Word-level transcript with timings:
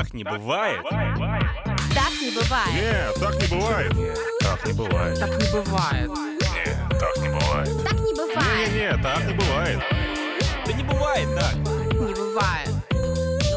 Так 0.00 0.14
не 0.14 0.24
бывает. 0.24 0.80
Так 0.88 2.12
не 2.22 2.30
бывает. 2.30 2.72
Нет, 2.72 3.14
так 3.20 3.34
не 3.42 3.48
бывает. 3.48 3.92
Так 4.40 4.66
не 4.66 4.72
бывает. 4.72 5.18
Так 5.18 5.38
не 5.38 5.52
бывает. 5.52 6.10
Так 6.98 7.16
не 7.18 7.28
бывает. 7.28 7.84
Так 7.84 7.98
не 8.00 8.14
бывает. 8.14 8.72
Не-не, 8.72 9.02
так 9.02 9.24
не 9.26 9.34
бывает. 9.34 9.78
Да 10.64 10.72
не 10.72 10.82
бывает 10.84 11.28
так. 11.38 11.54
Не 11.54 12.14
бывает. 12.14 12.70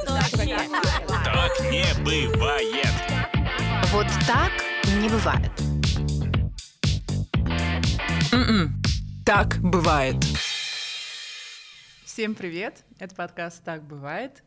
Так 0.06 0.34
не 1.72 2.28
бывает. 2.28 2.94
Вот 3.94 4.08
так 4.28 4.52
не 5.00 5.08
бывает. 5.08 5.52
М-м. 8.34 8.82
Так 9.26 9.60
бывает. 9.62 10.18
Всем 12.04 12.36
привет! 12.36 12.84
Это 13.00 13.16
подкаст 13.16 13.64
«Так 13.64 13.82
бывает», 13.84 14.44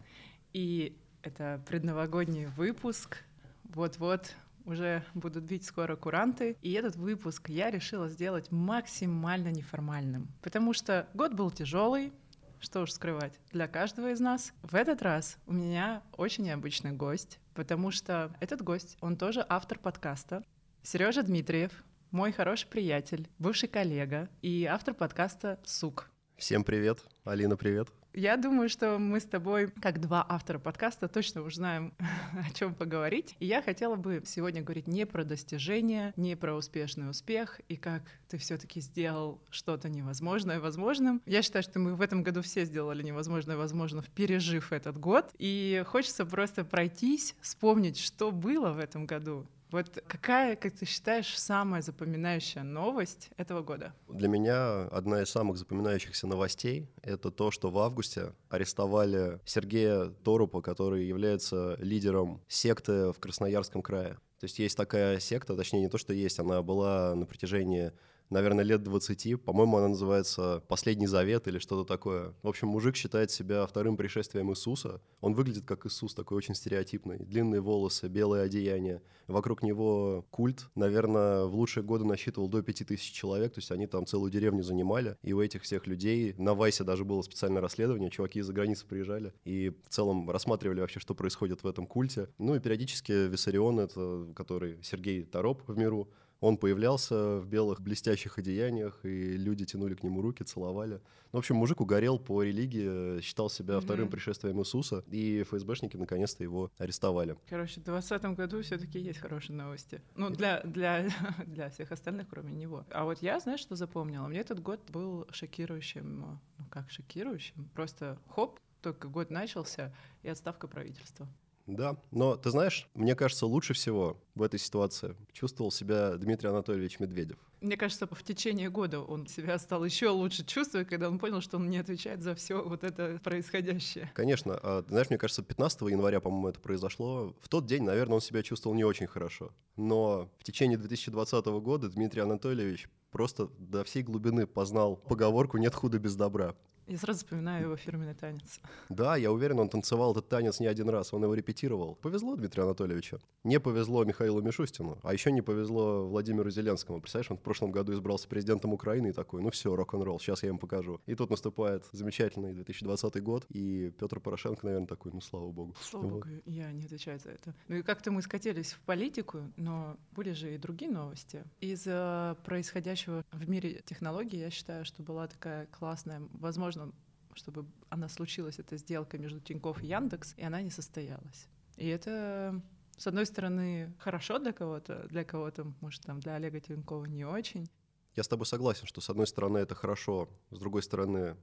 и 0.52 0.94
это 1.26 1.60
предновогодний 1.66 2.46
выпуск. 2.46 3.18
Вот-вот 3.64 4.32
уже 4.64 5.02
будут 5.14 5.42
бить 5.44 5.64
скоро 5.64 5.96
куранты, 5.96 6.56
и 6.62 6.72
этот 6.72 6.94
выпуск 6.96 7.48
я 7.48 7.70
решила 7.70 8.08
сделать 8.08 8.52
максимально 8.52 9.48
неформальным, 9.48 10.28
потому 10.40 10.72
что 10.72 11.08
год 11.14 11.34
был 11.34 11.50
тяжелый, 11.50 12.12
что 12.60 12.82
уж 12.82 12.92
скрывать, 12.92 13.38
для 13.50 13.66
каждого 13.66 14.12
из 14.12 14.20
нас. 14.20 14.52
В 14.62 14.76
этот 14.76 15.02
раз 15.02 15.36
у 15.46 15.52
меня 15.52 16.02
очень 16.16 16.44
необычный 16.44 16.92
гость, 16.92 17.40
потому 17.54 17.90
что 17.90 18.32
этот 18.40 18.62
гость, 18.62 18.96
он 19.00 19.16
тоже 19.16 19.44
автор 19.48 19.78
подкаста, 19.78 20.44
Сережа 20.82 21.22
Дмитриев, 21.22 21.72
мой 22.12 22.30
хороший 22.30 22.68
приятель, 22.68 23.28
бывший 23.38 23.68
коллега 23.68 24.28
и 24.42 24.64
автор 24.64 24.94
подкаста 24.94 25.58
«Сук». 25.64 26.08
Всем 26.36 26.62
привет. 26.62 27.04
Алина, 27.24 27.56
привет. 27.56 27.88
Я 28.16 28.38
думаю, 28.38 28.70
что 28.70 28.98
мы 28.98 29.20
с 29.20 29.26
тобой, 29.26 29.68
как 29.82 30.00
два 30.00 30.24
автора 30.26 30.58
подкаста, 30.58 31.06
точно 31.06 31.42
уже 31.42 31.56
знаем, 31.56 31.92
о 32.48 32.50
чем 32.54 32.74
поговорить. 32.74 33.36
И 33.40 33.46
я 33.46 33.60
хотела 33.60 33.96
бы 33.96 34.22
сегодня 34.24 34.62
говорить 34.62 34.86
не 34.86 35.04
про 35.04 35.22
достижения, 35.22 36.14
не 36.16 36.34
про 36.34 36.54
успешный 36.54 37.10
успех 37.10 37.60
и 37.68 37.76
как 37.76 38.04
ты 38.30 38.38
все-таки 38.38 38.80
сделал 38.80 39.38
что-то 39.50 39.90
невозможное 39.90 40.60
возможным. 40.60 41.20
Я 41.26 41.42
считаю, 41.42 41.62
что 41.62 41.78
мы 41.78 41.94
в 41.94 42.00
этом 42.00 42.22
году 42.22 42.40
все 42.40 42.64
сделали 42.64 43.02
невозможное 43.02 43.58
возможным, 43.58 44.02
пережив 44.14 44.72
этот 44.72 44.96
год. 44.96 45.28
И 45.36 45.84
хочется 45.86 46.24
просто 46.24 46.64
пройтись, 46.64 47.36
вспомнить, 47.42 47.98
что 47.98 48.30
было 48.30 48.72
в 48.72 48.78
этом 48.78 49.04
году, 49.04 49.46
вот 49.70 50.02
какая, 50.06 50.56
как 50.56 50.74
ты 50.74 50.86
считаешь, 50.86 51.38
самая 51.38 51.82
запоминающая 51.82 52.62
новость 52.62 53.30
этого 53.36 53.62
года? 53.62 53.94
Для 54.08 54.28
меня 54.28 54.84
одна 54.88 55.22
из 55.22 55.30
самых 55.30 55.58
запоминающихся 55.58 56.26
новостей— 56.26 56.88
это 57.02 57.30
то, 57.30 57.50
что 57.50 57.70
в 57.70 57.78
августе 57.78 58.32
арестовали 58.48 59.40
Сергея 59.44 60.06
Торупа, 60.24 60.62
который 60.62 61.06
является 61.06 61.76
лидером 61.80 62.42
секты 62.48 63.12
в 63.12 63.18
Красноярском 63.18 63.82
крае. 63.82 64.18
То 64.38 64.44
есть 64.44 64.58
есть 64.58 64.76
такая 64.76 65.18
секта, 65.18 65.56
точнее 65.56 65.80
не 65.80 65.88
то, 65.88 65.98
что 65.98 66.12
есть, 66.12 66.38
она 66.38 66.62
была 66.62 67.14
на 67.14 67.26
протяжении 67.26 67.92
наверное, 68.30 68.64
лет 68.64 68.82
20. 68.82 69.42
По-моему, 69.42 69.78
она 69.78 69.88
называется 69.88 70.62
«Последний 70.68 71.06
завет» 71.06 71.48
или 71.48 71.58
что-то 71.58 71.84
такое. 71.84 72.34
В 72.42 72.48
общем, 72.48 72.68
мужик 72.68 72.96
считает 72.96 73.30
себя 73.30 73.66
вторым 73.66 73.96
пришествием 73.96 74.50
Иисуса. 74.50 75.00
Он 75.20 75.34
выглядит 75.34 75.64
как 75.64 75.86
Иисус, 75.86 76.14
такой 76.14 76.38
очень 76.38 76.54
стереотипный. 76.54 77.18
Длинные 77.18 77.60
волосы, 77.60 78.08
белое 78.08 78.44
одеяние. 78.44 79.02
Вокруг 79.26 79.62
него 79.62 80.26
культ. 80.30 80.68
Наверное, 80.74 81.44
в 81.44 81.54
лучшие 81.54 81.82
годы 81.82 82.04
насчитывал 82.04 82.48
до 82.48 82.62
5000 82.62 83.12
человек, 83.12 83.54
то 83.54 83.58
есть 83.58 83.70
они 83.70 83.86
там 83.86 84.06
целую 84.06 84.30
деревню 84.30 84.62
занимали. 84.62 85.16
И 85.22 85.32
у 85.32 85.40
этих 85.40 85.62
всех 85.62 85.86
людей, 85.86 86.34
на 86.38 86.54
Вайсе 86.54 86.84
даже 86.84 87.04
было 87.04 87.22
специальное 87.22 87.60
расследование, 87.60 88.10
чуваки 88.10 88.40
из-за 88.40 88.52
границы 88.52 88.86
приезжали 88.86 89.32
и 89.44 89.70
в 89.70 89.88
целом 89.88 90.30
рассматривали 90.30 90.80
вообще, 90.80 91.00
что 91.00 91.14
происходит 91.14 91.62
в 91.62 91.66
этом 91.66 91.86
культе. 91.86 92.28
Ну 92.38 92.54
и 92.54 92.60
периодически 92.60 93.28
Виссарион, 93.28 93.80
это 93.80 94.26
который 94.34 94.82
Сергей 94.82 95.24
Тороп 95.24 95.62
в 95.66 95.76
миру, 95.76 96.08
он 96.46 96.58
появлялся 96.58 97.38
в 97.38 97.48
белых 97.48 97.80
блестящих 97.80 98.38
одеяниях, 98.38 99.00
и 99.04 99.36
люди 99.36 99.64
тянули 99.64 99.94
к 99.94 100.04
нему 100.04 100.22
руки, 100.22 100.44
целовали. 100.44 101.00
Ну, 101.32 101.32
в 101.32 101.38
общем, 101.38 101.56
мужик 101.56 101.80
угорел 101.80 102.20
по 102.20 102.40
религии, 102.44 103.20
считал 103.20 103.50
себя 103.50 103.74
mm-hmm. 103.74 103.80
вторым 103.80 104.08
пришествием 104.08 104.60
Иисуса, 104.60 105.02
и 105.08 105.42
ФСБшники 105.42 105.96
наконец-то 105.96 106.44
его 106.44 106.70
арестовали. 106.78 107.36
Короче, 107.48 107.80
в 107.80 107.84
2020 107.84 108.24
году 108.36 108.62
все-таки 108.62 109.00
есть 109.00 109.18
хорошие 109.18 109.56
новости. 109.56 110.00
Ну, 110.14 110.30
для, 110.30 110.60
для, 110.62 111.08
для 111.46 111.68
всех 111.68 111.90
остальных, 111.90 112.28
кроме 112.28 112.54
него. 112.54 112.84
А 112.90 113.04
вот 113.04 113.22
я, 113.22 113.40
знаешь, 113.40 113.60
что 113.60 113.74
запомнила? 113.74 114.28
Мне 114.28 114.38
этот 114.38 114.62
год 114.62 114.80
был 114.88 115.26
шокирующим, 115.32 116.20
ну 116.58 116.66
как 116.70 116.90
шокирующим, 116.90 117.68
просто 117.74 118.18
хоп, 118.28 118.60
только 118.82 119.08
год 119.08 119.30
начался, 119.30 119.92
и 120.22 120.28
отставка 120.28 120.68
правительства. 120.68 121.26
Да, 121.66 121.96
но 122.12 122.36
ты 122.36 122.50
знаешь, 122.50 122.88
мне 122.94 123.14
кажется, 123.14 123.46
лучше 123.46 123.74
всего 123.74 124.16
в 124.34 124.42
этой 124.42 124.58
ситуации 124.58 125.16
чувствовал 125.32 125.72
себя 125.72 126.16
Дмитрий 126.16 126.48
Анатольевич 126.48 127.00
Медведев. 127.00 127.38
Мне 127.60 127.76
кажется, 127.76 128.06
в 128.06 128.22
течение 128.22 128.70
года 128.70 129.00
он 129.00 129.26
себя 129.26 129.58
стал 129.58 129.84
еще 129.84 130.10
лучше 130.10 130.44
чувствовать, 130.44 130.88
когда 130.88 131.08
он 131.08 131.18
понял, 131.18 131.40
что 131.40 131.56
он 131.56 131.68
не 131.68 131.78
отвечает 131.78 132.22
за 132.22 132.34
все 132.34 132.62
вот 132.62 132.84
это 132.84 133.18
происходящее. 133.24 134.10
Конечно. 134.14 134.58
А, 134.62 134.84
знаешь, 134.88 135.08
мне 135.08 135.18
кажется, 135.18 135.42
15 135.42 135.80
января, 135.82 136.20
по-моему, 136.20 136.48
это 136.48 136.60
произошло. 136.60 137.34
В 137.40 137.48
тот 137.48 137.66
день, 137.66 137.82
наверное, 137.82 138.16
он 138.16 138.20
себя 138.20 138.42
чувствовал 138.42 138.76
не 138.76 138.84
очень 138.84 139.06
хорошо. 139.06 139.50
Но 139.76 140.30
в 140.38 140.44
течение 140.44 140.78
2020 140.78 141.46
года 141.46 141.88
Дмитрий 141.88 142.20
Анатольевич 142.20 142.88
просто 143.10 143.48
до 143.58 143.82
всей 143.82 144.02
глубины 144.02 144.46
познал 144.46 144.96
поговорку 144.96 145.56
«нет 145.56 145.74
худа 145.74 145.98
без 145.98 146.14
добра». 146.14 146.54
Я 146.86 146.98
сразу 146.98 147.18
вспоминаю 147.18 147.64
его 147.64 147.76
фирменный 147.76 148.14
танец. 148.14 148.60
Да, 148.88 149.16
я 149.16 149.32
уверен, 149.32 149.58
он 149.58 149.68
танцевал 149.68 150.12
этот 150.12 150.28
танец 150.28 150.60
не 150.60 150.68
один 150.68 150.88
раз, 150.88 151.12
он 151.12 151.24
его 151.24 151.34
репетировал. 151.34 151.96
Повезло 151.96 152.36
Дмитрию 152.36 152.66
Анатольевичу. 152.66 153.18
Не 153.42 153.58
повезло 153.58 154.04
Михаилу 154.04 154.40
Мишустину, 154.40 154.98
а 155.02 155.12
еще 155.12 155.32
не 155.32 155.42
повезло 155.42 156.06
Владимиру 156.06 156.48
Зеленскому. 156.48 157.00
Представляешь, 157.00 157.30
он 157.32 157.38
в 157.38 157.42
прошлом 157.42 157.72
году 157.72 157.92
избрался 157.92 158.28
президентом 158.28 158.72
Украины 158.72 159.08
и 159.08 159.12
такой, 159.12 159.42
ну 159.42 159.50
все, 159.50 159.74
рок-н-ролл, 159.74 160.20
сейчас 160.20 160.44
я 160.44 160.50
им 160.50 160.58
покажу. 160.58 161.00
И 161.06 161.16
тут 161.16 161.30
наступает 161.30 161.84
замечательный 161.90 162.52
2020 162.52 163.20
год, 163.20 163.46
и 163.48 163.90
Петр 163.98 164.20
Порошенко, 164.20 164.64
наверное, 164.64 164.86
такой, 164.86 165.10
ну 165.12 165.20
слава 165.20 165.50
богу. 165.50 165.74
Слава 165.80 166.04
вот. 166.04 166.12
богу, 166.12 166.28
я 166.44 166.70
не 166.70 166.84
отвечаю 166.84 167.18
за 167.18 167.30
это. 167.30 167.52
Ну 167.66 167.76
и 167.76 167.82
как-то 167.82 168.12
мы 168.12 168.22
скатились 168.22 168.72
в 168.72 168.80
политику, 168.82 169.40
но 169.56 169.96
были 170.12 170.30
же 170.30 170.54
и 170.54 170.58
другие 170.58 170.92
новости. 170.92 171.42
Из-за 171.60 172.36
происходящего 172.44 173.24
в 173.32 173.48
мире 173.48 173.82
технологий, 173.84 174.38
я 174.38 174.50
считаю, 174.50 174.84
что 174.84 175.02
была 175.02 175.26
такая 175.26 175.66
классная 175.66 176.22
возможность 176.32 176.75
возможно, 176.76 176.92
чтобы 177.34 177.66
она 177.88 178.08
случилась, 178.08 178.58
эта 178.58 178.76
сделка 178.76 179.18
между 179.18 179.40
Тинькофф 179.40 179.82
и 179.82 179.86
Яндекс, 179.86 180.34
и 180.36 180.42
она 180.42 180.62
не 180.62 180.70
состоялась. 180.70 181.48
И 181.76 181.86
это, 181.86 182.62
с 182.96 183.06
одной 183.06 183.26
стороны, 183.26 183.94
хорошо 183.98 184.38
для 184.38 184.52
кого-то, 184.52 185.06
для 185.08 185.24
кого-то, 185.24 185.72
может, 185.80 186.02
там, 186.02 186.20
для 186.20 186.34
Олега 186.34 186.60
Тинькова 186.60 187.04
не 187.04 187.24
очень. 187.24 187.68
Я 188.14 188.22
с 188.22 188.28
тобой 188.28 188.46
согласен, 188.46 188.86
что 188.86 189.00
с 189.00 189.10
одной 189.10 189.26
стороны 189.26 189.58
это 189.58 189.74
хорошо, 189.74 190.28
с 190.50 190.58
другой 190.58 190.82
стороны 190.82 191.36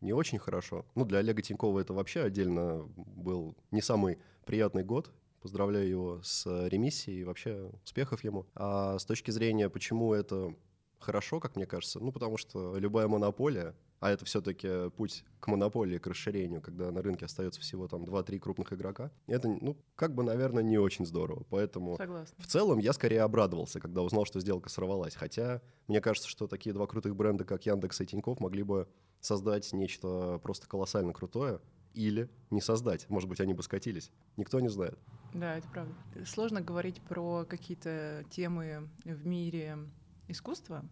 не 0.00 0.12
очень 0.12 0.38
хорошо. 0.38 0.86
Ну, 0.94 1.04
для 1.04 1.18
Олега 1.18 1.42
Тинькова 1.42 1.80
это 1.80 1.92
вообще 1.92 2.22
отдельно 2.22 2.88
был 2.96 3.56
не 3.72 3.82
самый 3.82 4.18
приятный 4.46 4.84
год. 4.84 5.10
Поздравляю 5.40 5.88
его 5.88 6.22
с 6.22 6.46
ремиссией 6.68 7.20
и 7.20 7.24
вообще 7.24 7.72
успехов 7.84 8.22
ему. 8.22 8.46
А 8.54 8.96
с 8.96 9.04
точки 9.04 9.32
зрения, 9.32 9.68
почему 9.68 10.14
это 10.14 10.54
хорошо, 11.00 11.40
как 11.40 11.56
мне 11.56 11.66
кажется, 11.66 11.98
ну, 11.98 12.12
потому 12.12 12.36
что 12.36 12.76
любая 12.78 13.08
монополия 13.08 13.74
а 14.02 14.10
это 14.10 14.24
все-таки 14.24 14.90
путь 14.90 15.24
к 15.38 15.46
монополии, 15.46 15.96
к 15.98 16.08
расширению, 16.08 16.60
когда 16.60 16.90
на 16.90 17.02
рынке 17.02 17.24
остается 17.24 17.60
всего 17.60 17.86
там 17.86 18.02
2-3 18.02 18.40
крупных 18.40 18.72
игрока. 18.72 19.12
Это, 19.28 19.46
ну, 19.48 19.76
как 19.94 20.12
бы, 20.12 20.24
наверное, 20.24 20.64
не 20.64 20.76
очень 20.76 21.06
здорово. 21.06 21.44
Поэтому 21.50 21.96
Согласна. 21.96 22.34
в 22.42 22.48
целом 22.48 22.80
я 22.80 22.92
скорее 22.94 23.22
обрадовался, 23.22 23.78
когда 23.78 24.02
узнал, 24.02 24.24
что 24.24 24.40
сделка 24.40 24.70
сорвалась. 24.70 25.14
Хотя 25.14 25.62
мне 25.86 26.00
кажется, 26.00 26.28
что 26.28 26.48
такие 26.48 26.72
два 26.72 26.88
крутых 26.88 27.14
бренда, 27.14 27.44
как 27.44 27.64
Яндекс 27.64 28.00
и 28.00 28.06
Тинькофф, 28.06 28.40
могли 28.40 28.64
бы 28.64 28.88
создать 29.20 29.72
нечто 29.72 30.40
просто 30.42 30.66
колоссально 30.66 31.12
крутое, 31.12 31.60
или 31.94 32.28
не 32.50 32.60
создать. 32.60 33.08
Может 33.08 33.28
быть, 33.28 33.40
они 33.40 33.54
бы 33.54 33.62
скатились. 33.62 34.10
Никто 34.36 34.58
не 34.58 34.68
знает. 34.68 34.98
Да, 35.32 35.58
это 35.58 35.68
правда. 35.68 35.94
Сложно 36.26 36.60
говорить 36.60 37.00
про 37.02 37.44
какие-то 37.44 38.24
темы 38.30 38.88
в 39.04 39.24
мире 39.28 39.78
искусства, 40.26 40.84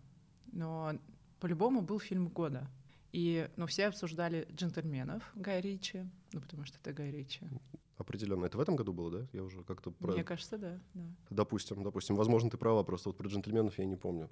но 0.52 0.92
по-любому 1.40 1.80
был 1.80 1.98
фильм 1.98 2.28
года. 2.28 2.70
И, 3.12 3.50
ну, 3.56 3.66
все 3.66 3.88
обсуждали 3.88 4.46
«Джентльменов» 4.52 5.30
Гай 5.34 5.60
Ричи, 5.60 6.08
ну, 6.32 6.40
потому 6.40 6.64
что 6.64 6.78
это 6.78 6.92
Гай 6.92 7.10
Ричи. 7.10 7.48
Определенно. 7.96 8.46
Это 8.46 8.56
в 8.56 8.60
этом 8.60 8.76
году 8.76 8.92
было, 8.92 9.10
да? 9.10 9.26
Я 9.32 9.42
уже 9.42 9.62
как-то... 9.64 9.90
Про... 9.90 10.12
Мне 10.12 10.24
кажется, 10.24 10.56
да, 10.56 10.80
да. 10.94 11.02
Допустим, 11.28 11.82
допустим. 11.82 12.16
Возможно, 12.16 12.48
ты 12.50 12.56
права, 12.56 12.82
просто 12.82 13.08
вот 13.08 13.18
про 13.18 13.28
«Джентльменов» 13.28 13.78
я 13.78 13.84
не 13.84 13.96
помню. 13.96 14.30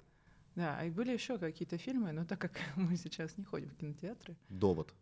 Да, 0.55 0.83
и 0.83 0.89
были 0.89 1.11
еще 1.11 1.37
какие-то 1.37 1.77
фильмы, 1.77 2.11
но 2.11 2.25
так 2.25 2.39
как 2.39 2.53
мы 2.75 2.95
сейчас 2.95 3.37
не 3.37 3.43
ходим 3.43 3.69
в 3.69 3.75
кинотеатры... 3.75 4.37
«Довод». 4.49 4.93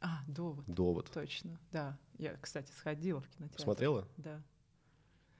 А, 0.00 0.22
«Довод». 0.28 0.64
«Довод». 0.66 1.10
Точно, 1.12 1.58
да. 1.72 1.98
Я, 2.18 2.36
кстати, 2.36 2.70
сходила 2.72 3.20
в 3.20 3.28
кинотеатр. 3.28 3.62
Смотрела? 3.62 4.08
Да. 4.18 4.42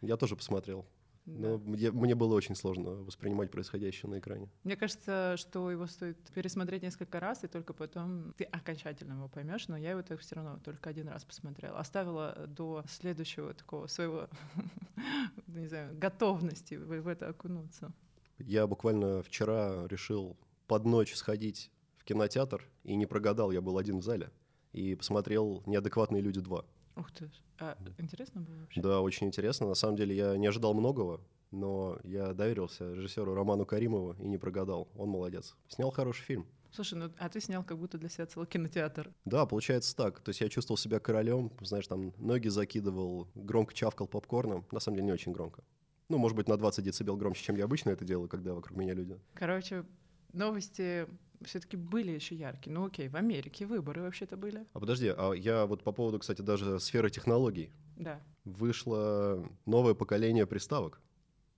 Я 0.00 0.16
тоже 0.16 0.36
посмотрел. 0.36 0.86
Но 1.26 1.58
Да. 1.58 1.64
мне, 1.70 1.90
мне 1.90 2.14
было 2.14 2.34
очень 2.34 2.54
сложно 2.54 2.90
воспринимать 2.90 3.50
происходящее 3.50 4.10
на 4.10 4.18
экране. 4.18 4.50
Мне 4.62 4.76
кажется, 4.76 5.36
что 5.38 5.70
его 5.70 5.86
стоит 5.86 6.18
пересмотреть 6.34 6.82
несколько 6.82 7.18
раз, 7.20 7.44
и 7.44 7.46
только 7.46 7.72
потом 7.72 8.34
ты 8.36 8.44
окончательно 8.44 9.14
его 9.14 9.28
поймешь. 9.28 9.68
Но 9.68 9.76
я 9.76 9.92
его 9.92 10.02
так 10.02 10.20
все 10.20 10.34
равно 10.36 10.58
только 10.62 10.90
один 10.90 11.08
раз 11.08 11.24
посмотрела. 11.24 11.78
Оставила 11.78 12.46
до 12.46 12.84
следующего 12.88 13.54
такого 13.54 13.86
своего, 13.86 14.28
не 15.46 15.66
знаю, 15.66 15.96
готовности 15.98 16.74
в, 16.74 17.00
в 17.00 17.08
это 17.08 17.28
окунуться. 17.28 17.92
Я 18.38 18.66
буквально 18.66 19.22
вчера 19.22 19.86
решил 19.88 20.36
под 20.66 20.84
ночь 20.84 21.14
сходить 21.14 21.70
в 21.96 22.04
кинотеатр 22.04 22.68
и 22.82 22.96
не 22.96 23.06
прогадал, 23.06 23.50
я 23.50 23.60
был 23.60 23.78
один 23.78 23.98
в 23.98 24.02
зале. 24.02 24.30
И 24.72 24.94
посмотрел 24.94 25.62
«Неадекватные 25.66 26.20
люди 26.20 26.40
2». 26.40 26.64
Ух 26.96 27.10
ты. 27.10 27.30
А 27.58 27.76
интересно 27.98 28.40
было 28.40 28.56
вообще? 28.56 28.80
Да, 28.80 29.00
очень 29.00 29.26
интересно. 29.26 29.68
На 29.68 29.74
самом 29.74 29.96
деле 29.96 30.14
я 30.16 30.36
не 30.36 30.46
ожидал 30.46 30.74
многого, 30.74 31.20
но 31.50 31.98
я 32.04 32.32
доверился 32.32 32.92
режиссеру 32.92 33.34
Роману 33.34 33.66
Каримову 33.66 34.14
и 34.18 34.26
не 34.26 34.38
прогадал. 34.38 34.88
Он 34.96 35.08
молодец. 35.08 35.56
Снял 35.68 35.90
хороший 35.90 36.22
фильм. 36.22 36.46
Слушай, 36.72 36.98
ну 36.98 37.10
а 37.18 37.28
ты 37.28 37.40
снял 37.40 37.62
как 37.62 37.78
будто 37.78 37.98
для 37.98 38.08
себя 38.08 38.26
целый 38.26 38.48
кинотеатр. 38.48 39.12
Да, 39.24 39.46
получается 39.46 39.94
так. 39.94 40.18
То 40.20 40.30
есть 40.30 40.40
я 40.40 40.48
чувствовал 40.48 40.76
себя 40.76 40.98
королем, 40.98 41.52
знаешь, 41.60 41.86
там 41.86 42.12
ноги 42.18 42.48
закидывал, 42.48 43.28
громко 43.36 43.72
чавкал 43.72 44.08
попкорном. 44.08 44.66
На 44.72 44.80
самом 44.80 44.96
деле 44.96 45.06
не 45.06 45.12
очень 45.12 45.32
громко. 45.32 45.62
Ну, 46.08 46.18
может 46.18 46.36
быть, 46.36 46.48
на 46.48 46.56
20 46.56 46.84
децибел 46.84 47.16
громче, 47.16 47.44
чем 47.44 47.56
я 47.56 47.64
обычно 47.64 47.90
это 47.90 48.04
делаю, 48.04 48.28
когда 48.28 48.54
вокруг 48.54 48.76
меня 48.76 48.92
люди. 48.92 49.18
Короче, 49.34 49.84
новости 50.32 51.06
все-таки 51.42 51.76
были 51.76 52.12
еще 52.12 52.34
яркие. 52.34 52.74
Ну 52.74 52.86
окей, 52.86 53.08
в 53.08 53.16
Америке 53.16 53.66
выборы 53.66 54.02
вообще-то 54.02 54.36
были. 54.36 54.66
А 54.72 54.80
подожди, 54.80 55.12
а 55.16 55.32
я 55.32 55.66
вот 55.66 55.82
по 55.82 55.92
поводу, 55.92 56.18
кстати, 56.18 56.42
даже 56.42 56.78
сферы 56.80 57.10
технологий. 57.10 57.70
Да. 57.96 58.20
Вышло 58.44 59.48
новое 59.66 59.94
поколение 59.94 60.46
приставок. 60.46 61.00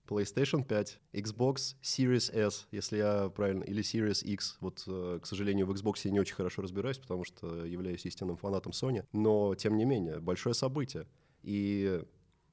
PlayStation 0.06 0.64
5, 0.64 1.00
Xbox 1.14 1.76
Series 1.82 2.32
S, 2.32 2.68
если 2.70 2.98
я 2.98 3.28
правильно, 3.28 3.64
или 3.64 3.82
Series 3.82 4.24
X. 4.24 4.56
Вот, 4.60 4.84
э, 4.86 5.18
к 5.20 5.26
сожалению, 5.26 5.66
в 5.66 5.72
Xbox 5.72 6.00
я 6.04 6.12
не 6.12 6.20
очень 6.20 6.36
хорошо 6.36 6.62
разбираюсь, 6.62 6.98
потому 6.98 7.24
что 7.24 7.64
являюсь 7.64 8.06
истинным 8.06 8.36
фанатом 8.36 8.72
Sony. 8.72 9.04
Но, 9.12 9.54
тем 9.56 9.76
не 9.76 9.84
менее, 9.84 10.20
большое 10.20 10.54
событие. 10.54 11.06
И 11.42 12.04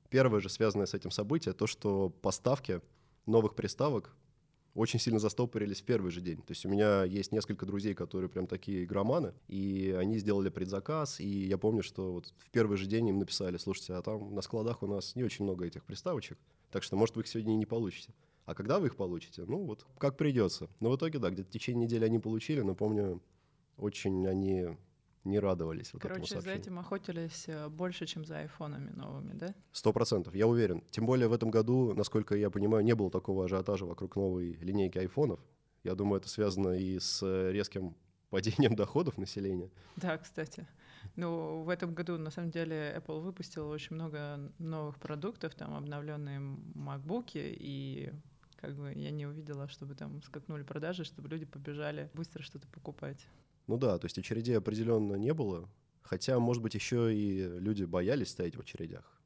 первое 0.09 0.39
же 0.39 0.49
связанное 0.49 0.87
с 0.87 0.93
этим 0.93 1.11
событие, 1.11 1.53
то, 1.53 1.67
что 1.67 2.09
поставки 2.09 2.81
новых 3.25 3.55
приставок 3.55 4.15
очень 4.75 4.99
сильно 4.99 5.19
застопорились 5.19 5.81
в 5.81 5.85
первый 5.85 6.11
же 6.11 6.21
день. 6.21 6.37
То 6.37 6.51
есть 6.51 6.65
у 6.65 6.69
меня 6.69 7.03
есть 7.03 7.31
несколько 7.31 7.65
друзей, 7.65 7.93
которые 7.93 8.29
прям 8.29 8.47
такие 8.47 8.83
игроманы, 8.83 9.33
и 9.47 9.95
они 9.97 10.17
сделали 10.17 10.49
предзаказ, 10.49 11.19
и 11.19 11.27
я 11.27 11.57
помню, 11.57 11.83
что 11.83 12.13
вот 12.13 12.33
в 12.39 12.49
первый 12.51 12.77
же 12.77 12.87
день 12.87 13.09
им 13.09 13.19
написали, 13.19 13.57
слушайте, 13.57 13.93
а 13.93 14.01
там 14.01 14.33
на 14.33 14.41
складах 14.41 14.81
у 14.81 14.87
нас 14.87 15.15
не 15.15 15.23
очень 15.23 15.45
много 15.45 15.65
этих 15.65 15.83
приставочек, 15.83 16.37
так 16.71 16.83
что, 16.83 16.95
может, 16.95 17.15
вы 17.15 17.21
их 17.21 17.27
сегодня 17.27 17.53
и 17.53 17.57
не 17.57 17.65
получите. 17.65 18.13
А 18.45 18.55
когда 18.55 18.79
вы 18.79 18.87
их 18.87 18.95
получите? 18.95 19.45
Ну 19.45 19.63
вот, 19.63 19.85
как 19.97 20.17
придется. 20.17 20.69
Но 20.81 20.91
в 20.91 20.97
итоге, 20.97 21.19
да, 21.19 21.29
где-то 21.29 21.49
в 21.49 21.53
течение 21.53 21.85
недели 21.85 22.03
они 22.03 22.19
получили, 22.19 22.61
но 22.61 22.75
помню, 22.75 23.21
очень 23.77 24.27
они 24.27 24.75
не 25.23 25.39
радовались 25.39 25.93
вот 25.93 25.99
этому 26.03 26.15
Короче, 26.15 26.35
за 26.35 26.41
сообщению. 26.41 26.61
этим 26.61 26.79
охотились 26.79 27.45
э, 27.47 27.69
больше, 27.69 28.05
чем 28.05 28.25
за 28.25 28.39
айфонами 28.39 28.89
новыми, 28.91 29.33
да? 29.33 29.53
Сто 29.71 29.93
процентов, 29.93 30.35
я 30.35 30.47
уверен. 30.47 30.83
Тем 30.91 31.05
более 31.05 31.27
в 31.27 31.33
этом 31.33 31.49
году, 31.51 31.93
насколько 31.93 32.35
я 32.35 32.49
понимаю, 32.49 32.83
не 32.83 32.95
было 32.95 33.09
такого 33.09 33.45
ажиотажа 33.45 33.85
вокруг 33.85 34.15
новой 34.15 34.53
линейки 34.53 34.97
айфонов. 34.97 35.39
Я 35.83 35.95
думаю, 35.95 36.19
это 36.19 36.29
связано 36.29 36.77
и 36.77 36.99
с 36.99 37.21
э, 37.23 37.51
резким 37.51 37.95
падением 38.29 38.75
доходов 38.75 39.17
населения. 39.17 39.69
Да, 39.95 40.17
кстати. 40.17 40.67
Ну, 41.15 41.63
в 41.63 41.69
этом 41.69 41.93
году, 41.93 42.17
на 42.17 42.31
самом 42.31 42.49
деле, 42.51 42.95
Apple 42.97 43.19
выпустила 43.19 43.67
очень 43.67 43.95
много 43.95 44.51
новых 44.57 44.97
продуктов, 44.99 45.53
там 45.53 45.73
обновленные 45.75 46.39
MacBook, 46.39 47.31
и 47.35 48.11
как 48.55 48.75
бы 48.77 48.93
я 48.95 49.11
не 49.11 49.25
увидела, 49.25 49.67
чтобы 49.67 49.93
там 49.93 50.21
скакнули 50.23 50.63
продажи, 50.63 51.03
чтобы 51.03 51.27
люди 51.27 51.45
побежали 51.45 52.09
быстро 52.13 52.41
что-то 52.41 52.67
покупать. 52.69 53.27
Ну 53.67 53.77
да, 53.77 53.97
то 53.97 54.05
есть 54.05 54.17
очередей 54.17 54.57
определенно 54.57 55.15
не 55.15 55.33
было. 55.33 55.69
Хотя, 56.01 56.37
может 56.39 56.61
быть, 56.61 56.75
еще 56.75 57.15
и 57.15 57.43
люди 57.59 57.85
боялись 57.85 58.29
стоять 58.29 58.55
в 58.55 58.59
очередях. 58.59 59.21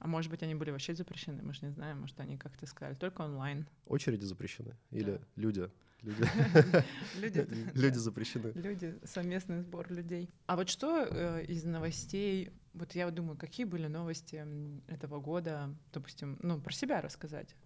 А 0.00 0.06
может 0.06 0.30
быть, 0.30 0.42
они 0.42 0.54
были 0.54 0.70
вообще 0.70 0.94
запрещены, 0.94 1.42
мы 1.42 1.54
же 1.54 1.64
не 1.64 1.70
знаем, 1.70 2.00
может, 2.00 2.18
они 2.20 2.36
как-то 2.36 2.66
сказали, 2.66 2.94
только 2.94 3.22
онлайн. 3.22 3.66
Очереди 3.86 4.24
запрещены. 4.24 4.76
Или 4.90 5.12
Да. 5.12 5.20
люди. 5.36 5.70
Люди, 6.02 7.46
люди 7.74 7.96
запрещены. 7.96 8.52
Люди, 8.54 8.98
совместный 9.04 9.60
сбор 9.62 9.90
людей. 9.90 10.28
А 10.46 10.56
вот 10.56 10.68
что 10.68 11.06
э, 11.10 11.44
из 11.46 11.64
новостей, 11.64 12.50
вот 12.74 12.94
я 12.94 13.10
думаю, 13.10 13.38
какие 13.38 13.64
были 13.64 13.86
новости 13.86 14.44
этого 14.88 15.20
года, 15.20 15.74
допустим, 15.94 16.38
ну, 16.42 16.60
про 16.60 16.72
себя 16.74 17.00
рассказать. 17.00 17.56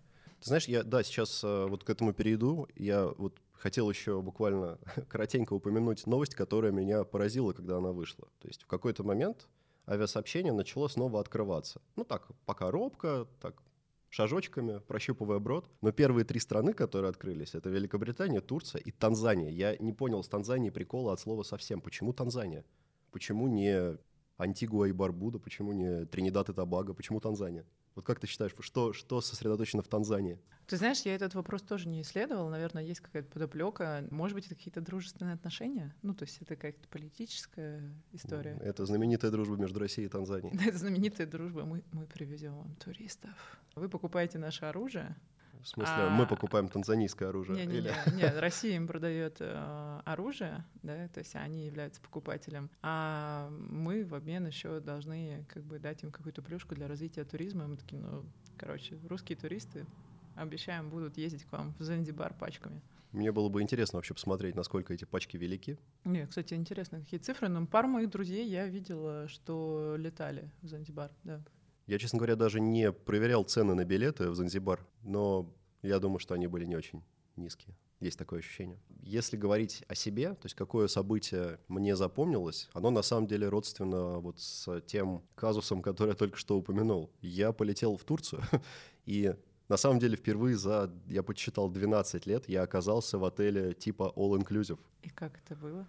Ты 0.41 0.46
знаешь, 0.46 0.67
я, 0.69 0.84
да, 0.84 1.02
сейчас 1.02 1.43
э, 1.43 1.67
вот 1.69 1.82
к 1.82 1.91
этому 1.91 2.12
перейду. 2.12 2.69
Я 2.76 3.08
вот 3.08 3.41
хотел 3.58 3.90
еще 3.90 4.22
буквально 4.22 4.78
коротенько 5.08 5.52
упомянуть 5.52 6.06
новость, 6.06 6.34
которая 6.34 6.72
меня 6.72 7.05
поразила, 7.05 7.52
когда 7.52 7.78
она 7.78 7.93
вышла. 7.93 8.28
То 8.40 8.49
есть 8.49 8.62
в 8.62 8.66
какой-то 8.66 9.05
момент 9.05 9.49
авиасообщение 9.87 10.52
начало 10.52 10.88
снова 10.88 11.20
открываться. 11.20 11.81
Ну 11.96 12.05
так, 12.05 12.28
пока 12.46 12.70
робко, 12.70 13.26
так 13.40 13.62
шажочками, 14.10 14.81
прощупывая 14.87 15.38
брод. 15.38 15.69
Но 15.82 15.93
первые 15.93 16.25
три 16.25 16.40
страны, 16.40 16.72
которые 16.72 17.10
открылись, 17.10 17.55
это 17.55 17.69
Великобритания, 17.69 18.40
Турция 18.40 18.81
и 18.81 18.90
Танзания. 18.90 19.50
Я 19.50 19.76
не 19.78 19.93
понял 19.93 20.22
с 20.22 20.28
Танзанией 20.28 20.72
прикола 20.72 21.12
от 21.12 21.20
слова 21.20 21.43
совсем. 21.43 21.81
Почему 21.81 22.12
Танзания? 22.12 22.64
Почему 23.10 23.49
не 23.49 23.99
Антигуа 24.37 24.87
и 24.87 24.93
Барбуда? 24.93 25.38
Почему 25.38 25.72
не 25.72 26.06
Тринидад 26.06 26.49
и 26.49 26.52
Тобаго? 26.52 26.94
Почему 26.94 27.20
Танзания? 27.20 27.64
Вот 27.99 28.05
как 28.05 28.21
ты 28.21 28.29
считаешь, 28.29 28.53
что, 28.61 28.93
что 28.93 29.21
сосредоточено 29.21 29.83
в 29.83 29.89
Танзании? 29.89 30.39
Ты 30.69 30.77
знаешь, 30.77 31.00
я 31.00 31.17
этот 31.17 31.35
вопрос 31.35 31.62
тоже 31.62 31.89
не 31.89 32.00
исследовала. 32.03 32.49
Наверное, 32.49 32.85
есть 32.85 33.00
какая-то 33.00 33.29
подоплека. 33.29 34.06
Может 34.12 34.37
быть, 34.37 34.47
это 34.47 34.55
какие-то 34.55 34.81
дружественные 34.81 35.35
отношения? 35.35 35.93
Ну, 36.03 36.15
то 36.15 36.25
есть 36.25 36.41
это 36.41 36.55
какая-то 36.55 36.87
политическая 36.91 37.83
история. 38.12 38.56
Это 38.62 38.87
знаменитая 38.87 39.33
дружба 39.33 39.56
между 39.56 39.81
Россией 39.81 40.06
и 40.06 40.09
Танзанией. 40.09 40.56
Да, 40.56 40.65
это 40.69 40.79
знаменитая 40.79 41.27
дружба. 41.27 41.65
Мы, 41.65 41.83
мы 41.91 42.06
привезем 42.06 42.55
вам 42.55 42.77
туристов. 42.77 43.33
Вы 43.75 43.89
покупаете 43.89 44.39
наше 44.39 44.67
оружие. 44.67 45.17
В 45.62 45.69
смысле, 45.69 45.94
А- 45.94 46.10
мы 46.10 46.26
покупаем 46.26 46.69
танзанийское 46.69 47.28
оружие. 47.28 47.56
Не, 47.58 47.66
не, 47.66 47.78
или- 47.78 47.93
не, 48.14 48.22
не, 48.22 48.40
Россия 48.40 48.76
им 48.76 48.87
продает 48.87 49.37
э, 49.40 50.00
оружие, 50.05 50.64
да, 50.82 51.08
то 51.08 51.19
есть 51.19 51.34
они 51.37 51.66
являются 51.66 52.00
покупателем, 52.00 52.70
а 52.82 53.49
мы 53.50 54.05
в 54.05 54.14
обмен 54.14 54.46
еще 54.46 54.81
должны 54.81 55.44
как 55.49 55.64
бы 55.64 55.78
дать 55.78 56.02
им 56.02 56.10
какую-то 56.10 56.43
плюшку 56.43 56.75
для 56.75 56.88
развития 56.88 57.25
туризма. 57.25 57.66
Мы 57.66 57.76
такие, 57.76 58.00
ну, 58.00 58.25
короче, 58.56 58.99
русские 59.08 59.37
туристы 59.38 59.87
обещаем 60.37 60.88
будут 60.90 61.16
ездить 61.16 61.44
к 61.44 61.52
вам 61.52 61.75
в 61.78 61.82
Занзибар 61.82 62.34
пачками. 62.34 62.81
Мне 63.12 63.32
было 63.32 63.49
бы 63.49 63.62
интересно 63.62 63.96
вообще 63.96 64.12
посмотреть, 64.14 64.55
насколько 64.55 64.93
эти 64.93 65.05
пачки 65.06 65.37
велики. 65.38 65.78
Не, 66.05 66.26
кстати, 66.26 66.55
интересно, 66.55 67.00
какие 67.00 67.19
цифры. 67.19 67.49
Но 67.49 67.66
пару 67.66 67.88
моих 67.88 68.10
друзей 68.10 68.46
я 68.46 68.67
видела, 68.67 69.27
что 69.29 69.96
летали 69.98 70.50
в 70.60 70.69
Занзибар, 70.69 71.10
да. 71.24 71.41
Я, 71.89 71.99
честно 71.99 72.19
говоря, 72.19 72.37
даже 72.37 72.61
не 72.61 72.93
проверял 72.93 73.45
цены 73.45 73.73
на 73.75 73.83
билеты 73.87 74.29
в 74.29 74.35
Занзибар, 74.35 74.87
но 75.03 75.51
я 75.81 75.99
думаю, 75.99 76.19
что 76.19 76.35
они 76.35 76.47
были 76.47 76.67
не 76.67 76.77
очень 76.77 77.03
низкие. 77.35 77.75
Есть 77.99 78.19
такое 78.19 78.41
ощущение. 78.41 78.79
Если 79.01 79.39
говорить 79.39 79.85
о 79.89 79.95
себе, 79.95 80.35
то 80.35 80.45
есть 80.45 80.55
какое 80.55 80.87
событие 80.87 81.59
мне 81.67 81.97
запомнилось, 81.97 82.69
оно 82.75 82.91
на 82.91 83.01
самом 83.01 83.27
деле 83.27 83.49
родственно 83.49 84.19
вот 84.19 84.39
с 84.39 84.83
тем 84.83 85.23
казусом, 85.35 85.81
который 85.81 86.11
я 86.11 86.15
только 86.15 86.37
что 86.37 86.59
упомянул. 86.59 87.11
Я 87.23 87.53
полетел 87.53 87.97
в 87.97 88.05
Турцию, 88.05 88.43
и 89.07 89.35
на 89.71 89.79
самом 89.79 89.99
деле 89.99 90.17
впервые 90.17 90.59
за, 90.59 90.93
я 91.07 91.23
подсчитал, 91.23 91.71
12 91.71 92.27
лет 92.27 92.51
я 92.51 92.65
оказался 92.65 93.17
в 93.17 93.25
отеле 93.25 93.73
типа 93.73 94.13
All 94.15 94.39
Inclusive. 94.39 94.79
И 95.03 95.09
как 95.09 95.39
это 95.39 95.57
было? 95.57 95.87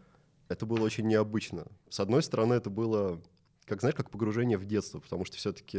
Это 0.47 0.65
было 0.65 0.81
очень 0.81 1.07
необычно. 1.07 1.67
С 1.89 1.99
одной 1.99 2.23
стороны, 2.23 2.53
это 2.53 2.69
было 2.69 3.21
как, 3.69 3.81
знаешь, 3.81 3.95
как 3.95 4.09
погружение 4.09 4.57
в 4.57 4.65
детство, 4.65 4.99
потому 4.99 5.25
что 5.25 5.37
все-таки 5.37 5.77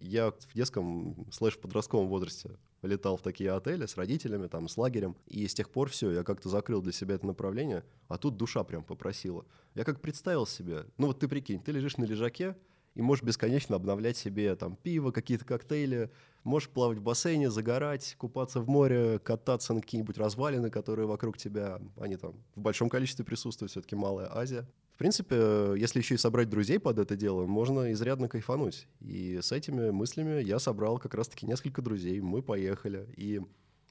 я 0.00 0.30
в 0.30 0.54
детском 0.54 1.26
слэш 1.30 1.58
подростковом 1.58 2.08
возрасте 2.08 2.56
летал 2.82 3.16
в 3.16 3.22
такие 3.22 3.52
отели 3.52 3.86
с 3.86 3.96
родителями, 3.96 4.46
там, 4.46 4.66
с 4.66 4.78
лагерем, 4.78 5.16
и 5.26 5.46
с 5.46 5.54
тех 5.54 5.68
пор 5.70 5.90
все, 5.90 6.10
я 6.10 6.24
как-то 6.24 6.48
закрыл 6.48 6.80
для 6.80 6.92
себя 6.92 7.16
это 7.16 7.26
направление, 7.26 7.84
а 8.08 8.16
тут 8.16 8.36
душа 8.36 8.64
прям 8.64 8.82
попросила. 8.82 9.44
Я 9.74 9.84
как 9.84 10.00
представил 10.00 10.46
себе, 10.46 10.86
ну 10.96 11.08
вот 11.08 11.20
ты 11.20 11.28
прикинь, 11.28 11.60
ты 11.60 11.70
лежишь 11.70 11.98
на 11.98 12.04
лежаке, 12.04 12.56
и 12.94 13.02
можешь 13.02 13.22
бесконечно 13.22 13.76
обновлять 13.76 14.16
себе 14.16 14.56
там 14.56 14.74
пиво, 14.74 15.10
какие-то 15.10 15.44
коктейли, 15.44 16.10
можешь 16.44 16.68
плавать 16.68 16.98
в 16.98 17.02
бассейне, 17.02 17.50
загорать, 17.50 18.16
купаться 18.18 18.60
в 18.60 18.68
море, 18.68 19.18
кататься 19.18 19.74
на 19.74 19.82
какие-нибудь 19.82 20.18
развалины, 20.18 20.70
которые 20.70 21.06
вокруг 21.06 21.36
тебя, 21.36 21.80
они 21.98 22.16
там 22.16 22.34
в 22.56 22.60
большом 22.60 22.88
количестве 22.88 23.24
присутствуют, 23.24 23.70
все-таки 23.70 23.94
Малая 23.94 24.34
Азия. 24.34 24.66
В 24.98 25.00
принципе, 25.00 25.74
если 25.76 26.00
еще 26.00 26.16
и 26.16 26.18
собрать 26.18 26.50
друзей 26.50 26.80
под 26.80 26.98
это 26.98 27.14
дело, 27.14 27.46
можно 27.46 27.92
изрядно 27.92 28.28
кайфануть. 28.28 28.88
И 28.98 29.38
с 29.40 29.52
этими 29.52 29.90
мыслями 29.90 30.42
я 30.42 30.58
собрал 30.58 30.98
как 30.98 31.14
раз-таки 31.14 31.46
несколько 31.46 31.82
друзей, 31.82 32.20
мы 32.20 32.42
поехали. 32.42 33.06
И, 33.16 33.40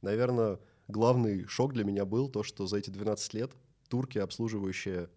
наверное, 0.01 0.59
главный 0.89 1.45
шок 1.47 1.71
для 1.71 1.85
меня 1.85 2.03
был 2.03 2.27
то, 2.27 2.43
что 2.43 2.67
за 2.67 2.79
эти 2.79 2.89
12 2.89 3.33
лет 3.35 3.53
турки, 3.87 4.17
обслуживающие, 4.17 5.09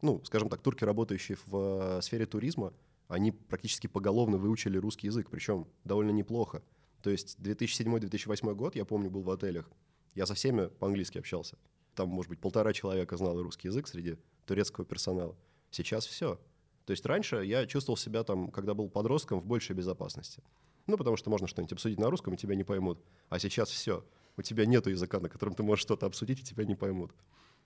ну, 0.00 0.22
скажем 0.24 0.48
так, 0.48 0.62
турки, 0.62 0.82
работающие 0.82 1.36
в 1.44 1.98
э, 1.98 2.00
сфере 2.00 2.24
туризма, 2.24 2.72
они 3.08 3.30
практически 3.30 3.86
поголовно 3.86 4.38
выучили 4.38 4.78
русский 4.78 5.08
язык, 5.08 5.28
причем 5.28 5.66
довольно 5.84 6.12
неплохо. 6.12 6.62
То 7.02 7.10
есть 7.10 7.38
2007-2008 7.40 8.54
год, 8.54 8.76
я 8.76 8.86
помню, 8.86 9.10
был 9.10 9.20
в 9.20 9.30
отелях. 9.30 9.70
Я 10.14 10.24
со 10.24 10.32
всеми 10.32 10.68
по-английски 10.68 11.18
общался. 11.18 11.58
Там, 11.94 12.08
может 12.08 12.30
быть, 12.30 12.40
полтора 12.40 12.72
человека 12.72 13.18
знало 13.18 13.42
русский 13.42 13.68
язык 13.68 13.88
среди 13.88 14.16
турецкого 14.46 14.84
персонала. 14.84 15.36
Сейчас 15.70 16.06
все. 16.06 16.38
То 16.86 16.90
есть 16.90 17.04
раньше 17.06 17.44
я 17.44 17.66
чувствовал 17.66 17.96
себя 17.96 18.24
там, 18.24 18.50
когда 18.50 18.74
был 18.74 18.88
подростком, 18.88 19.40
в 19.40 19.46
большей 19.46 19.74
безопасности. 19.74 20.42
Ну, 20.86 20.98
потому 20.98 21.16
что 21.16 21.30
можно 21.30 21.46
что-нибудь 21.46 21.72
обсудить 21.72 21.98
на 21.98 22.10
русском, 22.10 22.34
и 22.34 22.36
тебя 22.36 22.54
не 22.54 22.64
поймут. 22.64 23.02
А 23.30 23.38
сейчас 23.38 23.70
все. 23.70 24.04
У 24.36 24.42
тебя 24.42 24.66
нет 24.66 24.86
языка, 24.86 25.20
на 25.20 25.28
котором 25.28 25.54
ты 25.54 25.62
можешь 25.62 25.82
что-то 25.82 26.06
обсудить, 26.06 26.40
и 26.40 26.44
тебя 26.44 26.64
не 26.64 26.74
поймут. 26.74 27.12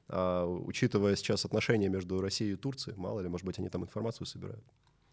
А, 0.09 0.47
учитывая 0.47 1.17
сейчас 1.17 1.45
отношения 1.45 1.89
между 1.89 2.21
Россией 2.21 2.53
и 2.53 2.57
Турцией, 2.57 2.97
мало 2.97 3.21
ли, 3.21 3.29
может 3.29 3.45
быть, 3.45 3.59
они 3.59 3.69
там 3.69 3.83
информацию 3.83 4.27
собирают. 4.27 4.65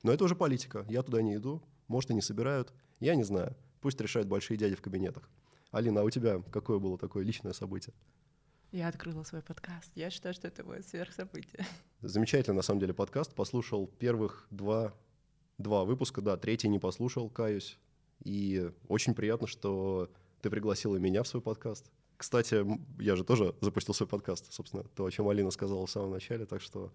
Но 0.04 0.12
это 0.12 0.24
уже 0.24 0.36
политика. 0.36 0.86
Я 0.88 1.02
туда 1.02 1.22
не 1.22 1.36
иду, 1.36 1.64
может, 1.88 2.12
и 2.12 2.14
не 2.14 2.22
собирают. 2.22 2.74
Я 3.00 3.16
не 3.16 3.24
знаю. 3.24 3.56
Пусть 3.82 4.00
решают 4.00 4.28
большие 4.28 4.58
дяди 4.58 4.76
в 4.76 4.82
кабинетах. 4.82 5.30
Алина, 5.72 6.02
а 6.02 6.04
у 6.04 6.10
тебя 6.10 6.42
какое 6.52 6.80
было 6.80 6.98
такое 6.98 7.24
личное 7.24 7.54
событие? 7.54 7.94
Я 8.72 8.88
открыла 8.88 9.24
свой 9.24 9.42
подкаст. 9.42 9.92
Я 9.96 10.10
считаю, 10.10 10.34
что 10.34 10.48
это 10.48 10.64
будет 10.64 10.86
сверхсобытие. 10.86 11.66
Замечательный, 12.02 12.56
на 12.56 12.62
самом 12.62 12.80
деле, 12.80 12.94
подкаст. 12.94 13.34
Послушал 13.34 13.88
первых 13.88 14.48
два, 14.50 14.94
два 15.58 15.86
выпуска, 15.86 16.22
да, 16.22 16.38
третий 16.38 16.68
не 16.68 16.80
послушал, 16.80 17.30
каюсь. 17.30 17.78
И 18.24 18.70
очень 18.88 19.14
приятно, 19.14 19.48
что 19.48 20.12
ты 20.42 20.50
пригласила 20.50 20.98
меня 20.98 21.24
в 21.24 21.28
свой 21.28 21.42
подкаст. 21.42 21.92
Кстати, 22.18 22.66
я 23.02 23.16
же 23.16 23.24
тоже 23.24 23.56
запустил 23.62 23.94
свой 23.94 24.08
подкаст, 24.08 24.52
собственно, 24.54 24.84
то, 24.84 25.06
о 25.06 25.12
чем 25.12 25.28
Алина 25.28 25.52
сказала 25.52 25.86
в 25.86 25.92
самом 25.92 26.12
начале, 26.12 26.46
так 26.46 26.62
что 26.62 26.94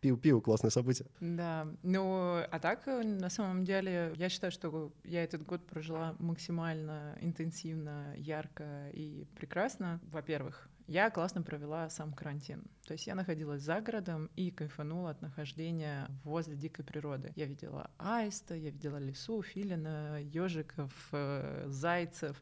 пиу-пиу, 0.00 0.40
классное 0.40 0.70
событие. 0.70 1.08
Да, 1.20 1.66
ну, 1.82 2.36
а 2.50 2.58
так, 2.60 2.86
э, 2.86 3.02
на 3.02 3.30
самом 3.30 3.64
деле, 3.64 4.12
я 4.16 4.28
считаю, 4.28 4.52
что 4.52 4.92
я 5.04 5.24
этот 5.24 5.44
год 5.44 5.66
прожила 5.66 6.14
максимально 6.18 7.16
интенсивно, 7.20 8.14
ярко 8.16 8.90
и 8.92 9.24
прекрасно. 9.34 10.00
Во-первых, 10.10 10.68
я 10.86 11.10
классно 11.10 11.42
провела 11.42 11.90
сам 11.90 12.12
карантин. 12.12 12.64
То 12.86 12.92
есть 12.92 13.06
я 13.06 13.14
находилась 13.14 13.62
за 13.62 13.80
городом 13.80 14.30
и 14.36 14.50
кайфанула 14.50 15.10
от 15.10 15.22
нахождения 15.22 16.08
возле 16.24 16.56
дикой 16.56 16.84
природы. 16.84 17.32
Я 17.34 17.46
видела 17.46 17.90
аиста, 17.98 18.54
я 18.54 18.70
видела 18.70 18.98
лесу, 18.98 19.42
филина, 19.42 20.20
ежиков, 20.20 20.92
э, 21.12 21.64
зайцев 21.68 22.40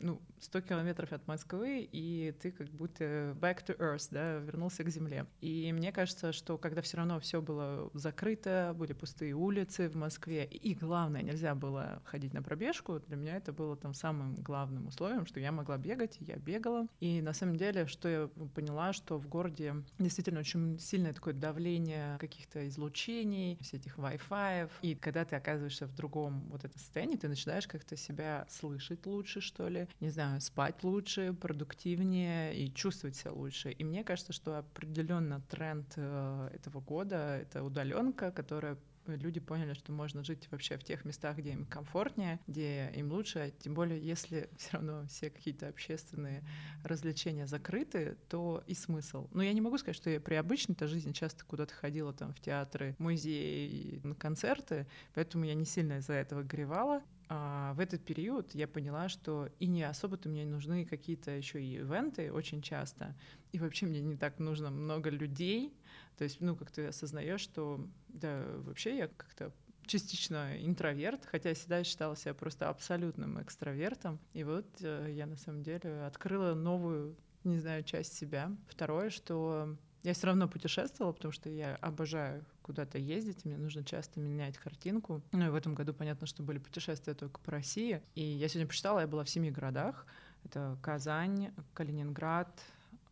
ну, 0.00 0.20
100 0.40 0.60
километров 0.62 1.12
от 1.12 1.26
Москвы, 1.26 1.88
и 1.90 2.34
ты 2.40 2.50
как 2.50 2.68
будто 2.68 3.36
back 3.40 3.64
to 3.66 3.76
earth, 3.78 4.08
да, 4.10 4.38
вернулся 4.38 4.84
к 4.84 4.90
земле. 4.90 5.26
И 5.40 5.72
мне 5.72 5.92
кажется, 5.92 6.32
что 6.32 6.58
когда 6.58 6.82
все 6.82 6.98
равно 6.98 7.20
все 7.20 7.40
было 7.42 7.90
закрыто, 7.94 8.74
были 8.76 8.92
пустые 8.92 9.34
улицы 9.34 9.88
в 9.88 9.96
Москве, 9.96 10.44
и 10.44 10.74
главное, 10.74 11.22
нельзя 11.22 11.54
было 11.54 12.02
ходить 12.04 12.34
на 12.34 12.42
пробежку, 12.42 13.00
для 13.00 13.16
меня 13.16 13.36
это 13.36 13.52
было 13.52 13.76
там 13.76 13.94
самым 13.94 14.34
главным 14.36 14.86
условием, 14.86 15.26
что 15.26 15.40
я 15.40 15.52
могла 15.52 15.76
бегать, 15.78 16.16
я 16.20 16.36
бегала. 16.36 16.86
И 17.00 17.20
на 17.20 17.32
самом 17.32 17.56
деле, 17.56 17.86
что 17.86 18.08
я 18.08 18.28
поняла, 18.54 18.92
что 18.92 19.18
в 19.18 19.28
городе 19.28 19.74
действительно 19.98 20.40
очень 20.40 20.78
сильное 20.78 21.12
такое 21.12 21.34
давление 21.34 22.18
каких-то 22.18 22.66
излучений, 22.68 23.58
всех 23.60 23.80
этих 23.80 23.98
Wi-Fi, 23.98 24.70
и 24.82 24.94
когда 24.94 25.24
ты 25.24 25.36
оказываешься 25.36 25.86
в 25.86 25.94
другом 25.94 26.40
вот 26.50 26.64
этом 26.64 26.78
состоянии, 26.78 27.16
ты 27.16 27.28
начинаешь 27.28 27.66
как-то 27.66 27.96
себя 27.96 28.46
слышать 28.48 29.06
лучше, 29.06 29.40
что 29.40 29.68
ли, 29.68 29.87
не 30.00 30.10
знаю, 30.10 30.40
спать 30.40 30.82
лучше, 30.82 31.32
продуктивнее 31.32 32.56
и 32.56 32.72
чувствовать 32.72 33.16
себя 33.16 33.32
лучше. 33.32 33.70
И 33.70 33.84
мне 33.84 34.04
кажется, 34.04 34.32
что 34.32 34.58
определенно 34.58 35.40
тренд 35.50 35.92
э, 35.96 36.50
этого 36.54 36.80
года— 36.80 37.38
это 37.42 37.62
удаленка, 37.62 38.30
которая 38.30 38.78
люди 39.16 39.40
поняли, 39.40 39.72
что 39.72 39.92
можно 39.92 40.22
жить 40.22 40.48
вообще 40.50 40.76
в 40.76 40.84
тех 40.84 41.04
местах, 41.04 41.38
где 41.38 41.52
им 41.52 41.64
комфортнее, 41.66 42.40
где 42.46 42.90
им 42.94 43.10
лучше, 43.10 43.52
тем 43.60 43.74
более 43.74 44.00
если 44.00 44.50
все 44.58 44.72
равно 44.72 45.06
все 45.06 45.30
какие-то 45.30 45.68
общественные 45.68 46.44
развлечения 46.84 47.46
закрыты, 47.46 48.16
то 48.28 48.62
и 48.66 48.74
смысл. 48.74 49.28
Но 49.32 49.42
я 49.42 49.52
не 49.52 49.60
могу 49.60 49.78
сказать, 49.78 49.96
что 49.96 50.10
я 50.10 50.20
при 50.20 50.34
обычной-то 50.34 50.86
жизни 50.86 51.12
часто 51.12 51.44
куда-то 51.44 51.74
ходила 51.74 52.12
там 52.12 52.32
в 52.32 52.40
театры, 52.40 52.94
музеи, 52.98 54.00
на 54.04 54.14
концерты, 54.14 54.86
поэтому 55.14 55.44
я 55.44 55.54
не 55.54 55.64
сильно 55.64 55.98
из-за 55.98 56.14
этого 56.14 56.42
горевала 56.42 57.02
а, 57.28 57.74
в 57.74 57.80
этот 57.80 58.04
период 58.04 58.54
я 58.54 58.66
поняла, 58.66 59.08
что 59.08 59.48
и 59.58 59.66
не 59.66 59.82
особо-то 59.82 60.28
мне 60.28 60.46
нужны 60.46 60.84
какие-то 60.84 61.30
еще 61.30 61.62
и 61.62 61.76
ивенты 61.76 62.32
очень 62.32 62.62
часто, 62.62 63.14
и 63.52 63.58
вообще 63.58 63.86
мне 63.86 64.00
не 64.00 64.16
так 64.16 64.38
нужно 64.38 64.70
много 64.70 65.10
людей, 65.10 65.74
то 66.16 66.24
есть, 66.24 66.40
ну, 66.40 66.56
как 66.56 66.70
ты 66.70 66.86
осознаешь, 66.86 67.40
что, 67.40 67.86
да, 68.08 68.44
вообще 68.58 68.96
я 68.96 69.08
как-то 69.08 69.52
частично 69.86 70.54
интроверт, 70.60 71.26
хотя 71.26 71.54
всегда 71.54 71.82
считала 71.84 72.16
себя 72.16 72.34
просто 72.34 72.68
абсолютным 72.68 73.40
экстравертом. 73.42 74.18
И 74.34 74.44
вот 74.44 74.66
э, 74.80 75.12
я 75.12 75.26
на 75.26 75.36
самом 75.36 75.62
деле 75.62 76.02
открыла 76.06 76.54
новую, 76.54 77.16
не 77.44 77.58
знаю, 77.58 77.82
часть 77.84 78.14
себя. 78.14 78.54
Второе, 78.68 79.10
что 79.10 79.76
я 80.02 80.14
все 80.14 80.28
равно 80.28 80.48
путешествовала, 80.48 81.12
потому 81.12 81.32
что 81.32 81.48
я 81.48 81.76
обожаю 81.76 82.44
куда-то 82.62 82.98
ездить, 82.98 83.44
мне 83.44 83.56
нужно 83.56 83.84
часто 83.84 84.20
менять 84.20 84.58
картинку. 84.58 85.22
Ну 85.32 85.46
и 85.46 85.48
в 85.48 85.54
этом 85.54 85.74
году 85.74 85.92
понятно, 85.94 86.26
что 86.26 86.42
были 86.42 86.58
путешествия 86.58 87.14
только 87.14 87.40
по 87.40 87.50
России. 87.50 88.02
И 88.14 88.22
я 88.22 88.48
сегодня 88.48 88.68
посчитала, 88.68 89.00
я 89.00 89.06
была 89.06 89.24
в 89.24 89.30
семи 89.30 89.50
городах. 89.50 90.06
Это 90.44 90.78
Казань, 90.82 91.52
Калининград, 91.74 92.60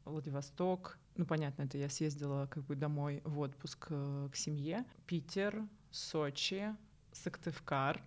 Владивосток. 0.05 0.99
Ну, 1.17 1.25
понятно, 1.25 1.63
это 1.63 1.79
я 1.79 1.89
съездила 1.89 2.47
как 2.47 2.65
бы 2.65 2.77
домой 2.77 3.23
в 3.25 3.39
отпуск 3.41 3.87
э, 3.91 4.29
к 4.31 4.37
семье. 4.37 4.85
Питер, 5.07 5.63
Сочи, 5.91 6.77
Сыктывкар, 7.13 8.03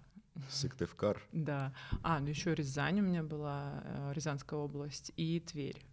Сыктывкар. 0.48 1.22
Да. 1.32 1.74
А, 2.04 2.20
ну 2.20 2.28
еще 2.28 2.54
Рязань 2.54 3.00
у 3.00 3.04
меня 3.04 3.24
была, 3.24 3.82
э, 3.84 4.12
Рязанская 4.14 4.60
область, 4.60 5.12
и 5.18 5.40
Тверь. 5.40 5.84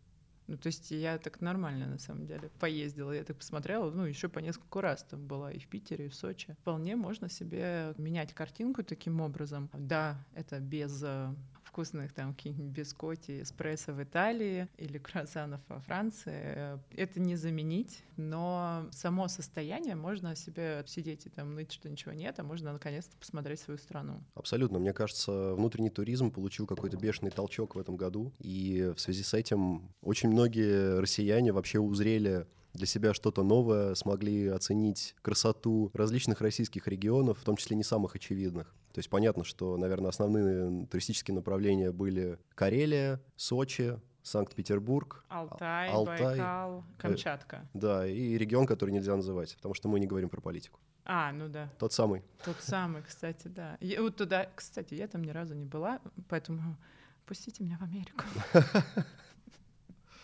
Ну, 0.46 0.56
то 0.56 0.68
есть 0.68 0.90
я 0.90 1.18
так 1.18 1.40
нормально, 1.40 1.86
на 1.86 1.98
самом 1.98 2.26
деле, 2.26 2.50
поездила, 2.60 3.12
я 3.12 3.24
так 3.24 3.36
посмотрела, 3.36 3.90
ну, 3.90 4.04
еще 4.04 4.28
по 4.28 4.38
несколько 4.38 4.80
раз 4.80 5.02
там 5.02 5.26
была 5.26 5.50
и 5.50 5.58
в 5.58 5.66
Питере, 5.66 6.06
и 6.06 6.08
в 6.08 6.14
Сочи. 6.14 6.56
Вполне 6.60 6.94
можно 6.96 7.28
себе 7.28 7.94
менять 7.98 8.32
картинку 8.32 8.84
таким 8.84 9.20
образом. 9.20 9.68
Да, 9.72 10.16
это 10.34 10.60
без 10.60 11.02
э, 11.02 11.34
вкусных 11.76 12.14
там 12.14 12.32
каких-нибудь 12.32 12.72
бискотти, 12.72 13.42
эспрессо 13.42 13.92
в 13.92 14.02
Италии 14.02 14.66
или 14.78 14.96
круассанов 14.96 15.60
во 15.68 15.78
Франции. 15.80 16.32
Э, 16.34 16.78
это 16.96 17.20
не 17.20 17.36
заменить, 17.36 18.02
но 18.16 18.86
само 18.92 19.28
состояние 19.28 19.94
можно 19.94 20.34
себе 20.36 20.82
сидеть 20.86 21.26
и 21.26 21.28
там 21.28 21.54
ныть, 21.54 21.70
что 21.70 21.90
ничего 21.90 22.14
нет, 22.14 22.38
а 22.38 22.44
можно 22.44 22.72
наконец-то 22.72 23.14
посмотреть 23.18 23.60
свою 23.60 23.76
страну. 23.76 24.22
Абсолютно. 24.34 24.78
Мне 24.78 24.94
кажется, 24.94 25.52
внутренний 25.52 25.90
туризм 25.90 26.30
получил 26.30 26.66
какой-то 26.66 26.96
бешеный 26.96 27.30
толчок 27.30 27.74
в 27.74 27.78
этом 27.78 27.98
году, 27.98 28.32
и 28.38 28.94
в 28.96 28.98
связи 28.98 29.22
с 29.22 29.34
этим 29.34 29.92
очень 30.00 30.30
многие 30.30 30.98
россияне 30.98 31.52
вообще 31.52 31.78
узрели 31.78 32.46
для 32.76 32.86
себя 32.86 33.14
что-то 33.14 33.42
новое, 33.42 33.94
смогли 33.94 34.48
оценить 34.48 35.14
красоту 35.22 35.90
различных 35.94 36.40
российских 36.40 36.86
регионов, 36.86 37.38
в 37.38 37.44
том 37.44 37.56
числе 37.56 37.76
не 37.76 37.82
самых 37.82 38.14
очевидных. 38.14 38.74
То 38.92 38.98
есть 38.98 39.10
понятно, 39.10 39.44
что, 39.44 39.76
наверное, 39.76 40.10
основные 40.10 40.86
туристические 40.86 41.34
направления 41.34 41.92
были 41.92 42.38
Карелия, 42.54 43.20
Сочи, 43.36 44.00
Санкт-Петербург, 44.22 45.24
Алтай, 45.28 45.88
Алтай, 45.90 46.22
Байкал, 46.22 46.84
Камчатка. 46.98 47.56
Э, 47.56 47.66
да, 47.74 48.06
и 48.06 48.36
регион, 48.36 48.66
который 48.66 48.90
нельзя 48.90 49.14
называть, 49.14 49.54
потому 49.56 49.74
что 49.74 49.88
мы 49.88 50.00
не 50.00 50.06
говорим 50.06 50.28
про 50.28 50.40
политику. 50.40 50.80
А, 51.04 51.30
ну 51.32 51.48
да. 51.48 51.70
Тот 51.78 51.92
самый. 51.92 52.24
Тот 52.44 52.56
самый, 52.60 53.02
кстати, 53.02 53.46
да. 53.46 53.76
Я, 53.80 54.02
вот 54.02 54.16
туда, 54.16 54.48
кстати, 54.54 54.94
я 54.94 55.06
там 55.06 55.22
ни 55.22 55.30
разу 55.30 55.54
не 55.54 55.64
была, 55.64 56.00
поэтому 56.28 56.76
пустите 57.24 57.62
меня 57.62 57.78
в 57.78 57.84
Америку. 57.84 58.24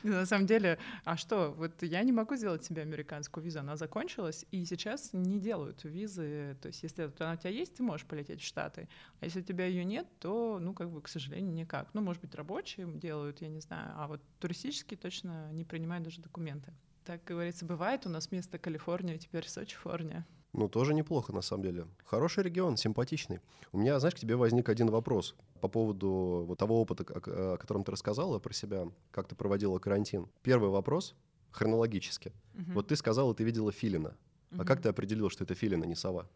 На 0.04 0.26
самом 0.26 0.47
деле, 0.47 0.78
а 1.04 1.16
что, 1.16 1.52
вот 1.52 1.82
я 1.82 2.02
не 2.02 2.12
могу 2.12 2.35
сделать 2.37 2.64
себе 2.64 2.82
американскую 2.82 3.44
визу, 3.44 3.61
она 3.61 3.76
закончилась, 3.76 4.44
и 4.50 4.64
сейчас 4.64 5.11
не 5.12 5.38
делают 5.38 5.85
визы, 5.85 6.56
то 6.61 6.68
есть 6.68 6.82
если 6.82 7.11
она 7.18 7.35
у 7.35 7.37
тебя 7.37 7.50
есть, 7.50 7.76
ты 7.76 7.82
можешь 7.82 8.06
полететь 8.06 8.40
в 8.40 8.44
Штаты, 8.44 8.88
а 9.21 9.25
если 9.25 9.40
у 9.40 9.44
тебя 9.44 9.66
ее 9.66 9.85
нет, 9.85 10.06
то, 10.18 10.59
ну, 10.61 10.75
как 10.75 10.90
бы, 10.90 11.00
к 11.00 11.09
сожалению, 11.09 11.52
никак. 11.54 11.88
Ну, 11.94 12.00
может 12.00 12.21
быть, 12.21 12.35
рабочие 12.35 12.87
делают, 12.87 13.40
я 13.40 13.49
не 13.49 13.61
знаю, 13.61 13.92
а 13.97 14.09
вот 14.09 14.21
туристические 14.40 14.99
точно 14.99 15.52
не 15.52 15.64
принимают 15.64 16.04
даже 16.04 16.21
документы. 16.21 16.73
Так 17.04 17.23
говорится, 17.25 17.64
бывает 17.64 18.06
у 18.06 18.09
нас 18.09 18.30
место 18.30 18.59
Калифорния, 18.59 19.18
теперь 19.18 19.49
Сочи-Форния. 19.49 20.25
Ну, 20.52 20.68
тоже 20.68 20.92
неплохо, 20.92 21.32
на 21.32 21.40
самом 21.40 21.62
деле. 21.62 21.87
Хороший 22.04 22.44
регион, 22.44 22.76
симпатичный. 22.76 23.40
У 23.73 23.78
меня, 23.78 23.99
знаешь, 23.99 24.14
к 24.14 24.18
тебе 24.18 24.37
возник 24.37 24.68
один 24.68 24.90
вопрос 24.90 25.35
по 25.61 25.68
поводу 25.68 26.44
вот 26.47 26.59
того 26.59 26.80
опыта, 26.80 27.04
о 27.04 27.56
котором 27.56 27.85
ты 27.85 27.92
рассказала 27.92 28.38
про 28.38 28.52
себя, 28.52 28.87
как 29.11 29.28
ты 29.28 29.35
проводила 29.35 29.78
карантин. 29.78 30.28
Первый 30.42 30.71
вопрос 30.71 31.14
хронологически. 31.52 32.32
Угу. 32.54 32.73
Вот 32.73 32.88
ты 32.88 32.97
сказала, 32.97 33.35
ты 33.35 33.44
видела 33.44 33.73
филина. 33.73 34.14
Угу. 34.50 34.62
А 34.62 34.64
как 34.64 34.82
ты 34.82 34.90
определила, 34.90 35.30
что 35.30 35.44
это 35.44 35.54
филин, 35.54 35.82
а 35.82 35.87
не 35.87 35.94
сова? 35.94 36.28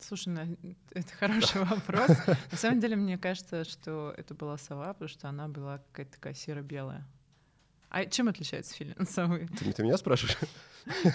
Слушай, 0.00 0.58
это 0.92 1.12
хороший 1.18 1.62
вопрос. 1.64 2.10
На 2.50 2.56
самом 2.56 2.80
деле, 2.80 2.96
мне 2.96 3.18
кажется, 3.18 3.64
что 3.64 4.12
это 4.16 4.34
была 4.34 4.58
сова, 4.58 4.92
потому 4.94 5.08
что 5.08 5.28
она 5.28 5.46
была 5.46 5.78
какая-то 5.78 6.12
такая 6.12 6.34
серо-белая. 6.34 7.06
А 7.90 8.06
чем 8.06 8.28
отличается 8.28 8.72
филинсовый? 8.74 9.48
Ты, 9.58 9.72
ты 9.72 9.82
меня 9.82 9.98
спрашиваешь? 9.98 10.38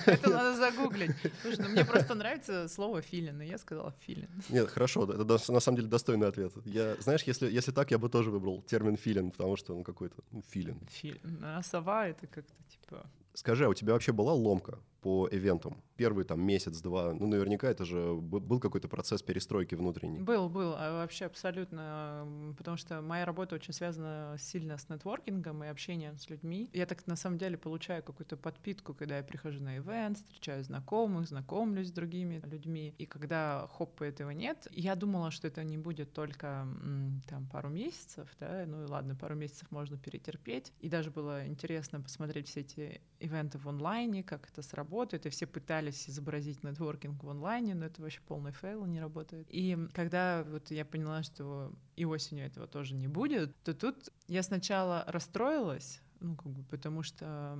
Это 0.05 0.29
надо 0.29 0.57
загуглить. 0.57 1.15
Слушай, 1.41 1.59
ну 1.61 1.69
мне 1.69 1.85
просто 1.85 2.15
нравится 2.15 2.67
слово 2.67 3.01
филин, 3.01 3.41
и 3.41 3.47
я 3.47 3.57
сказала 3.57 3.93
филин. 4.05 4.29
Нет, 4.49 4.69
хорошо, 4.69 5.05
это 5.05 5.23
на 5.53 5.59
самом 5.59 5.77
деле 5.77 5.87
достойный 5.87 6.27
ответ. 6.27 6.51
Я, 6.65 6.95
знаешь, 6.99 7.23
если, 7.23 7.49
если 7.49 7.71
так, 7.71 7.91
я 7.91 7.97
бы 7.97 8.09
тоже 8.09 8.29
выбрал 8.29 8.61
термин 8.61 8.97
филин, 8.97 9.31
потому 9.31 9.55
что 9.55 9.75
он 9.75 9.85
какой-то 9.85 10.15
ну, 10.31 10.43
филин. 10.49 10.79
Филин. 10.89 11.39
А 11.43 11.63
сова— 11.63 12.07
это 12.09 12.27
как-то 12.27 12.53
типа... 12.67 13.09
Скажи, 13.33 13.65
а 13.65 13.69
у 13.69 13.73
тебя 13.73 13.93
вообще 13.93 14.11
была 14.11 14.33
ломка 14.33 14.77
по 15.05 15.29
ивентам? 15.31 15.83
Первый 15.97 16.25
там 16.25 16.41
месяц-два, 16.41 17.13
ну 17.13 17.27
наверняка 17.27 17.69
это 17.69 17.85
же 17.85 18.15
был 18.15 18.59
какой-то 18.59 18.87
процесс 18.87 19.21
перестройки 19.21 19.75
внутренней. 19.75 20.19
Был, 20.19 20.49
был, 20.49 20.73
а 20.75 20.93
вообще 20.93 21.25
абсолютно, 21.25 22.27
потому 22.57 22.75
что 22.75 23.03
моя 23.03 23.23
работа 23.23 23.53
очень 23.53 23.71
связана 23.71 24.35
сильно 24.39 24.79
с 24.79 24.89
нетворкингом 24.89 25.63
и 25.63 25.67
общением 25.67 26.17
с 26.17 26.27
людьми. 26.31 26.71
Я 26.73 26.87
так 26.87 27.05
на 27.05 27.15
самом 27.15 27.37
деле 27.37 27.55
получаю 27.55 28.01
какую-то 28.01 28.35
подпитку, 28.35 28.95
когда 28.95 29.17
я 29.17 29.23
прихожу 29.23 29.61
на 29.61 29.77
ивент, 29.77 30.17
встречаю 30.17 30.63
знакомых, 30.63 31.27
знакомлюсь 31.27 31.89
с 31.89 31.91
другими 31.91 32.41
людьми, 32.43 32.95
и 32.97 33.05
когда 33.05 33.69
хоп, 33.77 34.01
этого 34.01 34.31
нет, 34.31 34.67
я 34.71 34.95
думала, 34.95 35.29
что 35.29 35.47
это 35.47 35.63
не 35.63 35.77
будет 35.77 36.13
только 36.13 36.67
там 37.27 37.47
пару 37.51 37.69
месяцев, 37.69 38.27
да, 38.39 38.63
ну 38.65 38.85
и 38.85 38.87
ладно, 38.87 39.15
пару 39.15 39.35
месяцев 39.35 39.69
можно 39.69 39.99
перетерпеть, 39.99 40.73
и 40.79 40.89
даже 40.89 41.11
было 41.11 41.45
интересно 41.45 42.01
посмотреть 42.01 42.47
все 42.47 42.61
эти 42.61 43.01
ивенты 43.19 43.59
в 43.59 43.69
онлайне, 43.69 44.23
как 44.23 44.49
это 44.49 44.63
сработает, 44.63 44.94
и 45.25 45.29
все 45.29 45.45
пытались 45.45 46.09
изобразить 46.09 46.63
нетворкинг 46.63 47.23
в 47.23 47.29
онлайне, 47.29 47.75
но 47.75 47.85
это 47.85 48.01
вообще 48.01 48.21
полный 48.27 48.51
фейл, 48.51 48.85
не 48.85 48.99
работает. 48.99 49.47
И 49.49 49.77
когда 49.93 50.43
вот 50.43 50.71
я 50.71 50.85
поняла, 50.85 51.23
что 51.23 51.73
и 51.95 52.05
осенью 52.05 52.45
этого 52.45 52.67
тоже 52.67 52.95
не 52.95 53.07
будет, 53.07 53.55
то 53.63 53.73
тут 53.73 54.09
я 54.27 54.43
сначала 54.43 55.03
расстроилась, 55.07 56.01
ну, 56.19 56.35
как 56.35 56.51
бы, 56.51 56.63
потому 56.63 57.03
что 57.03 57.57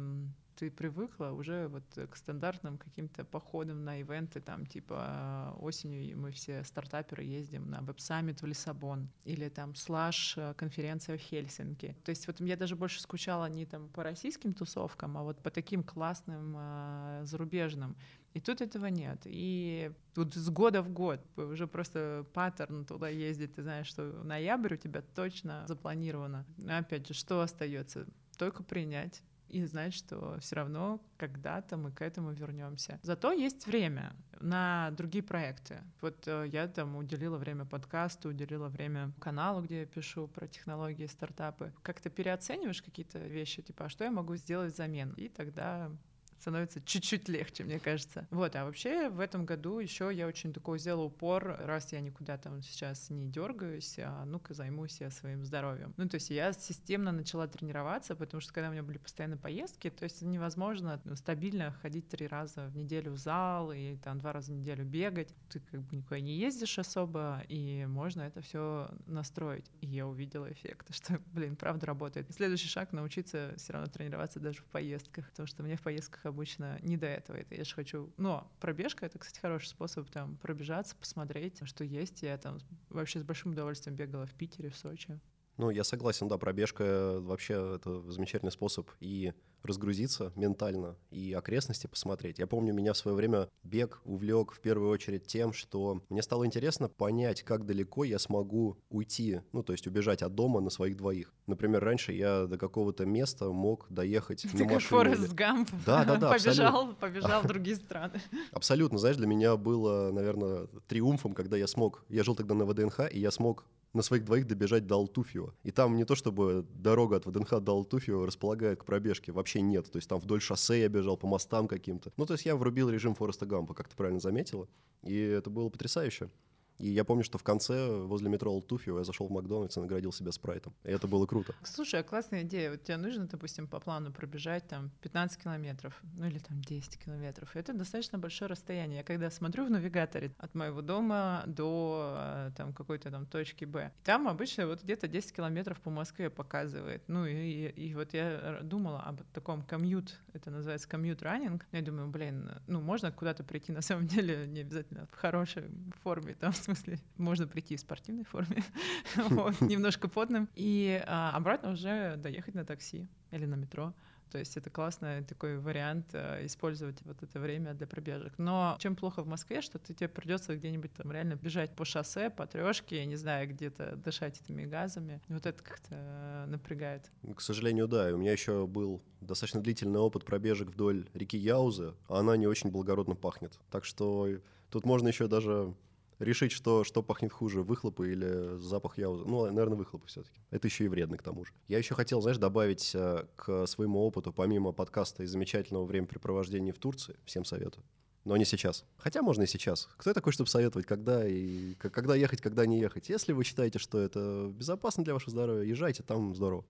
ты 0.55 0.71
привыкла 0.71 1.31
уже 1.31 1.67
вот 1.67 1.83
к 2.09 2.15
стандартным 2.15 2.77
каким-то 2.77 3.23
походам 3.25 3.83
на 3.83 3.99
ивенты, 3.99 4.41
там, 4.41 4.65
типа 4.65 5.55
осенью 5.59 6.17
мы 6.17 6.31
все 6.31 6.63
стартаперы 6.63 7.23
ездим 7.23 7.69
на 7.69 7.81
веб-саммит 7.81 8.41
в 8.41 8.45
Лиссабон, 8.45 9.09
или 9.23 9.49
там 9.49 9.75
слаш 9.75 10.37
э, 10.37 10.53
конференция 10.55 11.17
в 11.17 11.21
Хельсинки. 11.21 11.95
То 12.03 12.09
есть 12.09 12.27
вот 12.27 12.39
я 12.39 12.55
даже 12.55 12.75
больше 12.75 13.01
скучала 13.01 13.47
не 13.49 13.65
там 13.65 13.89
по 13.89 14.03
российским 14.03 14.53
тусовкам, 14.53 15.17
а 15.17 15.23
вот 15.23 15.41
по 15.41 15.51
таким 15.51 15.83
классным 15.83 16.55
э, 16.57 17.21
зарубежным. 17.25 17.95
И 18.33 18.41
тут 18.41 18.59
этого 18.59 18.87
нет. 18.87 19.21
И 19.25 19.91
тут 20.13 20.33
с 20.35 20.49
года 20.49 20.81
в 20.81 20.89
год 20.89 21.21
уже 21.37 21.67
просто 21.67 22.25
паттерн 22.33 22.85
туда 22.85 23.07
ездить. 23.07 23.53
Ты 23.53 23.63
знаешь, 23.63 23.87
что 23.87 24.03
ноябрь 24.23 24.73
у 24.73 24.77
тебя 24.77 25.01
точно 25.01 25.63
запланировано. 25.67 26.45
Но 26.57 26.77
опять 26.77 27.07
же, 27.07 27.13
что 27.13 27.39
остается? 27.41 28.05
Только 28.37 28.61
принять 28.61 29.23
и 29.49 29.63
знать, 29.65 29.93
что 29.93 30.37
все 30.39 30.55
равно 30.55 31.01
когда-то 31.17 31.77
мы 31.77 31.91
к 31.91 32.01
этому 32.01 32.31
вернемся. 32.31 32.99
Зато 33.03 33.31
есть 33.31 33.67
время 33.67 34.15
на 34.39 34.91
другие 34.91 35.23
проекты. 35.23 35.81
Вот 36.01 36.27
э, 36.27 36.47
я 36.51 36.67
там 36.67 36.95
уделила 36.97 37.37
время 37.37 37.65
подкасту, 37.65 38.29
уделила 38.29 38.67
время 38.67 39.11
каналу, 39.19 39.61
где 39.61 39.81
я 39.81 39.85
пишу 39.85 40.27
про 40.27 40.47
технологии, 40.47 41.05
стартапы. 41.05 41.73
Как-то 41.81 42.09
переоцениваешь 42.09 42.81
какие-то 42.81 43.19
вещи, 43.19 43.61
типа, 43.61 43.85
а 43.85 43.89
что 43.89 44.03
я 44.03 44.11
могу 44.11 44.35
сделать 44.35 44.73
взамен? 44.73 45.13
И 45.17 45.29
тогда 45.29 45.91
становится 46.39 46.81
чуть-чуть 46.81 47.29
легче, 47.29 47.63
мне 47.63 47.79
кажется. 47.79 48.27
Вот, 48.31 48.55
а 48.55 48.65
вообще 48.65 49.09
в 49.09 49.19
этом 49.19 49.45
году 49.45 49.79
еще 49.79 50.09
я 50.13 50.27
очень 50.27 50.53
такой 50.53 50.79
сделала 50.79 51.05
упор, 51.05 51.57
раз 51.59 51.91
я 51.93 52.01
никуда 52.01 52.37
там 52.37 52.61
сейчас 52.61 53.09
не 53.09 53.27
дергаюсь, 53.27 53.97
а 53.99 54.25
ну-ка 54.25 54.53
займусь 54.53 55.01
я 55.01 55.09
своим 55.09 55.43
здоровьем. 55.43 55.93
Ну, 55.97 56.07
то 56.07 56.15
есть 56.15 56.29
я 56.29 56.53
системно 56.53 57.11
начала 57.11 57.47
тренироваться, 57.47 58.15
потому 58.15 58.41
что 58.41 58.53
когда 58.53 58.69
у 58.69 58.71
меня 58.71 58.83
были 58.83 58.97
постоянно 58.97 59.37
поездки, 59.37 59.89
то 59.89 60.03
есть 60.03 60.21
невозможно 60.21 61.01
стабильно 61.15 61.71
ходить 61.81 62.09
три 62.09 62.27
раза 62.27 62.67
в 62.67 62.75
неделю 62.75 63.11
в 63.11 63.17
зал 63.17 63.71
и 63.71 63.97
там 63.97 64.19
два 64.19 64.33
раза 64.33 64.51
в 64.51 64.55
неделю 64.55 64.85
бегать. 64.85 65.33
Ты 65.49 65.59
как 65.59 65.81
бы 65.81 65.95
никуда 65.95 66.19
не 66.19 66.35
ездишь 66.37 66.77
особо, 66.79 67.43
и 67.47 67.85
можно 67.85 68.21
это 68.21 68.41
все 68.41 68.89
настроить. 69.05 69.71
И 69.81 69.87
я 69.87 70.07
увидела 70.07 70.51
эффект, 70.51 70.87
что, 70.93 71.19
блин, 71.27 71.55
правда 71.55 71.85
работает. 71.87 72.33
Следующий 72.33 72.67
шаг— 72.67 72.91
научиться 72.91 73.53
все 73.57 73.73
равно 73.73 73.87
тренироваться 73.87 74.39
даже 74.39 74.59
в 74.59 74.65
поездках, 74.65 75.29
потому 75.29 75.47
что 75.47 75.63
мне 75.63 75.75
в 75.75 75.81
поездках 75.81 76.24
обычно 76.25 76.79
не 76.81 76.97
до 76.97 77.07
этого. 77.07 77.37
Это 77.37 77.55
я 77.55 77.63
же 77.63 77.73
хочу... 77.75 78.13
Но 78.17 78.51
пробежка— 78.59 79.05
это, 79.07 79.19
кстати, 79.19 79.39
хороший 79.39 79.67
способ 79.67 80.09
там 80.09 80.37
пробежаться, 80.37 80.95
посмотреть, 80.95 81.59
что 81.65 81.83
есть. 81.83 82.21
Я 82.23 82.37
там 82.37 82.59
вообще 82.89 83.19
с 83.19 83.23
большим 83.23 83.51
удовольствием 83.51 83.95
бегала 83.95 84.25
в 84.25 84.33
Питере, 84.33 84.69
в 84.69 84.77
Сочи. 84.77 85.19
Ну, 85.57 85.69
я 85.69 85.83
согласен, 85.83 86.27
да, 86.27 86.37
пробежка 86.37 87.19
вообще 87.21 87.75
это 87.75 88.11
замечательный 88.11 88.51
способ 88.51 88.89
и 88.99 89.33
разгрузиться 89.65 90.31
ментально, 90.35 90.95
и 91.11 91.33
окрестности 91.33 91.87
посмотреть. 91.87 92.39
Я 92.39 92.47
помню, 92.47 92.73
меня 92.73 92.93
в 92.93 92.97
свое 92.97 93.15
время 93.15 93.49
бег 93.63 94.01
увлек 94.05 94.51
в 94.51 94.59
первую 94.59 94.89
очередь 94.89 95.25
тем, 95.27 95.53
что 95.53 96.01
мне 96.09 96.21
стало 96.21 96.45
интересно 96.45 96.89
понять, 96.89 97.43
как 97.43 97.65
далеко 97.65 98.03
я 98.03 98.19
смогу 98.19 98.77
уйти, 98.89 99.41
ну, 99.51 99.63
то 99.63 99.73
есть 99.73 99.87
убежать 99.87 100.21
от 100.21 100.35
дома 100.35 100.61
на 100.61 100.69
своих 100.69 100.97
двоих. 100.97 101.33
Например, 101.47 101.83
раньше 101.83 102.13
я 102.13 102.45
до 102.47 102.57
какого-то 102.57 103.05
места 103.05 103.51
мог 103.51 103.85
доехать 103.89 104.41
Ты 104.43 104.49
на 104.57 104.63
как 104.65 104.73
машине. 104.73 104.89
Форест 104.89 105.27
или- 105.27 105.33
Гамп 105.35 105.69
Да, 105.85 106.03
да, 106.05 106.15
да, 106.17 106.31
побежал, 106.33 106.93
побежал 106.95 107.41
в 107.41 107.47
другие 107.47 107.75
страны. 107.75 108.21
Абсолютно, 108.51 108.97
знаешь, 108.97 109.17
для 109.17 109.27
меня 109.27 109.57
было, 109.57 110.11
наверное, 110.11 110.67
триумфом, 110.87 111.33
когда 111.33 111.57
я 111.57 111.67
смог, 111.67 112.03
я 112.09 112.23
жил 112.23 112.35
тогда 112.35 112.55
на 112.55 112.65
ВДНХ, 112.65 113.01
и 113.11 113.19
я 113.19 113.31
смог 113.31 113.65
на 113.95 114.01
своих 114.01 114.25
двоих 114.25 114.45
добежать 114.45 114.85
до 114.85 114.95
Алтуфьева. 114.95 115.55
И 115.63 115.71
там 115.71 115.95
не 115.95 116.05
то, 116.05 116.15
чтобы 116.15 116.65
дорога 116.73 117.17
от 117.17 117.25
ВДНХ 117.25 117.59
до 117.61 117.71
Алтуфьева 117.71 118.27
располагает 118.27 118.79
к 118.79 118.85
пробежке, 118.85 119.31
вообще 119.31 119.61
нет. 119.61 119.89
То 119.91 119.97
есть 119.97 120.09
там 120.09 120.19
вдоль 120.19 120.41
шоссе 120.41 120.81
я 120.81 120.89
бежал, 120.89 121.17
по 121.17 121.27
мостам 121.27 121.67
каким-то. 121.67 122.11
Ну, 122.17 122.25
то 122.25 122.33
есть 122.33 122.45
я 122.45 122.55
врубил 122.55 122.89
режим 122.89 123.15
Фореста 123.15 123.45
Гампа, 123.45 123.73
как 123.73 123.87
ты 123.87 123.95
правильно 123.95 124.19
заметила, 124.19 124.67
и 125.03 125.17
это 125.17 125.49
было 125.49 125.69
потрясающе. 125.69 126.29
И 126.77 126.89
я 126.89 127.03
помню, 127.03 127.23
что 127.23 127.37
в 127.37 127.43
конце, 127.43 127.89
возле 127.89 128.29
метро 128.29 128.51
Алтуфьева, 128.51 128.99
я 128.99 129.03
зашел 129.03 129.27
в 129.27 129.31
Макдональдс 129.31 129.77
и 129.77 129.79
наградил 129.79 130.11
себя 130.11 130.31
спрайтом. 130.31 130.73
И 130.83 130.91
это 130.91 131.07
было 131.07 131.25
круто. 131.25 131.53
Слушай, 131.63 132.01
а 132.01 132.03
классная 132.03 132.43
идея. 132.43 132.71
Вот 132.71 132.83
тебе 132.83 132.97
нужно, 132.97 133.27
допустим, 133.27 133.67
по 133.67 133.79
плану 133.79 134.11
пробежать 134.11 134.67
там 134.67 134.91
15 135.01 135.41
километров, 135.41 135.99
ну 136.17 136.25
или 136.25 136.39
там 136.39 136.61
10 136.61 136.97
километров. 137.03 137.55
Это 137.55 137.73
достаточно 137.73 138.17
большое 138.19 138.49
расстояние. 138.49 138.97
Я 138.97 139.03
когда 139.03 139.29
смотрю 139.31 139.65
в 139.65 139.69
навигаторе 139.71 140.33
от 140.37 140.53
моего 140.55 140.81
дома 140.81 141.43
до 141.47 142.15
э, 142.17 142.51
там 142.57 142.73
какой-то 142.73 143.09
там 143.11 143.25
точки 143.25 143.65
Б, 143.65 143.91
там 144.03 144.27
обычно 144.27 144.67
вот 144.67 144.83
где-то 144.83 145.07
10 145.07 145.31
километров 145.33 145.79
по 145.79 145.89
Москве 145.89 146.29
показывает. 146.29 147.03
Ну 147.07 147.25
и, 147.25 147.33
и, 147.33 147.87
и 147.89 147.95
вот 147.95 148.13
я 148.13 148.29
р- 148.31 148.63
думала 148.63 149.01
об 149.01 149.21
таком 149.33 149.61
комьют, 149.61 150.19
это 150.33 150.51
называется 150.51 150.87
комьют 150.89 151.21
раннинг. 151.21 151.65
Я 151.71 151.81
думаю, 151.81 152.07
блин, 152.09 152.49
ну 152.67 152.81
можно 152.81 153.11
куда-то 153.11 153.43
прийти 153.43 153.71
на 153.71 153.81
самом 153.81 154.07
деле 154.15 154.45
не 154.47 154.61
обязательно 154.61 155.07
в 155.07 155.15
хорошей 155.15 155.63
форме, 156.03 156.35
там 156.35 156.53
смысле 156.65 156.99
можно 157.17 157.47
прийти 157.47 157.75
в 157.75 157.79
спортивной 157.79 158.25
форме, 158.25 158.63
вот, 159.15 159.61
немножко 159.61 160.07
потным, 160.07 160.49
и 160.55 161.01
а, 161.05 161.31
обратно 161.35 161.71
уже 161.71 162.15
доехать 162.17 162.55
на 162.55 162.65
такси 162.65 163.07
или 163.31 163.45
на 163.45 163.55
метро. 163.55 163.93
То 164.31 164.39
есть 164.39 164.57
это 164.57 164.69
классный 164.69 165.23
такой 165.23 165.57
вариант 165.59 166.07
э, 166.13 166.45
использовать 166.45 167.01
вот 167.03 167.21
это 167.21 167.39
время 167.39 167.73
для 167.73 167.87
пробежек. 167.87 168.33
Но 168.37 168.75
чем 168.79 168.95
плохо 168.95 169.23
в 169.23 169.27
Москве, 169.27 169.61
что 169.61 169.79
ты, 169.79 169.93
тебе 169.93 170.09
придется 170.09 170.55
где-нибудь 170.55 170.93
там 170.93 171.11
реально 171.11 171.35
бежать 171.35 171.75
по 171.75 171.85
шоссе, 171.85 172.29
по 172.29 172.45
трешке, 172.45 172.97
я 172.97 173.05
не 173.05 173.15
знаю, 173.15 173.47
где-то 173.47 173.95
дышать 173.95 174.41
этими 174.41 174.65
газами. 174.65 175.21
Вот 175.29 175.45
это 175.45 175.63
как-то 175.63 175.87
э, 175.91 176.45
напрягает. 176.47 177.11
К 177.35 177.39
сожалению, 177.39 177.87
да. 177.87 178.09
И 178.09 178.13
у 178.13 178.17
меня 178.17 178.31
еще 178.31 178.67
был 178.67 179.01
достаточно 179.21 179.61
длительный 179.61 179.99
опыт 179.99 180.25
пробежек 180.25 180.69
вдоль 180.69 181.07
реки 181.13 181.37
Яузы, 181.37 181.93
а 182.09 182.19
она 182.19 182.35
не 182.35 182.47
очень 182.47 182.71
благородно 182.71 183.15
пахнет. 183.15 183.59
Так 183.71 183.85
что 183.85 184.27
тут 184.69 184.85
можно 184.85 185.07
еще 185.07 185.27
даже 185.27 185.73
решить, 186.19 186.51
что, 186.51 186.83
что 186.83 187.03
пахнет 187.03 187.31
хуже, 187.31 187.61
выхлопы 187.61 188.11
или 188.11 188.57
запах 188.57 188.97
яузы. 188.97 189.25
Ну, 189.25 189.45
наверное, 189.45 189.77
выхлопы 189.77 190.07
все-таки. 190.07 190.39
Это 190.49 190.67
еще 190.67 190.85
и 190.85 190.87
вредно 190.87 191.17
к 191.17 191.23
тому 191.23 191.45
же. 191.45 191.53
Я 191.67 191.77
еще 191.77 191.95
хотел, 191.95 192.21
знаешь, 192.21 192.37
добавить 192.37 192.91
э, 192.93 193.25
к 193.35 193.67
своему 193.67 193.99
опыту, 193.99 194.33
помимо 194.33 194.71
подкаста 194.71 195.23
и 195.23 195.25
замечательного 195.25 195.85
времяпрепровождения 195.85 196.73
в 196.73 196.77
Турции, 196.77 197.15
всем 197.25 197.45
советую. 197.45 197.83
Но 198.23 198.35
не 198.37 198.45
сейчас. 198.45 198.85
Хотя 198.97 199.21
можно 199.21 199.43
и 199.43 199.47
сейчас. 199.47 199.87
Кто 199.97 200.09
я 200.09 200.13
такой, 200.15 200.33
чтобы 200.33 200.49
советовать, 200.49 200.87
когда 200.87 201.27
и 201.27 201.75
когда 201.75 202.15
ехать, 202.15 202.41
когда 202.41 202.65
не 202.65 202.79
ехать? 202.79 203.09
Если 203.09 203.33
вы 203.33 203.43
считаете, 203.43 203.77
что 203.77 203.99
это 203.99 204.51
безопасно 204.51 205.03
для 205.03 205.13
вашего 205.13 205.31
здоровья, 205.31 205.63
езжайте, 205.63 206.01
там 206.01 206.33
здорово. 206.33 206.65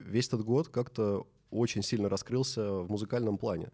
Весь 0.00 0.26
этот 0.26 0.42
год 0.42 0.68
как-то 0.68 1.28
очень 1.50 1.82
сильно 1.82 2.08
раскрылся 2.08 2.80
в 2.80 2.90
музыкальном 2.90 3.38
плане. 3.38 3.70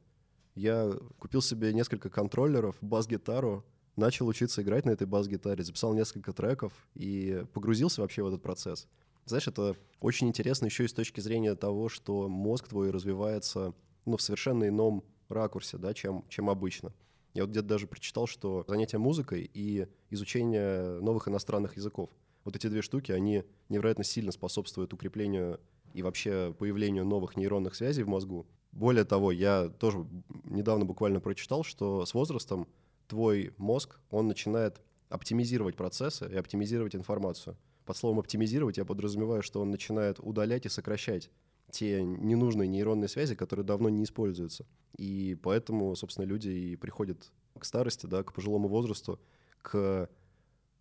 Я 0.54 0.92
купил 1.18 1.40
себе 1.40 1.72
несколько 1.72 2.11
контроллеров, 2.11 2.76
бас-гитару, 2.82 3.64
начал 3.96 4.26
учиться 4.26 4.62
играть 4.62 4.85
на 4.85 4.90
этой 4.90 5.07
бас-гитаре, 5.07 5.64
записал 5.64 5.94
несколько 5.94 6.33
треков 6.33 6.72
и 6.94 7.44
погрузился 7.52 8.00
вообще 8.00 8.22
в 8.22 8.28
этот 8.28 8.42
процесс. 8.42 8.88
Знаешь, 9.24 9.46
это 9.46 9.76
очень 10.00 10.28
интересно 10.28 10.66
еще 10.66 10.85
и 10.85 10.88
с 10.88 10.92
точки 10.92 11.20
зрения 11.20 11.55
того, 11.55 11.88
что 11.88 12.28
мозг 12.28 12.68
твой 12.68 12.90
развивается 12.90 13.74
ну, 14.05 14.16
в 14.16 14.22
совершенно 14.22 14.66
ином 14.68 15.05
ракурсе, 15.28 15.78
да, 15.78 15.94
чем, 15.94 16.24
чем 16.28 16.50
обычно. 16.50 16.92
Я 17.35 17.44
вот 17.44 17.50
где-то 17.50 17.68
даже 17.68 17.87
прочитал, 17.87 18.26
что 18.26 18.64
занятие 18.68 18.98
музыкой 18.98 19.50
и 19.55 19.87
изучение 20.11 21.00
новых 21.00 21.28
иностранных 21.28 21.76
языков, 21.76 22.11
вот 22.44 22.57
эти 22.57 22.66
две 22.66 22.83
штуки, 22.83 23.12
они 23.12 23.44
невероятно 23.68 24.05
сильно 24.05 24.33
способствуют 24.33 24.92
укреплению 24.92 25.61
и 25.94 26.02
вообще 26.02 26.55
появлению 26.59 27.05
новых 27.05 27.37
нейронных 27.37 27.74
связей 27.74 28.02
в 28.02 28.09
мозгу. 28.09 28.46
Более 28.72 29.05
того, 29.05 29.33
я 29.33 29.68
тоже 29.68 30.07
недавно 30.44 30.85
буквально 30.85 31.20
прочитал, 31.20 31.62
что 31.62 32.05
с 32.05 32.14
возрастом 32.14 32.66
твой 33.12 33.53
мозг, 33.59 33.98
он 34.11 34.27
начинает 34.27 34.81
оптимизировать 35.11 35.77
процессы 35.77 36.27
и 36.33 36.35
оптимизировать 36.35 36.96
информацию. 36.96 37.59
Под 37.85 37.94
словом 37.94 38.20
оптимизировать 38.20 38.79
я 38.79 38.87
подразумеваю, 38.87 39.42
что 39.42 39.61
он 39.61 39.70
начинает 39.70 40.18
удалять 40.18 40.64
и 40.64 40.70
сокращать 40.70 41.31
те 41.70 42.03
ненужные 42.03 42.68
нейронные 42.68 43.09
связи, 43.09 43.35
которые 43.35 43.66
давно 43.66 43.90
не 43.90 44.05
используются. 44.05 44.64
И 44.96 45.37
поэтому, 45.42 45.94
собственно, 45.94 46.25
люди 46.25 46.48
и 46.48 46.77
приходят 46.77 47.31
к 47.59 47.66
старости, 47.66 48.07
да, 48.07 48.22
к 48.22 48.33
пожилому 48.33 48.68
возрасту, 48.68 49.20
к, 49.61 50.09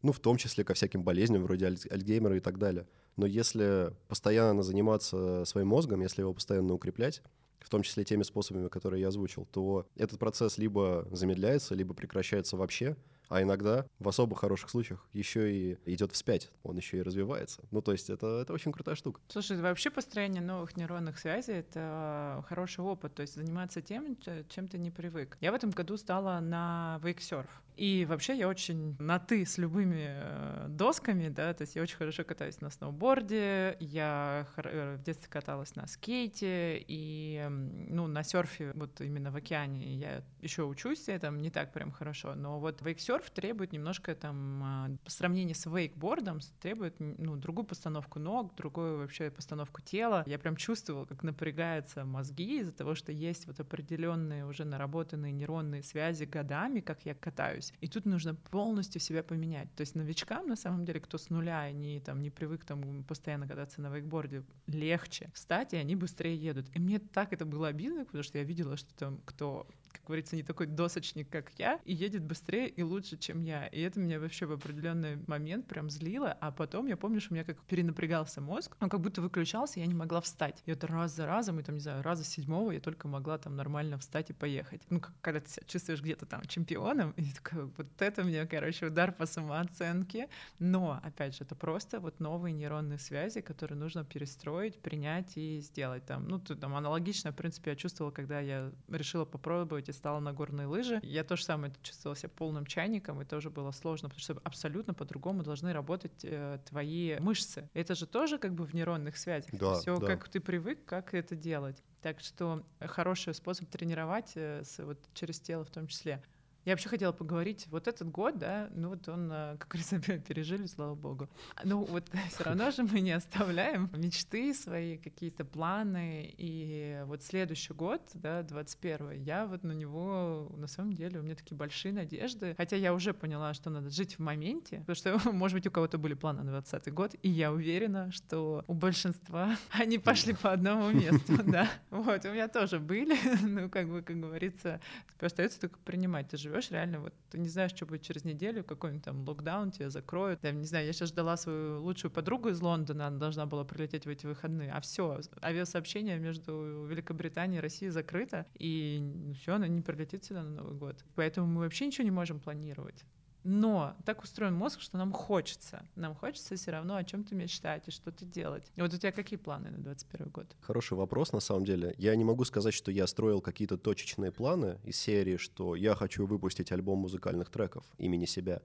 ну, 0.01 0.13
в 0.13 0.19
том 0.21 0.37
числе 0.37 0.63
ко 0.63 0.73
всяким 0.73 1.03
болезням 1.03 1.43
вроде 1.43 1.65
аль- 1.65 1.89
Альцгеймера 1.89 2.37
и 2.37 2.39
так 2.39 2.57
далее. 2.57 2.87
Но 3.17 3.25
если 3.25 3.93
постоянно 4.07 4.63
заниматься 4.63 5.43
своим 5.43 5.67
мозгом, 5.67 5.99
если 5.99 6.21
его 6.21 6.33
постоянно 6.33 6.73
укреплять, 6.73 7.21
в 7.61 7.69
том 7.69 7.83
числе 7.83 8.03
теми 8.03 8.23
способами, 8.23 8.67
которые 8.67 9.01
я 9.01 9.07
озвучил, 9.07 9.47
то 9.51 9.85
этот 9.95 10.19
процесс 10.19 10.57
либо 10.57 11.07
замедляется, 11.11 11.75
либо 11.75 11.93
прекращается 11.93 12.57
вообще, 12.57 12.95
а 13.31 13.41
иногда 13.41 13.85
в 13.99 14.09
особо 14.09 14.35
хороших 14.35 14.69
случаях 14.69 15.07
еще 15.13 15.53
и 15.55 15.77
идет 15.85 16.11
вспять, 16.11 16.51
он 16.63 16.75
еще 16.75 16.97
и 16.97 17.01
развивается. 17.01 17.61
Ну, 17.71 17.81
то 17.81 17.93
есть 17.93 18.09
это, 18.09 18.41
это 18.41 18.51
очень 18.51 18.73
крутая 18.73 18.95
штука. 18.95 19.21
Слушай, 19.29 19.61
вообще 19.61 19.89
построение 19.89 20.41
новых 20.41 20.75
нейронных 20.75 21.17
связей— 21.17 21.53
это 21.55 22.43
хороший 22.49 22.83
опыт, 22.83 23.15
то 23.15 23.21
есть 23.21 23.35
заниматься 23.35 23.81
тем, 23.81 24.17
чем 24.49 24.67
ты 24.67 24.77
не 24.77 24.91
привык. 24.91 25.37
Я 25.39 25.53
в 25.53 25.55
этом 25.55 25.69
году 25.69 25.95
стала 25.95 26.41
на 26.41 26.99
вейксерф. 27.03 27.49
И 27.75 28.05
вообще 28.05 28.35
я 28.37 28.47
очень 28.47 28.95
на 28.99 29.19
«ты» 29.19 29.45
с 29.45 29.57
любыми 29.57 30.07
э, 30.07 30.65
досками, 30.69 31.29
да, 31.29 31.53
то 31.53 31.63
есть 31.63 31.75
я 31.75 31.81
очень 31.81 31.97
хорошо 31.97 32.23
катаюсь 32.23 32.61
на 32.61 32.69
сноуборде, 32.69 33.77
я 33.79 34.47
э, 34.57 34.97
в 34.97 35.03
детстве 35.03 35.29
каталась 35.29 35.75
на 35.75 35.87
скейте, 35.87 36.83
и, 36.87 37.47
ну, 37.49 38.07
на 38.07 38.23
серфе, 38.23 38.71
вот 38.75 38.99
именно 39.01 39.31
в 39.31 39.35
океане 39.35 39.95
я 39.95 40.23
еще 40.41 40.63
учусь, 40.63 41.07
я 41.07 41.19
там 41.19 41.41
не 41.41 41.49
так 41.49 41.71
прям 41.71 41.91
хорошо, 41.91 42.35
но 42.35 42.59
вот 42.59 42.81
вейксерф 42.81 43.29
требует 43.29 43.71
немножко 43.71 44.15
там, 44.15 44.61
а, 44.63 44.89
по 45.03 45.11
сравнению 45.11 45.55
с 45.55 45.65
вейкбордом, 45.65 46.39
требует, 46.59 46.95
ну, 46.99 47.35
другую 47.35 47.65
постановку 47.65 48.19
ног, 48.19 48.55
другую 48.55 48.99
вообще 48.99 49.31
постановку 49.31 49.81
тела. 49.81 50.23
Я 50.25 50.39
прям 50.39 50.55
чувствовала, 50.55 51.05
как 51.05 51.23
напрягаются 51.23 52.05
мозги 52.05 52.59
из-за 52.59 52.71
того, 52.71 52.95
что 52.95 53.11
есть 53.11 53.47
вот 53.47 53.59
определенные 53.59 54.45
уже 54.45 54.65
наработанные 54.65 55.31
нейронные 55.31 55.83
связи 55.83 56.25
годами, 56.25 56.79
как 56.79 57.05
я 57.05 57.13
катаюсь, 57.13 57.60
катаюсь. 57.61 57.73
И 57.81 57.87
тут 57.87 58.05
нужно 58.05 58.35
полностью 58.35 59.01
себя 59.01 59.23
поменять. 59.23 59.73
То 59.75 59.81
есть 59.81 59.95
новичкам, 59.95 60.47
на 60.47 60.55
самом 60.55 60.85
деле, 60.85 60.99
кто 60.99 61.17
с 61.17 61.29
нуля, 61.29 61.61
они 61.61 61.99
там 61.99 62.21
не 62.21 62.29
привык 62.29 62.65
там 62.65 63.03
постоянно 63.03 63.47
кататься 63.47 63.81
на 63.81 63.89
вейкборде, 63.89 64.43
легче 64.67 65.31
встать, 65.33 65.73
и 65.73 65.77
они 65.77 65.95
быстрее 65.95 66.35
едут. 66.35 66.67
И 66.73 66.79
мне 66.79 66.99
так 66.99 67.33
это 67.33 67.45
было 67.45 67.67
обидно, 67.67 68.05
потому 68.05 68.23
что 68.23 68.37
я 68.37 68.43
видела, 68.43 68.77
что 68.77 68.93
там 68.95 69.19
кто 69.25 69.67
как 69.91 70.03
говорится, 70.05 70.35
не 70.35 70.43
такой 70.43 70.67
досочник, 70.67 71.29
как 71.29 71.51
я, 71.57 71.79
и 71.85 71.93
едет 71.93 72.23
быстрее 72.23 72.67
и 72.69 72.83
лучше, 72.83 73.17
чем 73.17 73.41
я. 73.43 73.67
И 73.67 73.81
это 73.81 73.99
меня 73.99 74.19
вообще 74.19 74.45
в 74.45 74.51
определенный 74.51 75.17
момент 75.27 75.67
прям 75.67 75.89
злило, 75.89 76.31
а 76.39 76.51
потом 76.51 76.87
я 76.87 76.97
помню, 76.97 77.21
что 77.21 77.33
у 77.33 77.35
меня 77.35 77.43
как 77.43 77.57
перенапрягался 77.63 78.41
мозг, 78.41 78.75
он 78.79 78.89
как 78.89 79.01
будто 79.01 79.21
выключался, 79.21 79.79
я 79.79 79.85
не 79.85 79.93
могла 79.93 80.21
встать. 80.21 80.61
И 80.65 80.71
это 80.71 80.87
раз 80.87 81.15
за 81.15 81.25
разом, 81.25 81.59
и 81.59 81.63
там, 81.63 81.75
не 81.75 81.81
знаю, 81.81 82.03
раза 82.03 82.23
седьмого 82.23 82.71
я 82.71 82.79
только 82.79 83.07
могла 83.07 83.37
там 83.37 83.55
нормально 83.55 83.97
встать 83.97 84.29
и 84.29 84.33
поехать. 84.33 84.81
Ну, 84.89 84.99
как, 84.99 85.13
когда 85.21 85.39
ты 85.39 85.49
себя 85.49 85.63
чувствуешь 85.67 86.01
где-то 86.01 86.25
там 86.25 86.43
чемпионом, 86.45 87.11
и 87.17 87.23
такой, 87.31 87.65
вот 87.65 87.87
это 87.99 88.23
мне, 88.23 88.45
короче, 88.45 88.87
удар 88.87 89.11
по 89.11 89.25
самооценке. 89.25 90.29
Но, 90.59 90.99
опять 91.03 91.35
же, 91.35 91.43
это 91.43 91.55
просто 91.55 91.99
вот 91.99 92.19
новые 92.19 92.53
нейронные 92.53 92.99
связи, 92.99 93.41
которые 93.41 93.77
нужно 93.77 94.03
перестроить, 94.03 94.79
принять 94.79 95.37
и 95.37 95.59
сделать 95.59 96.05
там. 96.05 96.27
Ну, 96.27 96.39
тут 96.39 96.59
там 96.59 96.75
аналогично, 96.75 97.31
в 97.31 97.35
принципе, 97.35 97.71
я 97.71 97.75
чувствовала, 97.75 98.11
когда 98.11 98.39
я 98.39 98.71
решила 98.89 99.25
попробовать 99.25 99.80
попробовать 99.81 99.89
и 99.89 99.91
стала 99.91 100.19
на 100.19 100.33
горные 100.33 100.67
лыжи. 100.67 100.99
Я 101.03 101.23
тоже 101.23 101.43
самое 101.43 101.73
чувствовала 101.81 102.15
себя 102.15 102.29
полным 102.29 102.65
чайником, 102.65 103.21
и 103.21 103.25
тоже 103.25 103.49
было 103.49 103.71
сложно, 103.71 104.09
потому 104.09 104.21
что 104.21 104.37
абсолютно 104.43 104.93
по-другому 104.93 105.43
должны 105.43 105.73
работать 105.73 106.23
э, 106.23 106.59
твои 106.65 107.19
мышцы. 107.19 107.69
Это 107.73 107.95
же 107.95 108.05
тоже 108.05 108.37
как 108.37 108.53
бы 108.53 108.65
в 108.65 108.73
нейронных 108.73 109.17
связях. 109.17 109.49
Да, 109.51 109.75
Все 109.75 109.97
да. 109.97 110.07
как 110.07 110.29
ты 110.29 110.39
привык, 110.39 110.85
как 110.85 111.13
это 111.13 111.35
делать. 111.35 111.83
Так 112.01 112.19
что 112.19 112.63
хороший 112.79 113.33
способ 113.33 113.69
тренировать 113.69 114.31
э, 114.35 114.63
с, 114.63 114.83
вот, 114.83 114.97
через 115.13 115.39
тело 115.39 115.63
в 115.63 115.69
том 115.69 115.87
числе. 115.87 116.21
Я 116.63 116.73
вообще 116.73 116.89
хотела 116.89 117.11
поговорить, 117.11 117.65
вот 117.71 117.87
этот 117.87 118.11
год, 118.11 118.37
да, 118.37 118.69
ну 118.75 118.89
вот 118.89 119.09
он, 119.09 119.31
э, 119.31 119.57
как 119.57 119.67
говорится, 119.67 119.99
пережили, 119.99 120.67
слава 120.67 120.93
богу. 120.93 121.27
Ну 121.63 121.83
вот 121.85 122.07
все 122.29 122.43
равно 122.43 122.69
же 122.69 122.83
мы 122.83 122.99
не 122.99 123.13
оставляем 123.13 123.89
мечты 123.95 124.53
свои, 124.53 124.97
какие-то 124.97 125.43
планы, 125.43 126.31
и 126.37 127.01
вот 127.05 127.23
следующий 127.23 127.73
год, 127.73 128.01
да, 128.13 128.43
21 128.43 129.23
я 129.23 129.47
вот 129.47 129.63
на 129.63 129.71
него, 129.71 130.51
на 130.55 130.67
самом 130.67 130.93
деле, 130.93 131.19
у 131.19 131.23
меня 131.23 131.33
такие 131.33 131.55
большие 131.57 131.93
надежды, 131.93 132.53
хотя 132.55 132.75
я 132.75 132.93
уже 132.93 133.15
поняла, 133.15 133.55
что 133.55 133.71
надо 133.71 133.89
жить 133.89 134.15
в 134.15 134.19
моменте, 134.19 134.83
потому 134.85 134.95
что, 134.95 135.19
может 135.31 135.57
быть, 135.57 135.65
у 135.65 135.71
кого-то 135.71 135.97
были 135.97 136.13
планы 136.13 136.43
на 136.43 136.51
20 136.51 136.93
год, 136.93 137.15
и 137.23 137.29
я 137.29 137.51
уверена, 137.51 138.11
что 138.11 138.63
у 138.67 138.75
большинства 138.75 139.57
они 139.71 139.97
пошли 139.97 140.35
по 140.35 140.51
одному 140.51 140.91
месту, 140.91 141.41
да. 141.43 141.67
Вот, 141.89 142.23
у 142.23 142.29
меня 142.29 142.47
тоже 142.47 142.79
были, 142.79 143.17
ну, 143.41 143.67
как 143.67 143.89
бы, 143.89 144.03
как 144.03 144.19
говорится, 144.19 144.79
остается 145.19 145.59
только 145.59 145.79
принимать, 145.79 146.29
ты 146.29 146.37
же 146.37 146.50
живешь 146.51 146.71
реально, 146.71 146.99
вот 146.99 147.13
ты 147.29 147.39
не 147.39 147.47
знаешь, 147.47 147.71
что 147.71 147.85
будет 147.85 148.01
через 148.01 148.25
неделю, 148.25 148.63
какой-нибудь 148.63 149.05
там 149.05 149.27
локдаун 149.27 149.71
тебя 149.71 149.89
закроют. 149.89 150.43
Я 150.43 150.51
не 150.51 150.65
знаю, 150.65 150.85
я 150.85 150.93
сейчас 150.93 151.09
ждала 151.09 151.37
свою 151.37 151.81
лучшую 151.81 152.11
подругу 152.11 152.49
из 152.49 152.61
Лондона, 152.61 153.07
она 153.07 153.17
должна 153.17 153.45
была 153.45 153.63
прилететь 153.63 154.05
в 154.05 154.09
эти 154.09 154.25
выходные, 154.25 154.71
а 154.71 154.81
все, 154.81 155.19
авиасообщение 155.43 156.19
между 156.19 156.85
Великобританией 156.85 157.59
и 157.59 157.61
Россией 157.61 157.91
закрыто, 157.91 158.45
и 158.55 159.33
все, 159.39 159.55
она 159.55 159.67
не 159.67 159.81
прилетит 159.81 160.25
сюда 160.25 160.43
на 160.43 160.49
Новый 160.51 160.75
год. 160.75 161.03
Поэтому 161.15 161.47
мы 161.47 161.61
вообще 161.61 161.87
ничего 161.87 162.03
не 162.03 162.11
можем 162.11 162.39
планировать. 162.39 163.05
Но 163.43 163.95
так 164.05 164.23
устроен 164.23 164.53
мозг, 164.53 164.81
что 164.81 164.97
нам 164.97 165.11
хочется. 165.11 165.85
Нам 165.95 166.15
хочется 166.15 166.55
все 166.55 166.71
равно 166.71 166.95
о 166.95 167.03
чем-то 167.03 167.35
мечтать 167.35 167.87
и 167.87 167.91
что-то 167.91 168.25
делать. 168.25 168.71
И 168.75 168.81
вот 168.81 168.93
у 168.93 168.97
тебя 168.97 169.11
какие 169.11 169.37
планы 169.37 169.71
на 169.71 169.79
21 169.79 170.29
год? 170.29 170.55
Хороший 170.61 170.97
вопрос, 170.97 171.31
на 171.31 171.39
самом 171.39 171.65
деле. 171.65 171.95
Я 171.97 172.15
не 172.15 172.23
могу 172.23 172.45
сказать, 172.45 172.73
что 172.73 172.91
я 172.91 173.07
строил 173.07 173.41
какие-то 173.41 173.77
точечные 173.77 174.31
планы 174.31 174.79
из 174.83 174.97
серии, 174.97 175.37
что 175.37 175.75
я 175.75 175.95
хочу 175.95 176.25
выпустить 176.25 176.71
альбом 176.71 176.99
музыкальных 176.99 177.49
треков 177.49 177.85
имени 177.97 178.25
себя. 178.25 178.61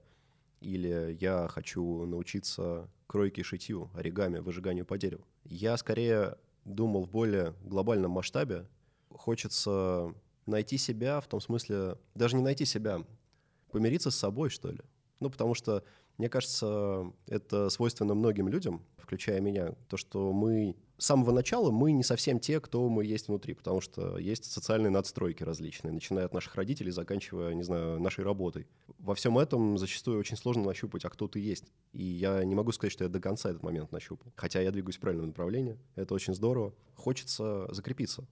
Или 0.59 1.17
я 1.19 1.47
хочу 1.47 2.05
научиться 2.05 2.89
кройке 3.07 3.41
и 3.41 3.43
шитью, 3.43 3.89
оригами, 3.93 4.39
выжиганию 4.39 4.85
по 4.85 4.97
дереву. 4.97 5.25
Я 5.43 5.77
скорее 5.77 6.37
думал 6.65 7.05
в 7.05 7.09
более 7.09 7.53
глобальном 7.63 8.11
масштабе. 8.11 8.67
Хочется 9.09 10.13
найти 10.45 10.77
себя 10.77 11.21
в 11.21 11.27
том 11.27 11.39
смысле, 11.39 11.97
даже 12.15 12.35
не 12.35 12.41
найти 12.41 12.65
себя, 12.65 13.05
помириться 13.77 14.11
с 14.11 14.15
собой, 14.15 14.49
что 14.49 14.71
ли. 14.71 14.79
Ну, 15.19 15.29
потому 15.29 15.53
что, 15.53 15.83
мне 16.17 16.29
кажется, 16.29 17.11
это 17.27 17.69
свойственно 17.69 18.15
многим 18.15 18.47
людям, 18.47 18.83
включая 18.97 19.39
меня, 19.39 19.73
то, 19.87 19.97
что 19.97 20.33
мы 20.33 20.75
с 20.97 21.05
самого 21.05 21.31
начала 21.31 21.69
мы 21.69 21.91
не 21.91 22.03
совсем 22.03 22.39
те, 22.39 22.59
кто 22.59 22.89
мы 22.89 23.05
есть 23.05 23.27
внутри, 23.27 23.53
потому 23.53 23.81
что 23.81 24.17
есть 24.17 24.45
социальные 24.45 24.89
надстройки 24.89 25.43
различные, 25.43 25.91
начиная 25.91 26.25
от 26.25 26.33
наших 26.33 26.55
родителей, 26.55 26.91
заканчивая, 26.91 27.53
не 27.53 27.63
знаю, 27.63 27.99
нашей 27.99 28.23
работой. 28.23 28.67
Во 28.97 29.13
всем 29.13 29.37
этом 29.37 29.77
зачастую 29.77 30.19
очень 30.19 30.37
сложно 30.37 30.63
нащупать, 30.63 31.05
а 31.05 31.09
кто 31.09 31.27
ты 31.27 31.39
есть. 31.39 31.65
И 31.93 32.03
я 32.03 32.43
не 32.43 32.55
могу 32.55 32.71
сказать, 32.71 32.91
что 32.91 33.03
я 33.03 33.09
до 33.09 33.19
конца 33.19 33.51
этот 33.51 33.61
момент 33.61 33.91
нащупал. 33.91 34.33
Хотя 34.35 34.61
я 34.61 34.71
двигаюсь 34.71 34.97
в 34.97 34.99
правильном 34.99 35.27
направлении, 35.27 35.77
это 35.95 36.15
очень 36.15 36.33
здорово. 36.33 36.73
Хочется 36.95 37.67
закрепиться 37.71 38.27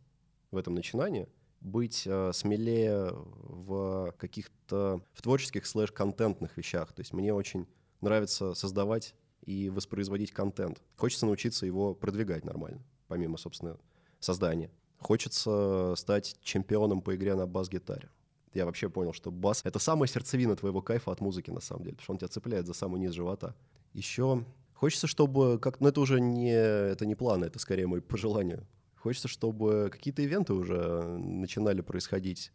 в 0.49 0.57
этом 0.57 0.73
начинании, 0.73 1.27
быть 1.65 2.03
э, 2.05 2.31
смелее 2.33 3.11
в 3.13 4.13
каких-то 4.17 5.01
в 5.13 5.21
творческих 5.21 5.65
слэш-контентных 5.65 6.55
вещах. 6.57 6.93
То 6.93 7.01
есть 7.01 7.11
мне 7.11 7.33
очень 7.33 7.67
нравится 8.01 8.53
создавать 8.53 9.15
и 9.41 9.69
воспроизводить 9.69 10.31
контент. 10.31 10.81
Хочется 10.95 11.25
научиться 11.25 11.65
его 11.65 11.93
продвигать 11.93 12.45
нормально, 12.45 12.81
помимо, 13.07 13.37
собственно, 13.37 13.77
создания. 14.19 14.71
Хочется 14.99 15.93
стать 15.97 16.37
чемпионом 16.41 17.01
по 17.01 17.15
игре 17.15 17.35
на 17.35 17.47
бас-гитаре. 17.47 18.09
Я 18.53 18.65
вообще 18.65 18.89
понял, 18.89 19.11
что 19.11 19.31
бас— 19.31 19.61
это 19.65 19.79
самая 19.79 20.07
сердцевина 20.07 20.55
твоего 20.55 20.81
кайфа 20.81 21.11
от 21.11 21.19
музыки, 21.19 21.51
на 21.51 21.59
самом 21.59 21.83
деле, 21.83 21.95
потому 21.97 22.03
что 22.03 22.13
он 22.13 22.17
тебя 22.19 22.27
цепляет 22.29 22.67
за 22.67 22.73
самый 22.73 22.99
низ 23.01 23.11
живота. 23.11 23.53
Еще 23.93 24.45
хочется, 24.73 25.07
чтобы... 25.07 25.59
Как... 25.59 25.81
Ну, 25.81 25.89
это 25.89 25.99
уже 25.99 26.21
не, 26.21 26.53
это 26.53 27.05
не 27.05 27.15
планы, 27.15 27.45
это 27.45 27.59
скорее 27.59 27.87
мой 27.87 28.01
пожелание. 28.01 28.65
Хочется, 29.05 29.27
чтобы 29.27 29.89
какие-то 29.91 30.23
ивенты 30.23 30.55
уже 30.55 31.03
начинали 31.19 31.81
происходить 31.81 32.51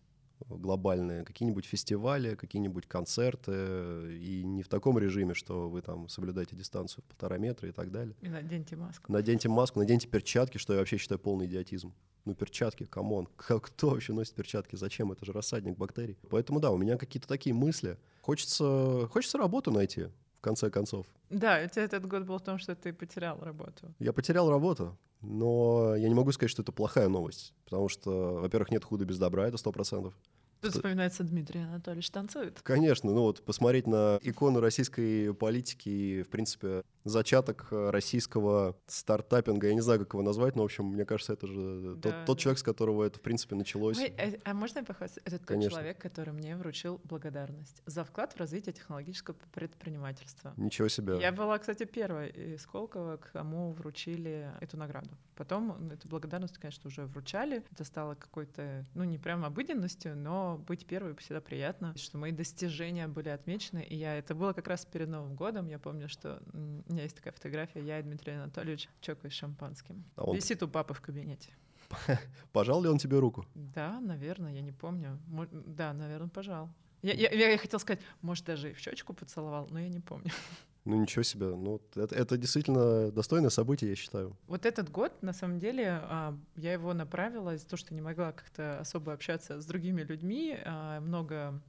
глобальные, 0.48 1.24
какие-нибудь 1.24 1.64
фестивали, 1.64 2.34
какие-нибудь 2.34 2.88
концерты, 2.88 4.18
и 4.18 4.42
не 4.42 4.64
в 4.64 4.68
таком 4.68 4.98
режиме, 4.98 5.34
что 5.34 5.68
вы 5.68 5.80
там 5.80 6.08
соблюдаете 6.08 6.56
дистанцию 6.56 7.04
полтора 7.04 7.38
метра 7.38 7.68
и 7.68 7.70
так 7.70 7.92
далее. 7.92 8.16
И 8.20 8.28
наденьте 8.28 8.74
маску. 8.74 9.12
Наденьте 9.12 9.48
маску, 9.48 9.78
наденьте 9.78 10.08
перчатки, 10.08 10.58
что 10.58 10.72
я 10.72 10.80
вообще 10.80 10.96
считаю 10.96 11.20
полный 11.20 11.46
идиотизм. 11.46 11.94
Ну, 12.24 12.34
перчатки, 12.34 12.84
come 12.85 13.10
on. 13.10 13.29
Кто 13.36 13.90
вообще 13.90 14.12
носит 14.12 14.34
перчатки? 14.34 14.74
Зачем? 14.74 15.12
Это 15.12 15.24
же 15.24 15.30
рассадник 15.30 15.78
бактерий. 15.78 16.18
Поэтому, 16.30 16.58
да, 16.58 16.72
у 16.72 16.76
меня 16.76 16.96
какие-то 16.96 17.28
такие 17.28 17.54
мысли. 17.54 17.96
Хочется, 18.22 19.08
хочется 19.12 19.38
работу 19.38 19.70
найти, 19.70 20.08
в 20.38 20.40
конце 20.40 20.68
концов. 20.68 21.06
Да, 21.30 21.62
у 21.64 21.68
тебя 21.68 21.84
этот 21.84 22.08
год 22.08 22.24
был 22.24 22.38
в 22.38 22.42
том, 22.42 22.58
что 22.58 22.74
ты 22.74 22.92
потерял 22.92 23.38
работу. 23.38 23.94
Я 24.00 24.12
потерял 24.12 24.50
работу. 24.50 24.98
Но 25.22 25.94
я 25.96 26.09
не 26.09 26.14
могу 26.14 26.33
сказать, 26.33 26.50
что 26.50 26.62
это 26.62 26.72
плохая 26.72 27.09
новость, 27.09 27.52
потому 27.64 27.88
что, 27.88 28.40
во-первых, 28.40 28.70
нет 28.70 28.85
худа 28.85 29.04
без 29.04 29.18
добра, 29.18 29.46
это 29.46 29.59
сто 29.59 29.70
процентов. 29.72 30.14
Тут 30.61 30.73
вспоминается 30.73 31.25
Дмитрий 31.25 31.61
Анатольевич 31.61 32.11
танцует. 32.11 32.61
Конечно, 32.62 33.11
ну 33.11 33.23
вот 33.23 33.42
посмотреть 33.42 33.87
на 33.87 34.18
икону 34.23 34.61
российской 34.61 35.33
политики 35.35 35.88
и, 35.88 36.23
в 36.23 36.29
принципе, 36.29 36.83
зачаток 37.05 37.68
э, 37.70 37.90
российского 37.90 38.77
стартапинга, 38.87 39.68
я 39.68 39.75
не 39.75 39.81
знаю, 39.81 40.01
как 40.01 40.12
его 40.12 40.23
назвать, 40.23 40.57
но, 40.57 40.62
в 40.62 40.66
общем, 40.66 40.87
мне 40.87 41.05
кажется, 41.05 41.33
это 41.33 41.46
же 41.46 41.94
Да, 41.96 42.11
тот, 42.11 42.27
тот 42.27 42.38
человек, 42.38 42.59
с 42.59 42.62
которого 42.62 43.05
это, 43.05 43.18
в 43.18 43.23
принципе, 43.23 43.55
началось. 43.55 43.99
Ой, 43.99 44.12
э, 44.16 44.38
а 44.44 44.55
можно 44.55 44.81
я 44.81 44.85
похвастаюсь? 44.85 45.23
Это 45.25 45.38
тот 45.38 45.46
Конечно. 45.46 45.70
человек, 45.70 45.99
который 45.99 46.33
мне 46.35 46.57
вручил 46.57 47.01
благодарность 47.05 47.83
за 47.87 48.05
вклад 48.05 48.35
в 48.35 48.37
развитие 48.37 48.73
технологического 48.73 49.37
предпринимательства. 49.53 50.53
Ничего 50.57 50.88
себе. 50.88 51.18
Я 51.20 51.33
была, 51.33 51.59
кстати, 51.59 51.85
первой 51.85 52.29
из 52.29 52.62
Сколково, 52.62 53.18
кому 53.33 53.73
вручили 53.73 54.51
эту 54.61 54.77
награду. 54.77 55.11
Потом 55.37 55.90
эту 55.90 56.07
благодарность, 56.09 56.59
конечно, 56.59 56.88
уже 56.88 57.07
вручали. 57.07 57.64
Это 57.73 57.85
стало 57.85 58.14
какой-то, 58.14 58.85
ну, 58.94 59.05
не 59.05 59.16
прям 59.16 59.44
обыденностью, 59.44 60.14
но 60.16 60.49
быть 60.58 60.86
первой 60.86 61.14
всегда 61.16 61.40
приятно, 61.40 61.96
что 61.96 62.18
мои 62.18 62.32
достижения 62.32 63.08
были 63.08 63.28
отмечены. 63.28 63.82
И 63.82 63.96
я, 63.96 64.16
это 64.16 64.34
было 64.34 64.52
как 64.52 64.68
раз 64.68 64.84
перед 64.84 65.08
Новым 65.08 65.34
годом. 65.34 65.68
Я 65.68 65.78
помню, 65.78 66.08
что 66.08 66.42
у 66.52 66.92
меня 66.92 67.02
есть 67.04 67.16
такая 67.16 67.32
фотография, 67.32 67.80
я 67.84 67.98
и 67.98 68.02
Дмитрий 68.02 68.32
Анатольевич 68.34 68.88
чокаюсь 69.00 69.34
шампанским. 69.34 70.04
А 70.16 70.24
он- 70.24 70.36
Висит 70.36 70.62
у 70.62 70.68
папы 70.68 70.94
в 70.94 71.00
кабинете. 71.00 71.54
Пожал 72.52 72.82
ли 72.82 72.88
он 72.88 72.98
тебе 72.98 73.18
руку? 73.18 73.44
Да, 73.54 74.00
наверное, 74.00 74.52
я 74.52 74.60
не 74.62 74.72
помню. 74.72 75.18
Да, 75.66 75.92
наверное, 75.92 76.28
пожал. 76.28 76.70
Я, 77.02 77.14
я, 77.14 77.30
я 77.50 77.58
хотел 77.58 77.80
сказать, 77.80 78.00
может, 78.20 78.44
даже 78.44 78.70
и 78.70 78.74
в 78.74 78.78
щечку 78.78 79.14
поцеловал, 79.14 79.66
но 79.70 79.80
я 79.80 79.88
не 79.88 80.00
помню. 80.00 80.30
Ну 80.85 81.01
ничего 81.01 81.23
себе. 81.23 81.55
Ну, 81.55 81.81
это, 81.95 82.14
это 82.14 82.37
действительно 82.38 83.11
достойное 83.11 83.51
событие, 83.51 83.90
я 83.90 83.97
считаю. 83.97 84.37
Вот 84.47 84.64
этот 84.64 84.90
год, 84.90 85.23
на 85.23 85.33
самом 85.33 85.59
деле, 85.59 86.01
а, 86.03 86.37
я 86.57 86.73
его 86.73 86.95
направила 86.95 87.55
из-за 87.55 87.66
того, 87.66 87.77
что 87.77 87.95
не 87.95 88.01
могла 88.01 88.33
как-то 88.33 88.81
особо 88.81 89.12
общаться 89.12 89.61
с 89.61 89.66
другими 89.66 90.03
людьми, 90.03 90.57
а, 90.64 91.01
много 91.01 91.61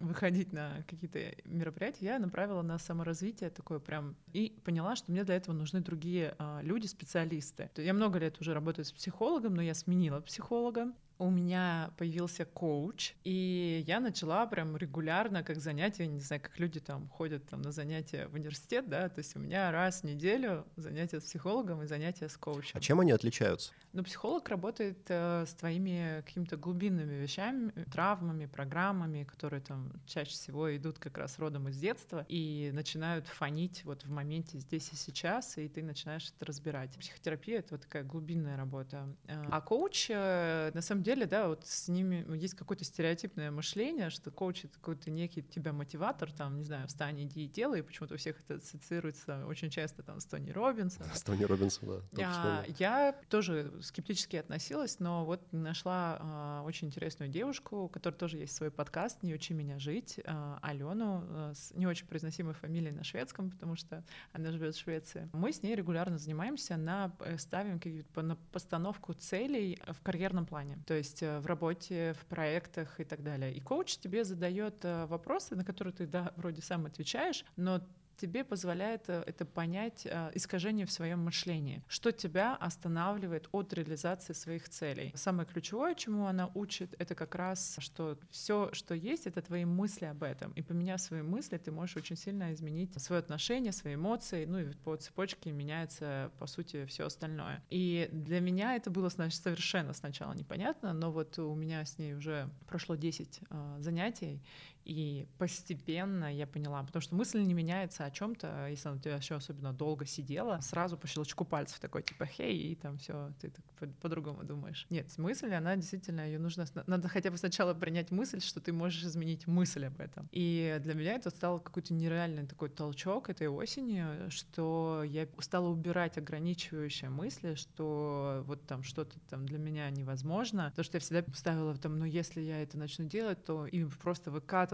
выходить 0.00 0.52
на 0.52 0.82
какие-то 0.88 1.18
мероприятия, 1.44 2.06
я 2.06 2.18
направила 2.18 2.62
на 2.62 2.78
саморазвитие 2.78 3.50
такое 3.50 3.78
прям 3.78 4.16
и 4.32 4.58
поняла, 4.64 4.96
что 4.96 5.12
мне 5.12 5.24
для 5.24 5.36
этого 5.36 5.54
нужны 5.54 5.80
другие 5.80 6.34
а, 6.38 6.60
люди, 6.62 6.86
специалисты. 6.86 7.70
Я 7.76 7.92
много 7.92 8.18
лет 8.18 8.40
уже 8.40 8.54
работаю 8.54 8.86
с 8.86 8.92
психологом, 8.92 9.54
но 9.54 9.62
я 9.62 9.74
сменила 9.74 10.20
психолога. 10.20 10.92
У 11.20 11.28
меня 11.28 11.90
появился 11.98 12.46
коуч, 12.46 13.12
и 13.24 13.84
я 13.86 14.00
начала 14.00 14.46
прям 14.46 14.74
регулярно, 14.74 15.42
как 15.42 15.60
занятия, 15.60 16.06
не 16.06 16.20
знаю, 16.20 16.40
как 16.40 16.58
люди 16.58 16.80
там 16.80 17.08
ходят 17.10 17.46
там 17.46 17.60
на 17.60 17.72
занятия 17.72 18.26
в 18.28 18.34
университет, 18.34 18.88
да, 18.88 19.06
то 19.10 19.18
есть 19.18 19.36
у 19.36 19.38
меня 19.38 19.70
раз 19.70 20.00
в 20.00 20.04
неделю 20.04 20.66
занятия 20.76 21.20
с 21.20 21.24
психологом 21.24 21.82
и 21.82 21.86
занятия 21.86 22.30
с 22.30 22.38
коучем. 22.38 22.72
А 22.72 22.80
чем 22.80 23.00
они 23.00 23.12
отличаются? 23.12 23.72
Но 23.92 24.02
психолог 24.02 24.48
работает 24.48 24.98
э, 25.08 25.44
с 25.46 25.52
твоими 25.52 26.22
какими-то 26.24 26.56
глубинными 26.56 27.16
вещами, 27.16 27.70
травмами, 27.92 28.46
программами, 28.46 29.24
которые 29.24 29.60
там 29.60 29.92
чаще 30.06 30.30
всего 30.30 30.74
идут 30.74 30.98
как 30.98 31.18
раз 31.18 31.38
родом 31.38 31.68
из 31.68 31.76
детства 31.76 32.24
и 32.30 32.70
начинают 32.72 33.26
фонить 33.26 33.84
вот 33.84 34.04
в 34.04 34.10
моменте 34.10 34.58
здесь 34.58 34.90
и 34.92 34.96
сейчас, 34.96 35.58
и 35.58 35.68
ты 35.68 35.82
начинаешь 35.82 36.32
это 36.34 36.46
разбирать. 36.46 36.96
Психотерапия— 36.98 37.58
это 37.60 37.74
вот 37.74 37.82
такая 37.82 38.04
глубинная 38.04 38.56
работа. 38.56 39.06
Э, 39.26 39.44
А 39.50 39.60
коуч, 39.60 40.06
э, 40.08 40.70
на 40.72 40.80
самом 40.80 41.02
деле, 41.02 41.09
да, 41.24 41.48
вот 41.48 41.66
с 41.66 41.88
ними 41.88 42.24
есть 42.36 42.54
какое-то 42.54 42.84
стереотипное 42.84 43.50
мышление, 43.50 44.10
что 44.10 44.30
коуч— 44.30 44.64
это 44.66 44.74
какой-то 44.74 45.10
некий 45.10 45.42
тебя 45.42 45.72
мотиватор, 45.72 46.30
там, 46.32 46.58
не 46.58 46.64
знаю, 46.64 46.86
встань, 46.88 47.22
иди 47.22 47.44
и 47.44 47.48
делай, 47.48 47.80
и 47.80 47.82
почему-то 47.82 48.14
у 48.14 48.16
всех 48.16 48.40
это 48.40 48.54
ассоциируется 48.54 49.46
очень 49.46 49.70
часто 49.70 50.02
там 50.02 50.20
с 50.20 50.24
Тони 50.24 50.50
Робинсом, 50.50 51.06
С 51.12 51.22
Тони 51.22 51.44
Робинсом, 51.44 52.02
да. 52.12 52.64
я, 52.68 52.74
я 52.78 53.16
тоже 53.28 53.72
скептически 53.82 54.36
относилась, 54.36 55.00
но 55.00 55.24
вот 55.24 55.52
нашла 55.52 56.18
а, 56.20 56.62
очень 56.64 56.88
интересную 56.88 57.30
девушку, 57.30 57.84
у 57.84 57.88
которой 57.88 58.14
тоже 58.14 58.38
есть 58.38 58.54
свой 58.54 58.70
подкаст 58.70 59.22
«Не 59.22 59.34
учи 59.34 59.54
меня 59.54 59.78
жить», 59.78 60.20
а, 60.24 60.58
Алену, 60.62 61.24
а, 61.28 61.52
с 61.54 61.72
не 61.74 61.86
очень 61.86 62.06
произносимой 62.06 62.54
фамилией 62.54 62.92
на 62.92 63.04
шведском, 63.04 63.50
потому 63.50 63.76
что 63.76 64.04
она 64.32 64.50
живет 64.50 64.74
в 64.74 64.78
Швеции. 64.78 65.28
Мы 65.32 65.52
с 65.52 65.62
ней 65.62 65.74
регулярно 65.74 66.18
занимаемся, 66.18 66.76
на, 66.76 67.12
э, 67.20 67.38
ставим 67.38 67.78
какие-то 67.78 68.22
на 68.22 68.36
постановку 68.36 69.12
целей 69.12 69.80
в 69.86 70.00
карьерном 70.02 70.46
плане, 70.46 70.78
то 70.86 70.94
есть 71.00 71.22
э, 71.22 71.40
в 71.40 71.46
работе, 71.46 72.14
в 72.18 72.24
проектах 72.26 73.00
и 73.00 73.04
так 73.04 73.22
далее. 73.22 73.52
И 73.52 73.60
коуч 73.60 73.96
тебе 73.96 74.24
задает 74.24 74.84
э, 74.84 75.06
вопросы, 75.06 75.56
на 75.56 75.64
которые 75.64 75.92
ты, 75.92 76.06
да, 76.06 76.32
вроде 76.36 76.62
сам 76.62 76.86
отвечаешь, 76.86 77.44
но 77.56 77.80
тебе 78.20 78.44
позволяет 78.44 79.08
э, 79.08 79.22
это 79.26 79.46
понять 79.46 80.06
э, 80.06 80.30
искажение 80.34 80.84
в 80.84 80.92
своем 80.92 81.20
мышлении, 81.20 81.82
что 81.88 82.12
тебя 82.12 82.54
останавливает 82.56 83.48
от 83.52 83.72
реализации 83.72 84.34
своих 84.34 84.68
целей. 84.68 85.12
Самое 85.14 85.48
ключевое, 85.48 85.94
чему 85.94 86.26
она 86.26 86.50
учит, 86.54 86.94
это 86.98 87.14
как 87.14 87.34
раз, 87.34 87.76
что 87.78 88.18
все, 88.30 88.70
что 88.72 88.94
есть, 88.94 89.26
это 89.26 89.40
твои 89.40 89.64
мысли 89.64 90.04
об 90.06 90.22
этом. 90.22 90.52
И 90.52 90.62
поменяв 90.62 91.00
свои 91.00 91.22
мысли, 91.22 91.56
ты 91.56 91.70
можешь 91.72 91.96
очень 91.96 92.16
сильно 92.16 92.52
изменить 92.52 93.00
свое 93.00 93.20
отношение, 93.20 93.72
свои 93.72 93.94
эмоции, 93.94 94.44
ну 94.44 94.58
и 94.58 94.72
по 94.84 94.96
цепочке 94.96 95.52
меняется, 95.52 96.30
по 96.38 96.46
сути, 96.46 96.84
все 96.86 97.06
остальное. 97.06 97.62
И 97.70 98.08
для 98.12 98.40
меня 98.40 98.76
это 98.76 98.90
было 98.90 99.08
значит, 99.08 99.42
совершенно 99.42 99.94
сначала 99.94 100.34
непонятно, 100.34 100.92
но 100.92 101.10
вот 101.10 101.38
у 101.38 101.54
меня 101.54 101.84
с 101.84 101.98
ней 101.98 102.14
уже 102.14 102.50
прошло 102.66 102.96
10 102.96 103.40
э, 103.48 103.76
занятий, 103.80 104.42
и 104.84 105.26
постепенно 105.38 106.34
я 106.34 106.46
поняла, 106.46 106.82
потому 106.82 107.02
что 107.02 107.14
мысль 107.14 107.40
не 107.40 107.54
меняется 107.54 108.04
о 108.04 108.10
чем-то, 108.10 108.68
если 108.68 108.88
она 108.88 108.96
у 108.96 109.00
тебя 109.00 109.16
еще 109.16 109.36
особенно 109.36 109.72
долго 109.72 110.06
сидела, 110.06 110.60
сразу 110.60 110.96
по 110.96 111.06
щелчку 111.06 111.44
пальцев 111.44 111.78
такой 111.80 112.02
типа 112.02 112.26
хей, 112.26 112.72
и 112.72 112.74
там 112.74 112.98
все, 112.98 113.32
ты 113.40 113.50
так 113.50 113.64
по- 113.78 113.86
по-другому 113.86 114.44
думаешь. 114.44 114.86
Нет, 114.90 115.16
мысль, 115.18 115.52
она 115.52 115.76
действительно, 115.76 116.22
ее 116.22 116.38
нужно, 116.38 116.66
надо 116.86 117.08
хотя 117.08 117.30
бы 117.30 117.36
сначала 117.36 117.74
принять 117.74 118.10
мысль, 118.10 118.40
что 118.40 118.60
ты 118.60 118.72
можешь 118.72 119.04
изменить 119.04 119.46
мысль 119.46 119.86
об 119.86 120.00
этом. 120.00 120.28
И 120.32 120.78
для 120.80 120.94
меня 120.94 121.14
это 121.14 121.30
стал 121.30 121.60
какой-то 121.60 121.94
нереальный 121.94 122.46
такой 122.46 122.68
толчок 122.68 123.28
этой 123.28 123.48
осени, 123.48 124.28
что 124.30 125.02
я 125.06 125.28
стала 125.38 125.68
убирать 125.68 126.18
ограничивающие 126.18 127.10
мысли, 127.10 127.54
что 127.54 128.42
вот 128.46 128.66
там 128.66 128.82
что-то 128.82 129.18
там 129.28 129.46
для 129.46 129.58
меня 129.58 129.90
невозможно, 129.90 130.70
потому 130.70 130.84
что 130.84 130.96
я 130.96 131.00
всегда 131.00 131.24
ставила 131.34 131.76
там, 131.76 131.98
ну 131.98 132.04
если 132.04 132.40
я 132.40 132.62
это 132.62 132.78
начну 132.78 133.06
делать, 133.06 133.44
то 133.44 133.66
и 133.66 133.84
просто 133.84 134.30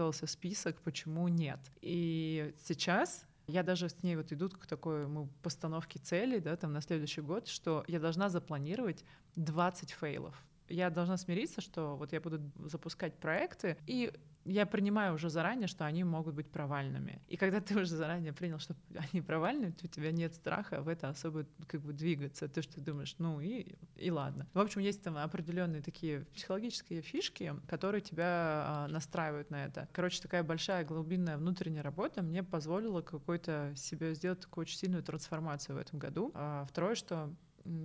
выкатывался 0.07 0.27
список, 0.27 0.81
почему 0.81 1.27
нет. 1.27 1.59
И 1.81 2.53
сейчас 2.63 3.25
я 3.47 3.63
даже 3.63 3.89
с 3.89 4.03
ней 4.03 4.15
вот 4.15 4.31
иду 4.31 4.49
к 4.49 4.65
такой 4.65 5.07
мы 5.07 5.27
постановке 5.41 5.99
цели, 5.99 6.39
да, 6.39 6.55
там 6.55 6.73
на 6.73 6.81
следующий 6.81 7.21
год, 7.21 7.47
что 7.47 7.83
я 7.87 7.99
должна 7.99 8.29
запланировать 8.29 9.03
20 9.35 9.91
фейлов. 9.91 10.35
Я 10.69 10.89
должна 10.89 11.17
смириться, 11.17 11.61
что 11.61 11.95
вот 11.95 12.13
я 12.13 12.19
буду 12.19 12.39
запускать 12.69 13.13
проекты, 13.19 13.77
и 13.87 14.11
я 14.47 14.65
принимаю 14.65 15.15
уже 15.15 15.29
заранее, 15.29 15.67
что 15.67 15.85
они 15.85 16.03
могут 16.03 16.35
быть 16.35 16.49
провальными. 16.49 17.21
И 17.27 17.37
когда 17.37 17.59
ты 17.59 17.75
уже 17.75 17.95
заранее 17.95 18.33
принял, 18.33 18.59
что 18.59 18.75
они 19.11 19.21
провальные, 19.21 19.71
то 19.71 19.85
у 19.85 19.87
тебя 19.87 20.11
нет 20.11 20.33
страха 20.33 20.81
в 20.81 20.87
это 20.87 21.09
особо 21.09 21.45
как 21.67 21.81
бы 21.81 21.93
двигаться. 21.93 22.47
Ты 22.47 22.61
что 22.61 22.81
думаешь, 22.81 23.15
ну 23.19 23.41
и, 23.41 23.75
и 23.95 24.11
ладно. 24.11 24.47
В 24.53 24.59
общем, 24.59 24.81
есть 24.81 25.03
там 25.03 25.17
определенные 25.17 25.81
такие 25.81 26.21
психологические 26.33 27.01
фишки, 27.01 27.53
которые 27.67 28.01
тебя 28.01 28.63
а, 28.65 28.87
настраивают 28.87 29.49
на 29.49 29.65
это. 29.65 29.87
Короче, 29.91 30.21
такая 30.21 30.43
большая 30.43 30.85
глубинная 30.85 31.37
внутренняя 31.37 31.83
работа 31.83 32.21
мне 32.21 32.43
позволила 32.43 33.01
какой-то 33.01 33.73
себе 33.75 34.13
сделать 34.13 34.39
такую 34.41 34.63
очень 34.63 34.77
сильную 34.77 35.03
трансформацию 35.03 35.75
в 35.75 35.79
этом 35.79 35.99
году. 35.99 36.31
А 36.33 36.65
второе, 36.65 36.95
что 36.95 37.33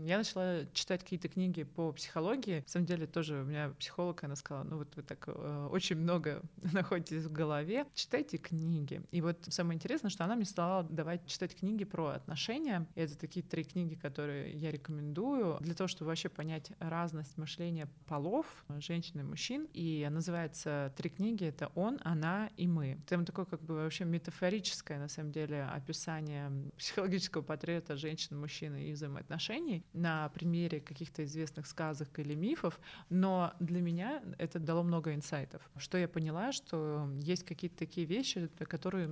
я 0.04 0.18
начала 0.18 0.64
читать 0.72 1.02
какие-то 1.02 1.28
книги 1.28 1.64
по 1.64 1.92
психологии. 1.92 2.60
На 2.60 2.68
самом 2.68 2.86
деле 2.86 3.06
тоже 3.06 3.42
у 3.42 3.44
меня 3.44 3.70
психолог, 3.78 4.22
она 4.24 4.36
сказала, 4.36 4.64
ну 4.64 4.78
вот 4.78 4.94
вы 4.96 5.02
так 5.02 5.24
э, 5.26 5.68
очень 5.70 5.96
много 5.96 6.42
находитесь 6.72 7.24
в 7.24 7.32
голове, 7.32 7.86
читайте 7.94 8.38
книги. 8.38 9.02
И 9.10 9.20
вот 9.20 9.38
самое 9.48 9.76
интересное, 9.76 10.10
что 10.10 10.24
она 10.24 10.36
мне 10.36 10.44
стала 10.44 10.84
давать 10.84 11.26
читать 11.26 11.56
книги 11.56 11.84
про 11.84 12.08
отношения. 12.08 12.86
И 12.94 13.00
это 13.00 13.18
такие 13.18 13.44
три 13.44 13.64
книги, 13.64 13.94
которые 13.94 14.52
я 14.52 14.70
рекомендую 14.70 15.58
для 15.60 15.74
того, 15.74 15.88
чтобы 15.88 16.08
вообще 16.08 16.28
понять 16.28 16.72
разность 16.78 17.36
мышления 17.36 17.88
полов, 18.06 18.46
женщин 18.78 19.20
и 19.20 19.22
мужчин. 19.22 19.68
И 19.72 20.06
называется 20.10 20.92
три 20.96 21.10
книги, 21.10 21.44
это 21.44 21.72
«Он», 21.74 21.98
«Она» 22.04 22.50
и 22.56 22.66
«Мы». 22.66 23.00
Там 23.08 23.24
такое 23.24 23.44
как 23.44 23.62
бы 23.62 23.74
вообще 23.74 24.04
метафорическое, 24.04 24.98
на 24.98 25.08
самом 25.08 25.32
деле, 25.32 25.64
описание 25.64 26.50
психологического 26.76 27.42
портрета 27.42 27.96
женщин, 27.96 28.38
мужчин 28.38 28.76
и 28.76 28.92
взаимоотношений 28.92 29.71
на 29.92 30.28
примере 30.30 30.80
каких-то 30.80 31.24
известных 31.24 31.66
сказок 31.66 32.18
или 32.18 32.34
мифов, 32.34 32.80
но 33.08 33.54
для 33.60 33.80
меня 33.80 34.22
это 34.38 34.58
дало 34.58 34.82
много 34.82 35.14
инсайтов. 35.14 35.62
Что 35.76 35.98
я 35.98 36.08
поняла, 36.08 36.52
что 36.52 37.08
есть 37.20 37.44
какие-то 37.44 37.78
такие 37.78 38.06
вещи, 38.06 38.48
которые 38.68 39.08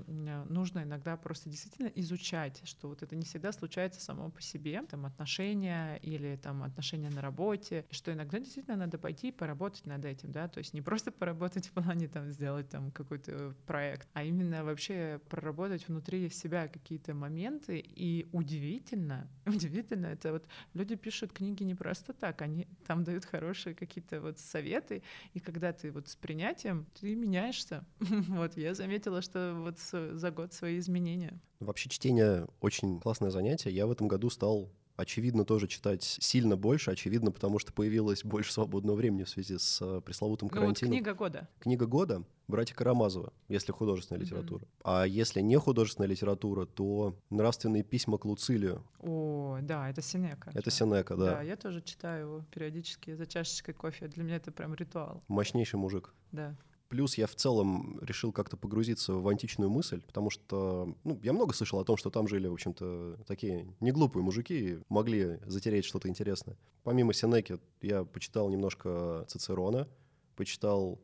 нужно 0.48 0.82
иногда 0.82 1.16
просто 1.16 1.48
действительно 1.48 1.88
изучать, 1.94 2.60
что 2.64 2.88
вот 2.88 3.02
это 3.02 3.16
не 3.16 3.24
всегда 3.24 3.52
случается 3.52 4.00
само 4.00 4.30
по 4.30 4.42
себе, 4.42 4.82
там 4.88 5.06
отношения 5.06 5.96
или 5.96 6.36
там 6.36 6.62
отношения 6.62 7.10
на 7.10 7.20
работе, 7.20 7.84
что 7.90 8.12
иногда 8.12 8.38
действительно 8.38 8.76
надо 8.76 8.98
пойти 8.98 9.28
и 9.28 9.32
поработать 9.32 9.86
над 9.86 10.04
этим, 10.04 10.32
да, 10.32 10.48
то 10.48 10.58
есть 10.58 10.74
не 10.74 10.82
просто 10.82 11.10
поработать 11.20 11.68
в 11.68 11.72
плане 11.72 12.08
там 12.08 12.30
сделать 12.30 12.68
там 12.68 12.90
какой-то 12.90 13.54
проект, 13.66 14.08
а 14.12 14.24
именно 14.24 14.64
вообще 14.64 15.20
проработать 15.28 15.88
внутри 15.88 16.28
себя 16.30 16.68
какие-то 16.68 17.14
моменты, 17.14 17.78
и 17.78 18.28
удивительно, 18.32 19.28
удивительно, 19.46 20.06
это 20.06 20.32
вот 20.32 20.46
люди 20.74 20.96
пишут 20.96 21.32
книги 21.32 21.62
не 21.62 21.74
просто 21.74 22.12
так, 22.12 22.42
они 22.42 22.66
там 22.86 23.04
дают 23.04 23.24
хорошие 23.24 23.74
какие-то 23.74 24.20
вот 24.20 24.38
советы, 24.38 25.02
и 25.34 25.40
когда 25.40 25.72
ты 25.72 25.90
вот 25.90 26.08
с 26.08 26.16
принятием, 26.16 26.86
ты 27.00 27.14
меняешься. 27.14 27.84
Вот 28.40 28.56
я 28.56 28.74
заметила, 28.74 29.22
что 29.22 29.54
вот 29.54 29.78
за 29.78 30.30
год 30.30 30.52
свои 30.52 30.78
изменения. 30.78 31.40
Вообще 31.58 31.88
чтение 31.88 32.46
очень 32.60 33.00
классное 33.00 33.30
занятие. 33.30 33.70
Я 33.70 33.86
в 33.86 33.90
этом 33.90 34.08
году 34.08 34.30
стал 34.30 34.70
очевидно, 35.00 35.44
тоже 35.44 35.66
читать 35.66 36.02
сильно 36.02 36.56
больше, 36.56 36.90
очевидно, 36.90 37.30
потому 37.32 37.58
что 37.58 37.72
появилось 37.72 38.22
больше 38.24 38.52
свободного 38.52 38.96
времени 38.96 39.24
в 39.24 39.28
связи 39.28 39.58
с 39.58 39.78
э, 39.80 40.00
пресловутым 40.00 40.48
Ну 40.48 40.54
вот 40.54 40.60
карантином. 40.60 40.92
книга 40.92 41.14
года. 41.14 41.48
Книга 41.58 41.86
года 41.86 42.22
«Братья 42.48 42.74
Карамазовы», 42.74 43.30
если 43.48 43.72
художественная 43.72 44.18
Мгм. 44.20 44.26
литература. 44.26 44.64
А 44.84 45.04
если 45.04 45.40
не 45.40 45.56
художественная 45.58 46.08
литература, 46.08 46.66
то 46.66 47.14
«Нравственные 47.30 47.82
письма 47.82 48.18
к 48.18 48.24
Луцилию». 48.24 48.84
О, 49.00 49.58
да, 49.62 49.88
это 49.88 50.02
Синека. 50.02 50.50
Это 50.54 50.70
же. 50.70 50.76
Сенека, 50.76 51.16
да. 51.16 51.26
Да, 51.36 51.42
я 51.42 51.56
тоже 51.56 51.80
читаю 51.82 52.26
его 52.26 52.44
периодически 52.50 53.14
за 53.14 53.26
чашечкой 53.26 53.74
кофе. 53.74 54.08
Для 54.08 54.22
меня 54.24 54.36
это 54.36 54.50
прям 54.52 54.74
ритуал. 54.74 55.22
Мощнейший 55.28 55.78
мужик. 55.78 56.12
Да. 56.32 56.56
Плюс 56.90 57.16
я 57.16 57.28
в 57.28 57.36
целом 57.36 58.00
решил 58.02 58.32
как-то 58.32 58.56
погрузиться 58.56 59.14
в 59.14 59.28
античную 59.28 59.70
мысль, 59.70 60.00
потому 60.00 60.28
что, 60.28 60.96
ну, 61.04 61.20
я 61.22 61.32
много 61.32 61.54
слышал 61.54 61.78
о 61.78 61.84
том, 61.84 61.96
что 61.96 62.10
там 62.10 62.26
жили, 62.26 62.48
в 62.48 62.52
общем-то, 62.52 63.20
такие 63.28 63.72
неглупые 63.78 64.24
мужики, 64.24 64.58
и 64.58 64.78
могли 64.88 65.38
затереть 65.46 65.84
что-то 65.84 66.08
интересное. 66.08 66.58
Помимо 66.82 67.14
Сенеки 67.14 67.60
я 67.80 68.02
почитал 68.02 68.50
немножко 68.50 69.24
Цицерона, 69.28 69.86
почитал 70.34 71.00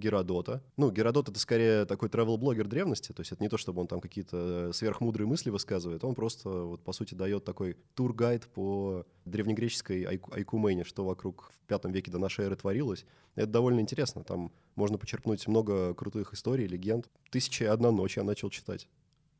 Геродота. 0.00 0.62
Ну, 0.76 0.90
Геродот— 0.90 1.28
это 1.30 1.38
скорее 1.38 1.84
такой 1.84 2.08
travel-блогер 2.08 2.66
древности, 2.66 3.12
то 3.12 3.20
есть 3.20 3.30
это 3.30 3.42
не 3.42 3.48
то, 3.48 3.56
чтобы 3.56 3.80
он 3.80 3.86
там 3.86 4.00
какие-то 4.00 4.72
сверхмудрые 4.72 5.28
мысли 5.28 5.50
высказывает, 5.50 6.02
он 6.02 6.14
просто, 6.14 6.48
вот, 6.48 6.82
по 6.82 6.92
сути, 6.92 7.14
дает 7.14 7.44
такой 7.44 7.76
тур-гайд 7.94 8.48
по 8.48 9.06
древнегреческой 9.26 10.02
айку- 10.04 10.34
айкумене, 10.34 10.84
что 10.84 11.04
вокруг 11.04 11.52
в 11.52 11.66
пятом 11.68 11.92
веке 11.92 12.10
до 12.10 12.18
нашей 12.18 12.46
эры 12.46 12.56
творилось. 12.56 13.04
Это 13.36 13.46
довольно 13.46 13.80
интересно, 13.80 14.24
там 14.24 14.50
можно 14.74 14.98
почерпнуть 14.98 15.46
много 15.46 15.94
крутых 15.94 16.32
историй, 16.32 16.66
легенд. 16.66 17.08
«Тысяча 17.30 17.64
и 17.64 17.68
одна 17.68 17.92
ночь» 17.92 18.16
я 18.16 18.24
начал 18.24 18.50
читать. 18.50 18.88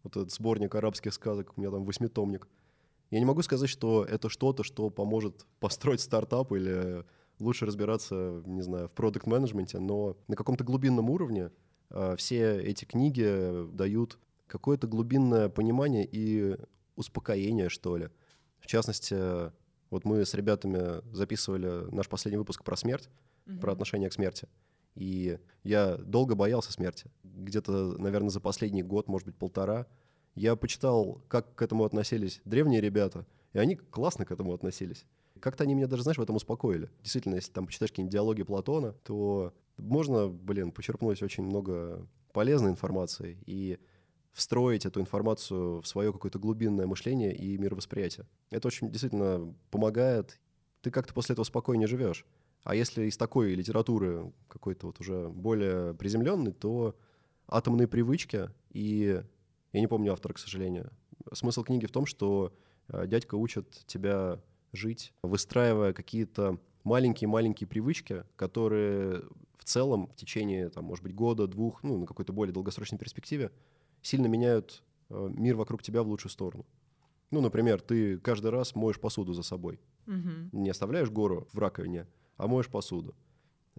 Вот 0.02 0.16
этот 0.16 0.32
сборник 0.32 0.74
арабских 0.74 1.12
сказок, 1.12 1.52
у 1.56 1.60
меня 1.60 1.70
там 1.70 1.84
восьмитомник. 1.84 2.46
Я 3.10 3.18
не 3.18 3.24
могу 3.24 3.42
сказать, 3.42 3.68
что 3.68 4.04
это 4.04 4.28
что-то, 4.28 4.62
что 4.62 4.90
поможет 4.90 5.46
построить 5.60 6.00
стартап 6.00 6.52
или 6.52 7.04
лучше 7.40 7.66
разбираться, 7.66 8.42
не 8.46 8.62
знаю, 8.62 8.88
в 8.88 8.92
продукт-менеджменте, 8.92 9.78
но 9.78 10.16
на 10.28 10.36
каком-то 10.36 10.64
глубинном 10.64 11.10
уровне 11.10 11.50
э, 11.90 12.16
все 12.16 12.60
эти 12.60 12.84
книги 12.84 13.66
дают 13.72 14.18
какое-то 14.46 14.86
глубинное 14.86 15.48
понимание 15.48 16.08
и 16.10 16.56
успокоение, 16.96 17.68
что 17.68 17.96
ли. 17.96 18.08
В 18.58 18.66
частности, 18.66 19.16
вот 19.90 20.04
мы 20.04 20.24
с 20.24 20.34
ребятами 20.34 21.02
записывали 21.14 21.90
наш 21.94 22.08
последний 22.08 22.38
выпуск 22.38 22.64
про 22.64 22.76
смерть, 22.76 23.08
про 23.60 23.72
отношение 23.72 24.10
к 24.10 24.12
смерти. 24.12 24.48
И 24.94 25.38
я 25.62 25.96
долго 25.96 26.34
боялся 26.34 26.72
смерти. 26.72 27.10
Где-то, 27.22 27.96
наверное, 27.98 28.30
за 28.30 28.40
последний 28.40 28.82
год, 28.82 29.08
может 29.08 29.26
быть, 29.26 29.36
полтора, 29.36 29.86
я 30.34 30.56
почитал, 30.56 31.22
как 31.28 31.54
к 31.54 31.62
этому 31.62 31.84
относились 31.84 32.40
древние 32.44 32.80
ребята, 32.80 33.26
и 33.52 33.58
они 33.58 33.76
классно 33.76 34.24
к 34.24 34.30
этому 34.30 34.52
относились. 34.52 35.06
Как-то 35.40 35.64
они 35.64 35.74
меня 35.74 35.86
даже, 35.86 36.02
знаешь, 36.02 36.18
в 36.18 36.22
этом 36.22 36.36
успокоили. 36.36 36.90
Действительно, 37.02 37.34
если 37.34 37.52
там 37.52 37.66
почитаешь 37.66 37.90
какие-нибудь 37.90 38.12
диалоги 38.12 38.42
Платона, 38.42 38.92
то 39.04 39.52
можно, 39.76 40.28
блин, 40.28 40.72
почерпнуть 40.72 41.22
очень 41.22 41.44
много 41.44 42.06
полезной 42.32 42.70
информации 42.70 43.38
и 43.46 43.78
встроить 44.32 44.86
эту 44.86 45.00
информацию 45.00 45.80
в 45.80 45.86
свое 45.86 46.12
какое-то 46.12 46.38
глубинное 46.38 46.86
мышление 46.86 47.34
и 47.34 47.58
мировосприятие. 47.58 48.26
Это 48.50 48.68
очень 48.68 48.90
действительно 48.90 49.54
помогает. 49.70 50.38
Ты 50.82 50.90
как-то 50.90 51.12
после 51.12 51.32
этого 51.32 51.44
спокойнее 51.44 51.88
живешь. 51.88 52.24
А 52.62 52.74
если 52.74 53.06
из 53.06 53.16
такой 53.16 53.54
литературы 53.54 54.32
какой-то 54.48 54.86
вот 54.86 55.00
уже 55.00 55.28
более 55.28 55.94
приземленный, 55.94 56.52
то 56.52 56.96
атомные 57.48 57.88
привычки 57.88 58.50
и 58.70 59.22
я 59.72 59.80
не 59.80 59.86
помню 59.86 60.12
автора, 60.12 60.32
к 60.32 60.38
сожалению. 60.38 60.90
Смысл 61.32 61.62
книги 61.62 61.86
в 61.86 61.92
том, 61.92 62.06
что 62.06 62.52
э, 62.88 63.06
дядька 63.06 63.36
учит 63.36 63.70
тебя 63.86 64.40
жить, 64.72 65.12
выстраивая 65.22 65.92
какие-то 65.92 66.58
маленькие-маленькие 66.84 67.66
привычки, 67.66 68.24
которые 68.36 69.22
в 69.56 69.64
целом 69.64 70.08
в 70.08 70.16
течение, 70.16 70.70
там, 70.70 70.84
может 70.84 71.04
быть, 71.04 71.14
года, 71.14 71.46
двух, 71.46 71.82
ну, 71.82 71.98
на 71.98 72.06
какой-то 72.06 72.32
более 72.32 72.52
долгосрочной 72.52 72.98
перспективе 72.98 73.52
сильно 74.02 74.26
меняют 74.26 74.82
э, 75.10 75.28
мир 75.30 75.56
вокруг 75.56 75.82
тебя 75.82 76.02
в 76.02 76.08
лучшую 76.08 76.32
сторону. 76.32 76.66
Ну, 77.30 77.40
например, 77.40 77.80
ты 77.80 78.18
каждый 78.18 78.50
раз 78.50 78.74
моешь 78.74 78.98
посуду 78.98 79.32
за 79.34 79.42
собой. 79.42 79.80
Мгм. 80.06 80.50
Не 80.52 80.70
оставляешь 80.70 81.10
гору 81.10 81.46
в 81.52 81.58
раковине, 81.58 82.08
а 82.36 82.48
моешь 82.48 82.68
посуду. 82.68 83.14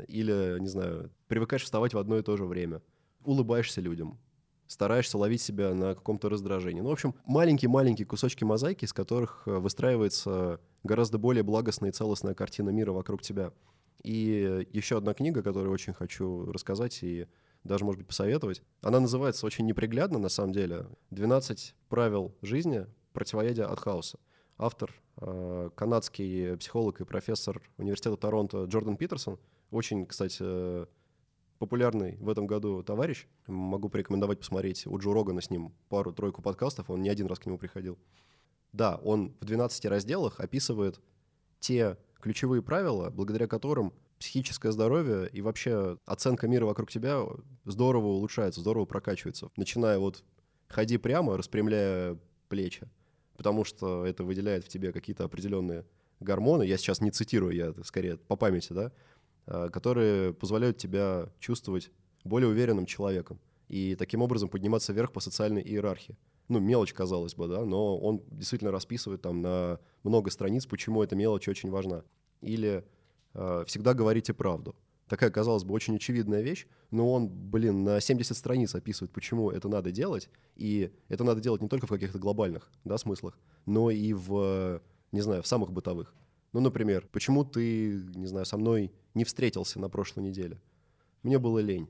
Или, 0.08 0.58
не 0.60 0.68
знаю, 0.68 1.12
привыкаешь 1.28 1.64
вставать 1.64 1.94
в 1.94 1.98
одно 1.98 2.18
и 2.18 2.24
то 2.24 2.38
же 2.38 2.46
время. 2.46 2.82
Улыбаешься 3.26 3.82
людям. 3.82 4.20
Стараешься 4.68 5.18
ловить 5.18 5.42
себя 5.42 5.74
на 5.74 5.96
каком-то 5.96 6.30
раздражении. 6.30 6.82
Ну, 6.82 6.90
в 6.90 6.94
общем, 6.94 7.14
маленькие-маленькие 7.26 8.06
кусочки 8.06 8.46
мозаики, 8.46 8.86
из 8.86 8.94
которых 8.94 9.44
э, 9.46 9.58
выстраивается 9.58 10.62
гораздо 10.84 11.18
более 11.18 11.44
благостная 11.44 11.90
и 11.90 11.94
целостная 11.94 12.34
картина 12.34 12.70
мира 12.70 12.92
вокруг 12.92 13.22
тебя. 13.22 13.52
И 14.04 14.68
еще 14.72 14.98
одна 14.98 15.14
книга, 15.14 15.44
которую 15.44 15.72
очень 15.72 15.94
хочу 15.94 16.52
рассказать 16.52 17.04
и 17.04 17.28
даже, 17.64 17.86
может 17.86 18.00
быть, 18.00 18.08
посоветовать. 18.08 18.64
Она 18.82 19.00
называется 19.00 19.46
очень 19.46 19.66
неприглядно, 19.66 20.18
на 20.18 20.30
самом 20.30 20.54
деле. 20.54 20.88
«12 21.12 21.74
правил 21.90 22.36
жизни. 22.42 22.88
Противоядие 23.14 23.66
от 23.66 23.80
хаоса». 23.80 24.20
Автор 24.58 24.92
э, 25.18 25.70
канадский 25.76 26.58
психолог 26.58 27.02
и 27.02 27.06
профессор 27.06 27.62
университета 27.78 28.18
Торонто 28.18 28.64
Джордан 28.66 28.98
Питерсон. 28.98 29.40
Очень, 29.70 30.06
кстати, 30.06 30.38
э, 30.40 30.86
популярный 31.60 32.18
в 32.18 32.30
этом 32.30 32.48
году 32.48 32.82
товарищ. 32.82 33.28
Могу 33.46 33.90
порекомендовать 33.90 34.40
посмотреть 34.40 34.88
у 34.88 34.98
Джо 34.98 35.14
Рогана 35.14 35.42
с 35.42 35.52
ним 35.52 35.74
пару-тройку 35.90 36.42
подкастов. 36.42 36.90
Он 36.90 37.02
не 37.02 37.10
один 37.10 37.28
раз 37.28 37.40
к 37.40 37.46
нему 37.46 37.60
приходил. 37.60 38.00
Да, 38.74 38.96
он 39.04 39.36
в 39.40 39.46
12 39.46 39.86
разделах 39.86 40.40
описывает 40.40 41.00
те 41.60 41.98
ключевые 42.22 42.62
правила, 42.62 43.10
благодаря 43.10 43.48
которым 43.48 43.94
психическое 44.20 44.72
здоровье 44.72 45.28
и 45.28 45.42
вообще 45.42 45.98
оценка 46.06 46.48
мира 46.48 46.66
вокруг 46.66 46.92
тебя 46.92 47.26
здорово 47.66 48.08
улучшается, 48.08 48.62
здорово 48.62 48.86
прокачивается. 48.86 49.50
Начиная 49.58 49.98
вот 49.98 50.24
ходи 50.68 50.98
прямо, 50.98 51.38
распрямляя 51.38 52.18
плечи, 52.48 52.88
потому 53.36 53.66
что 53.66 54.06
это 54.06 54.24
выделяет 54.24 54.64
в 54.64 54.70
тебе 54.70 54.94
какие-то 54.94 55.24
определенные 55.24 55.86
гормоны, 56.20 56.64
я 56.64 56.78
сейчас 56.78 57.02
не 57.02 57.10
цитирую, 57.10 57.56
я 57.56 57.74
скорее 57.84 58.18
по 58.18 58.36
памяти, 58.36 58.74
да, 58.74 58.92
а, 59.48 59.70
которые 59.70 60.34
позволяют 60.34 60.78
тебя 60.78 61.30
чувствовать 61.40 61.92
более 62.24 62.48
уверенным 62.48 62.86
человеком 62.86 63.40
и 63.72 63.96
таким 63.96 64.22
образом 64.22 64.50
подниматься 64.50 64.92
вверх 64.92 65.14
по 65.14 65.22
социальной 65.22 65.62
иерархии. 65.62 66.18
Ну, 66.50 66.60
мелочь, 66.60 66.92
казалось 66.92 67.36
бы, 67.36 67.48
да, 67.48 67.64
но 67.64 67.98
он 67.98 68.22
действительно 68.30 68.70
расписывает 68.70 69.22
там 69.22 69.42
на 69.42 69.80
много 70.04 70.30
страниц, 70.30 70.66
почему 70.66 71.02
эта 71.02 71.16
мелочь 71.16 71.48
очень 71.48 71.70
важна. 71.70 72.04
Или 72.42 72.84
э, 73.34 73.64
всегда 73.68 73.94
говорите 73.94 74.34
правду. 74.34 74.76
Такая, 75.08 75.30
казалось 75.30 75.64
бы, 75.64 75.74
очень 75.74 75.96
очевидная 75.96 76.42
вещь, 76.42 76.68
но 76.90 77.14
он, 77.14 77.30
блин, 77.30 77.86
на 77.86 78.02
70 78.02 78.36
страниц 78.36 78.76
описывает, 78.76 79.14
почему 79.14 79.52
это 79.52 79.70
надо 79.70 79.94
делать, 79.94 80.30
и 80.58 80.92
это 81.08 81.24
надо 81.24 81.40
делать 81.40 81.62
не 81.62 81.70
только 81.70 81.88
в 81.88 81.92
каких-то 81.92 82.20
глобальных 82.20 82.70
да, 82.84 82.98
смыслах, 82.98 83.40
но 83.66 83.90
и 83.90 84.12
в, 84.12 84.82
не 85.14 85.22
знаю, 85.22 85.44
в 85.44 85.48
самых 85.48 85.72
бытовых. 85.72 86.14
Ну, 86.52 86.60
например, 86.60 87.08
почему 87.10 87.46
ты, 87.46 88.04
не 88.16 88.28
знаю, 88.28 88.46
со 88.46 88.58
мной 88.58 88.92
не 89.14 89.24
встретился 89.24 89.80
на 89.80 89.88
прошлой 89.88 90.24
неделе? 90.24 90.60
Мне 91.24 91.40
было 91.40 91.60
лень. 91.60 91.88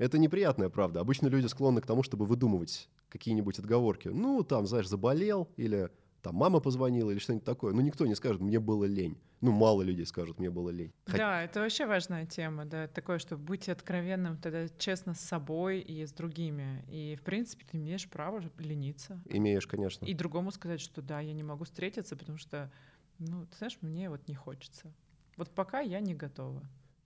Это 0.00 0.16
неприятная 0.18 0.70
правда. 0.70 1.00
Обычно 1.00 1.26
люди 1.28 1.46
склонны 1.46 1.82
к 1.82 1.86
тому, 1.86 2.02
чтобы 2.02 2.24
выдумывать 2.24 2.88
какие-нибудь 3.10 3.58
отговорки. 3.58 4.08
Ну, 4.08 4.42
там, 4.42 4.66
знаешь, 4.66 4.88
заболел, 4.88 5.46
или 5.58 5.90
там 6.22 6.36
мама 6.36 6.60
позвонила, 6.60 7.10
или 7.10 7.18
что-нибудь 7.18 7.44
такое. 7.44 7.74
Ну, 7.74 7.82
никто 7.82 8.06
не 8.06 8.14
скажет, 8.14 8.40
мне 8.40 8.58
было 8.60 8.86
лень. 8.86 9.18
Ну, 9.42 9.52
мало 9.52 9.82
людей 9.82 10.06
скажут, 10.06 10.38
мне 10.38 10.48
было 10.48 10.70
лень. 10.70 10.90
Хотя- 11.04 11.18
Да, 11.18 11.42
это 11.42 11.60
вообще 11.60 11.84
важная 11.86 12.24
тема, 12.24 12.64
да, 12.64 12.88
такое, 12.88 13.18
что 13.18 13.36
быть 13.36 13.68
откровенным 13.68 14.38
тогда 14.38 14.68
честно 14.78 15.12
с 15.14 15.20
собой 15.20 15.80
и 15.80 16.06
с 16.06 16.12
другими. 16.12 16.82
И, 16.88 17.16
в 17.16 17.22
принципе, 17.22 17.66
ты 17.70 17.76
имеешь 17.76 18.08
право 18.08 18.42
лениться. 18.58 19.20
Имеешь, 19.26 19.66
конечно. 19.66 20.06
И 20.06 20.14
другому 20.14 20.50
сказать, 20.50 20.80
что 20.80 21.02
да, 21.02 21.20
я 21.20 21.34
не 21.34 21.42
могу 21.42 21.64
встретиться, 21.64 22.16
потому 22.16 22.38
что, 22.38 22.72
ну, 23.18 23.44
ты 23.44 23.56
знаешь, 23.58 23.76
мне 23.82 24.08
вот 24.08 24.26
не 24.28 24.34
хочется. 24.34 24.90
Вот 25.36 25.50
пока 25.50 25.80
я 25.80 26.00
не 26.00 26.14
готова. 26.14 26.62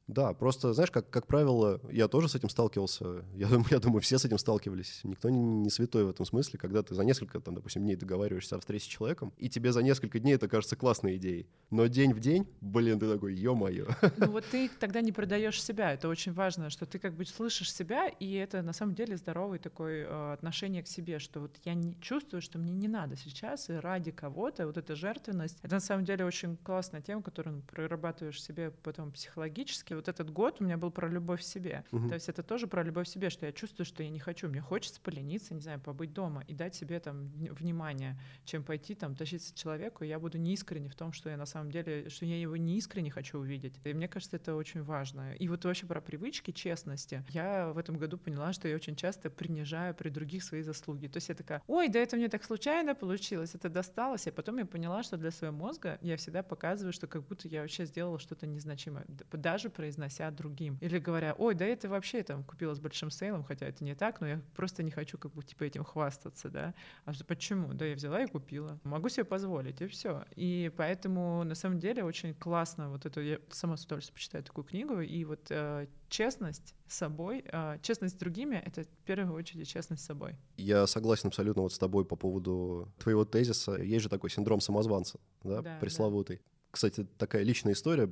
Да, 0.07 0.35
просто, 0.35 0.75
знаешь, 0.75 0.91
как, 0.91 1.09
как 1.09 1.27
правило, 1.27 1.81
я 1.91 2.09
тоже 2.09 2.29
с 2.29 2.35
этим 2.35 2.49
сталкивался. 2.49 3.25
Я, 3.35 3.49
я 3.71 3.79
думаю, 3.79 4.01
все 4.01 4.19
с 4.19 4.25
этим 4.25 4.39
сталкивались. 4.39 5.01
Никто 5.03 5.31
не, 5.31 5.41
не 5.41 5.71
святой 5.71 6.05
в 6.05 6.11
этом 6.11 6.27
смысле, 6.27 6.59
когда 6.59 6.83
ты 6.83 6.95
за 6.95 7.05
несколько, 7.05 7.41
там, 7.41 7.55
допустим, 7.55 7.83
дней 7.83 7.97
договариваешься 7.97 8.57
о 8.57 8.61
встрече 8.61 8.85
с 8.85 8.89
человеком, 8.89 9.33
и 9.39 9.49
тебе 9.49 9.73
за 9.73 9.83
несколько 9.83 10.19
дней 10.19 10.35
это 10.35 10.49
кажется 10.49 10.77
классной 10.77 11.17
идеей. 11.17 11.47
Но 11.71 11.87
день 11.87 12.13
в 12.13 12.21
день, 12.21 12.47
блин, 12.61 12.99
ты 13.01 13.11
такой, 13.11 13.35
ё-моё. 13.35 13.89
Ну 14.17 14.31
вот 14.31 14.45
ты 14.51 14.71
тогда 14.79 15.01
не 15.01 15.13
продаешь 15.13 15.63
себя, 15.63 15.93
это 15.93 16.09
очень 16.09 16.33
важно, 16.33 16.71
что 16.71 16.87
ты 16.87 16.99
как 16.99 17.15
бы 17.15 17.25
слышишь 17.25 17.73
себя, 17.73 18.09
и 18.09 18.33
это 18.35 18.63
на 18.63 18.73
самом 18.73 18.95
деле 18.95 19.17
здоровый 19.17 19.59
такой 19.59 20.01
э, 20.01 20.33
отношение 20.33 20.83
к 20.83 20.87
себе, 20.87 21.19
что 21.19 21.41
вот 21.41 21.51
я 21.65 21.75
не 21.75 21.99
чувствую, 22.01 22.41
что 22.41 22.59
мне 22.59 22.73
не 22.73 22.89
надо 22.89 23.17
сейчас, 23.17 23.69
и 23.71 23.75
ради 23.75 24.11
кого-то 24.11 24.67
вот 24.67 24.77
эта 24.77 24.95
жертвенность, 24.95 25.59
это 25.63 25.75
на 25.75 25.81
самом 25.81 26.05
деле 26.05 26.25
очень 26.25 26.57
классная 26.59 27.01
тема, 27.01 27.23
которую 27.23 27.63
прорабатываешь 27.63 28.43
себе 28.43 28.71
потом 28.71 29.11
психологически. 29.13 29.94
Вот 29.97 30.09
этот 30.09 30.31
год 30.31 30.57
у 30.61 30.65
меня 30.65 30.77
был 30.77 30.91
про 30.91 31.09
любовь 31.09 31.41
к 31.41 31.45
себе, 31.45 31.85
Мгм. 31.91 32.09
то 32.09 32.15
есть 32.15 32.29
это 32.29 32.43
тоже 32.43 32.67
про 32.67 32.83
любовь 32.83 33.07
к 33.07 33.11
себе, 33.11 33.31
что 33.31 33.47
я 33.47 33.53
чувствую, 33.53 33.87
что 33.87 34.03
я 34.03 34.11
не 34.11 34.19
хочу, 34.19 34.49
мне 34.49 34.61
хочется 34.61 35.01
полениться, 35.01 35.55
не 35.55 35.61
знаю, 35.61 35.81
побыть 35.81 36.13
дома 36.13 36.45
и 36.49 36.55
дать 36.55 36.75
себе 36.75 37.01
там 37.01 37.27
вни- 37.27 37.51
внимание, 37.53 38.19
чем 38.45 38.65
пойти 38.65 38.95
там 38.95 39.15
тащиться 39.15 39.53
к 39.53 39.57
человеку, 39.57 40.05
и 40.05 40.09
я 40.09 40.19
буду 40.19 40.39
неискренне 40.39 40.89
в 40.89 40.95
том, 40.95 41.13
что 41.13 41.31
я 41.31 41.37
на 41.37 41.47
самом 41.47 41.71
деле, 41.71 42.09
что 42.09 42.25
я 42.27 42.39
его 42.41 42.57
не 42.57 42.77
искренне 42.79 43.11
хочу 43.11 43.39
увидеть. 43.39 43.75
И 43.85 43.93
мне 43.95 44.09
кажется, 44.09 44.37
это 44.37 44.55
очень 44.55 44.83
важно. 44.83 45.35
И 45.35 45.49
вот 45.49 45.65
вообще 45.65 45.87
про 45.87 46.01
привычки, 46.01 46.51
честности. 46.51 47.25
Я 47.31 47.69
в 47.73 47.79
этом 47.79 47.97
году 47.97 48.19
поняла, 48.19 48.53
что 48.53 48.69
я 48.69 48.77
очень 48.77 48.97
часто 48.97 49.31
принижаю 49.31 49.95
при 49.95 50.09
других 50.11 50.43
свои 50.45 50.63
заслуги. 50.63 51.07
То 51.09 51.19
есть 51.19 51.29
я 51.29 51.35
такая, 51.35 51.63
ой, 51.67 51.89
да 51.89 51.99
это 51.99 52.17
мне 52.17 52.29
так 52.29 52.45
случайно 52.45 52.95
получилось, 52.95 53.55
это 53.55 53.69
досталось. 53.69 54.27
И 54.27 54.31
потом 54.31 54.59
я 54.59 54.67
поняла, 54.67 55.03
что 55.03 55.17
для 55.17 55.31
своего 55.31 55.57
мозга 55.57 55.99
я 56.03 56.17
всегда 56.17 56.43
показываю, 56.43 56.93
что 56.93 57.07
как 57.07 57.23
будто 57.27 57.49
я 57.49 57.61
вообще 57.63 57.85
сделала 57.87 58.19
что-то 58.19 58.47
незначимое, 58.47 59.05
даже 59.33 59.69
произнося 59.85 60.30
другим. 60.30 60.78
Или 60.80 60.99
говоря, 60.99 61.35
ой, 61.37 61.55
да 61.55 61.66
это 61.66 61.91
вообще 61.91 62.22
там 62.22 62.43
купила 62.43 62.72
с 62.72 62.80
большим 62.80 63.11
сейлом, 63.11 63.45
хотя 63.45 63.66
это 63.66 63.85
не 63.85 63.95
так, 63.95 64.22
но 64.22 64.26
я 64.26 64.41
просто 64.57 64.82
не 64.82 64.91
хочу 64.91 65.18
как 65.18 65.32
бы 65.35 65.43
типа 65.43 65.64
этим 65.64 65.85
хвастаться, 65.85 66.49
да. 66.49 66.74
А 67.05 67.12
почему? 67.26 67.74
Да 67.74 67.85
я 67.85 67.95
взяла 67.95 68.22
и 68.22 68.26
купила. 68.26 68.80
Могу 68.82 69.11
себе 69.11 69.24
позволить, 69.24 69.82
и 69.82 69.87
все. 69.87 70.24
И 70.37 70.72
поэтому 70.74 71.45
на 71.45 71.55
самом 71.55 71.78
деле 71.78 72.03
очень 72.03 72.32
классно 72.32 72.89
вот 72.89 73.05
это, 73.05 73.20
я 73.20 73.39
сама 73.51 73.76
с 73.76 73.85
удовольствием 73.85 74.14
почитаю 74.14 74.43
такую 74.43 74.64
книгу, 74.64 75.01
и 75.01 75.24
вот 75.26 75.51
э, 75.51 75.87
честность 76.09 76.74
с 76.89 76.97
собой, 76.97 77.45
э, 77.45 77.78
честность 77.82 78.14
с 78.14 78.18
другими— 78.18 78.57
это 78.64 78.85
в 78.85 79.05
первую 79.05 79.35
очередь 79.35 79.68
честность 79.68 80.03
с 80.03 80.07
собой. 80.07 80.37
Я 80.57 80.87
согласен 80.87 81.28
абсолютно 81.28 81.61
вот 81.61 81.74
с 81.74 81.78
тобой 81.78 82.07
по 82.07 82.16
поводу 82.16 82.91
твоего 82.99 83.26
тезиса. 83.26 83.74
Есть 83.74 84.05
же 84.05 84.09
такой 84.09 84.30
синдром 84.30 84.61
самозванца, 84.61 85.20
да, 85.43 85.61
Да, 85.61 85.78
пресловутый. 85.78 86.41
Кстати, 86.70 87.07
такая 87.18 87.43
личная 87.43 87.74
история 87.74 88.09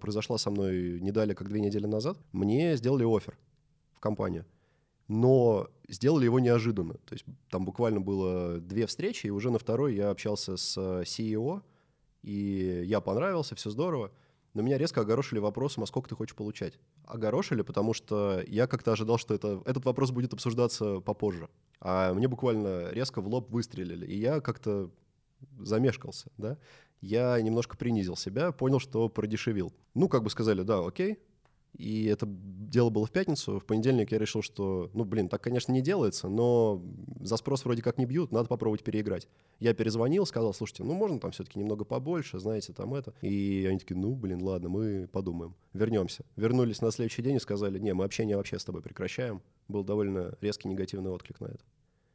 произошла 0.00 0.38
со 0.38 0.50
мной 0.50 1.00
не 1.00 1.12
далее, 1.12 1.34
как 1.34 1.48
две 1.48 1.60
недели 1.60 1.86
назад. 1.86 2.18
Мне 2.32 2.76
сделали 2.76 3.04
офер 3.04 3.38
в 3.94 4.00
компанию, 4.00 4.44
но 5.08 5.68
сделали 5.88 6.24
его 6.24 6.38
неожиданно. 6.38 6.94
То 6.94 7.14
есть 7.14 7.24
там 7.50 7.64
буквально 7.64 8.00
было 8.00 8.58
две 8.58 8.86
встречи, 8.86 9.26
и 9.26 9.30
уже 9.30 9.50
на 9.50 9.58
второй 9.58 9.94
я 9.94 10.10
общался 10.10 10.56
с 10.56 10.76
э, 10.76 11.02
CEO, 11.04 11.62
и 12.22 12.82
я 12.84 13.00
понравился, 13.00 13.54
все 13.54 13.70
здорово. 13.70 14.12
Но 14.54 14.62
меня 14.62 14.78
резко 14.78 15.02
огорошили 15.02 15.38
вопросом, 15.38 15.84
а 15.84 15.86
сколько 15.86 16.08
ты 16.08 16.14
хочешь 16.14 16.34
получать? 16.34 16.78
Огорошили, 17.04 17.62
потому 17.62 17.94
что 17.94 18.42
я 18.46 18.66
как-то 18.66 18.92
ожидал, 18.92 19.18
что 19.18 19.34
это, 19.34 19.62
этот 19.66 19.84
вопрос 19.84 20.10
будет 20.10 20.32
обсуждаться 20.32 21.00
попозже. 21.00 21.48
А 21.80 22.12
мне 22.14 22.28
буквально 22.28 22.90
резко 22.90 23.20
в 23.20 23.28
лоб 23.28 23.50
выстрелили, 23.50 24.06
и 24.06 24.18
я 24.18 24.40
как-то 24.40 24.90
замешкался, 25.58 26.30
да. 26.36 26.58
Я 27.00 27.40
немножко 27.40 27.76
принизил 27.76 28.16
себя, 28.16 28.52
понял, 28.52 28.80
что 28.80 29.08
продешевил. 29.08 29.72
Ну, 29.94 30.08
как 30.08 30.24
бы 30.24 30.30
сказали, 30.30 30.62
да, 30.62 30.84
окей. 30.84 31.18
И 31.76 32.06
это 32.06 32.26
дело 32.26 32.90
было 32.90 33.06
в 33.06 33.10
пятницу. 33.10 33.60
В 33.60 33.64
понедельник 33.64 34.10
я 34.10 34.18
решил, 34.18 34.42
что, 34.42 34.90
ну, 34.94 35.04
блин, 35.04 35.28
так, 35.28 35.42
конечно, 35.42 35.70
не 35.70 35.80
делается, 35.80 36.28
но 36.28 36.82
за 37.20 37.36
спрос 37.36 37.64
вроде 37.64 37.82
как 37.82 37.98
не 37.98 38.06
бьют, 38.06 38.32
надо 38.32 38.48
попробовать 38.48 38.82
переиграть. 38.82 39.28
Я 39.60 39.74
перезвонил, 39.74 40.26
сказал, 40.26 40.54
слушайте, 40.54 40.82
ну, 40.82 40.94
можно 40.94 41.20
там 41.20 41.30
все-таки 41.30 41.58
немного 41.58 41.84
побольше, 41.84 42.38
знаете, 42.38 42.72
там 42.72 42.94
это. 42.94 43.14
И 43.22 43.66
они 43.68 43.78
такие, 43.78 43.96
ну, 43.96 44.14
блин, 44.14 44.42
ладно, 44.42 44.68
мы 44.68 45.08
подумаем, 45.12 45.54
вернемся. 45.72 46.24
Вернулись 46.36 46.80
на 46.80 46.90
следующий 46.90 47.22
день 47.22 47.36
и 47.36 47.40
сказали, 47.40 47.78
не, 47.78 47.94
мы 47.94 48.04
общение 48.04 48.36
вообще 48.36 48.58
с 48.58 48.64
тобой 48.64 48.82
прекращаем. 48.82 49.42
Был 49.68 49.84
довольно 49.84 50.36
резкий 50.40 50.68
негативный 50.68 51.10
отклик 51.10 51.40
на 51.40 51.46
это. 51.46 51.60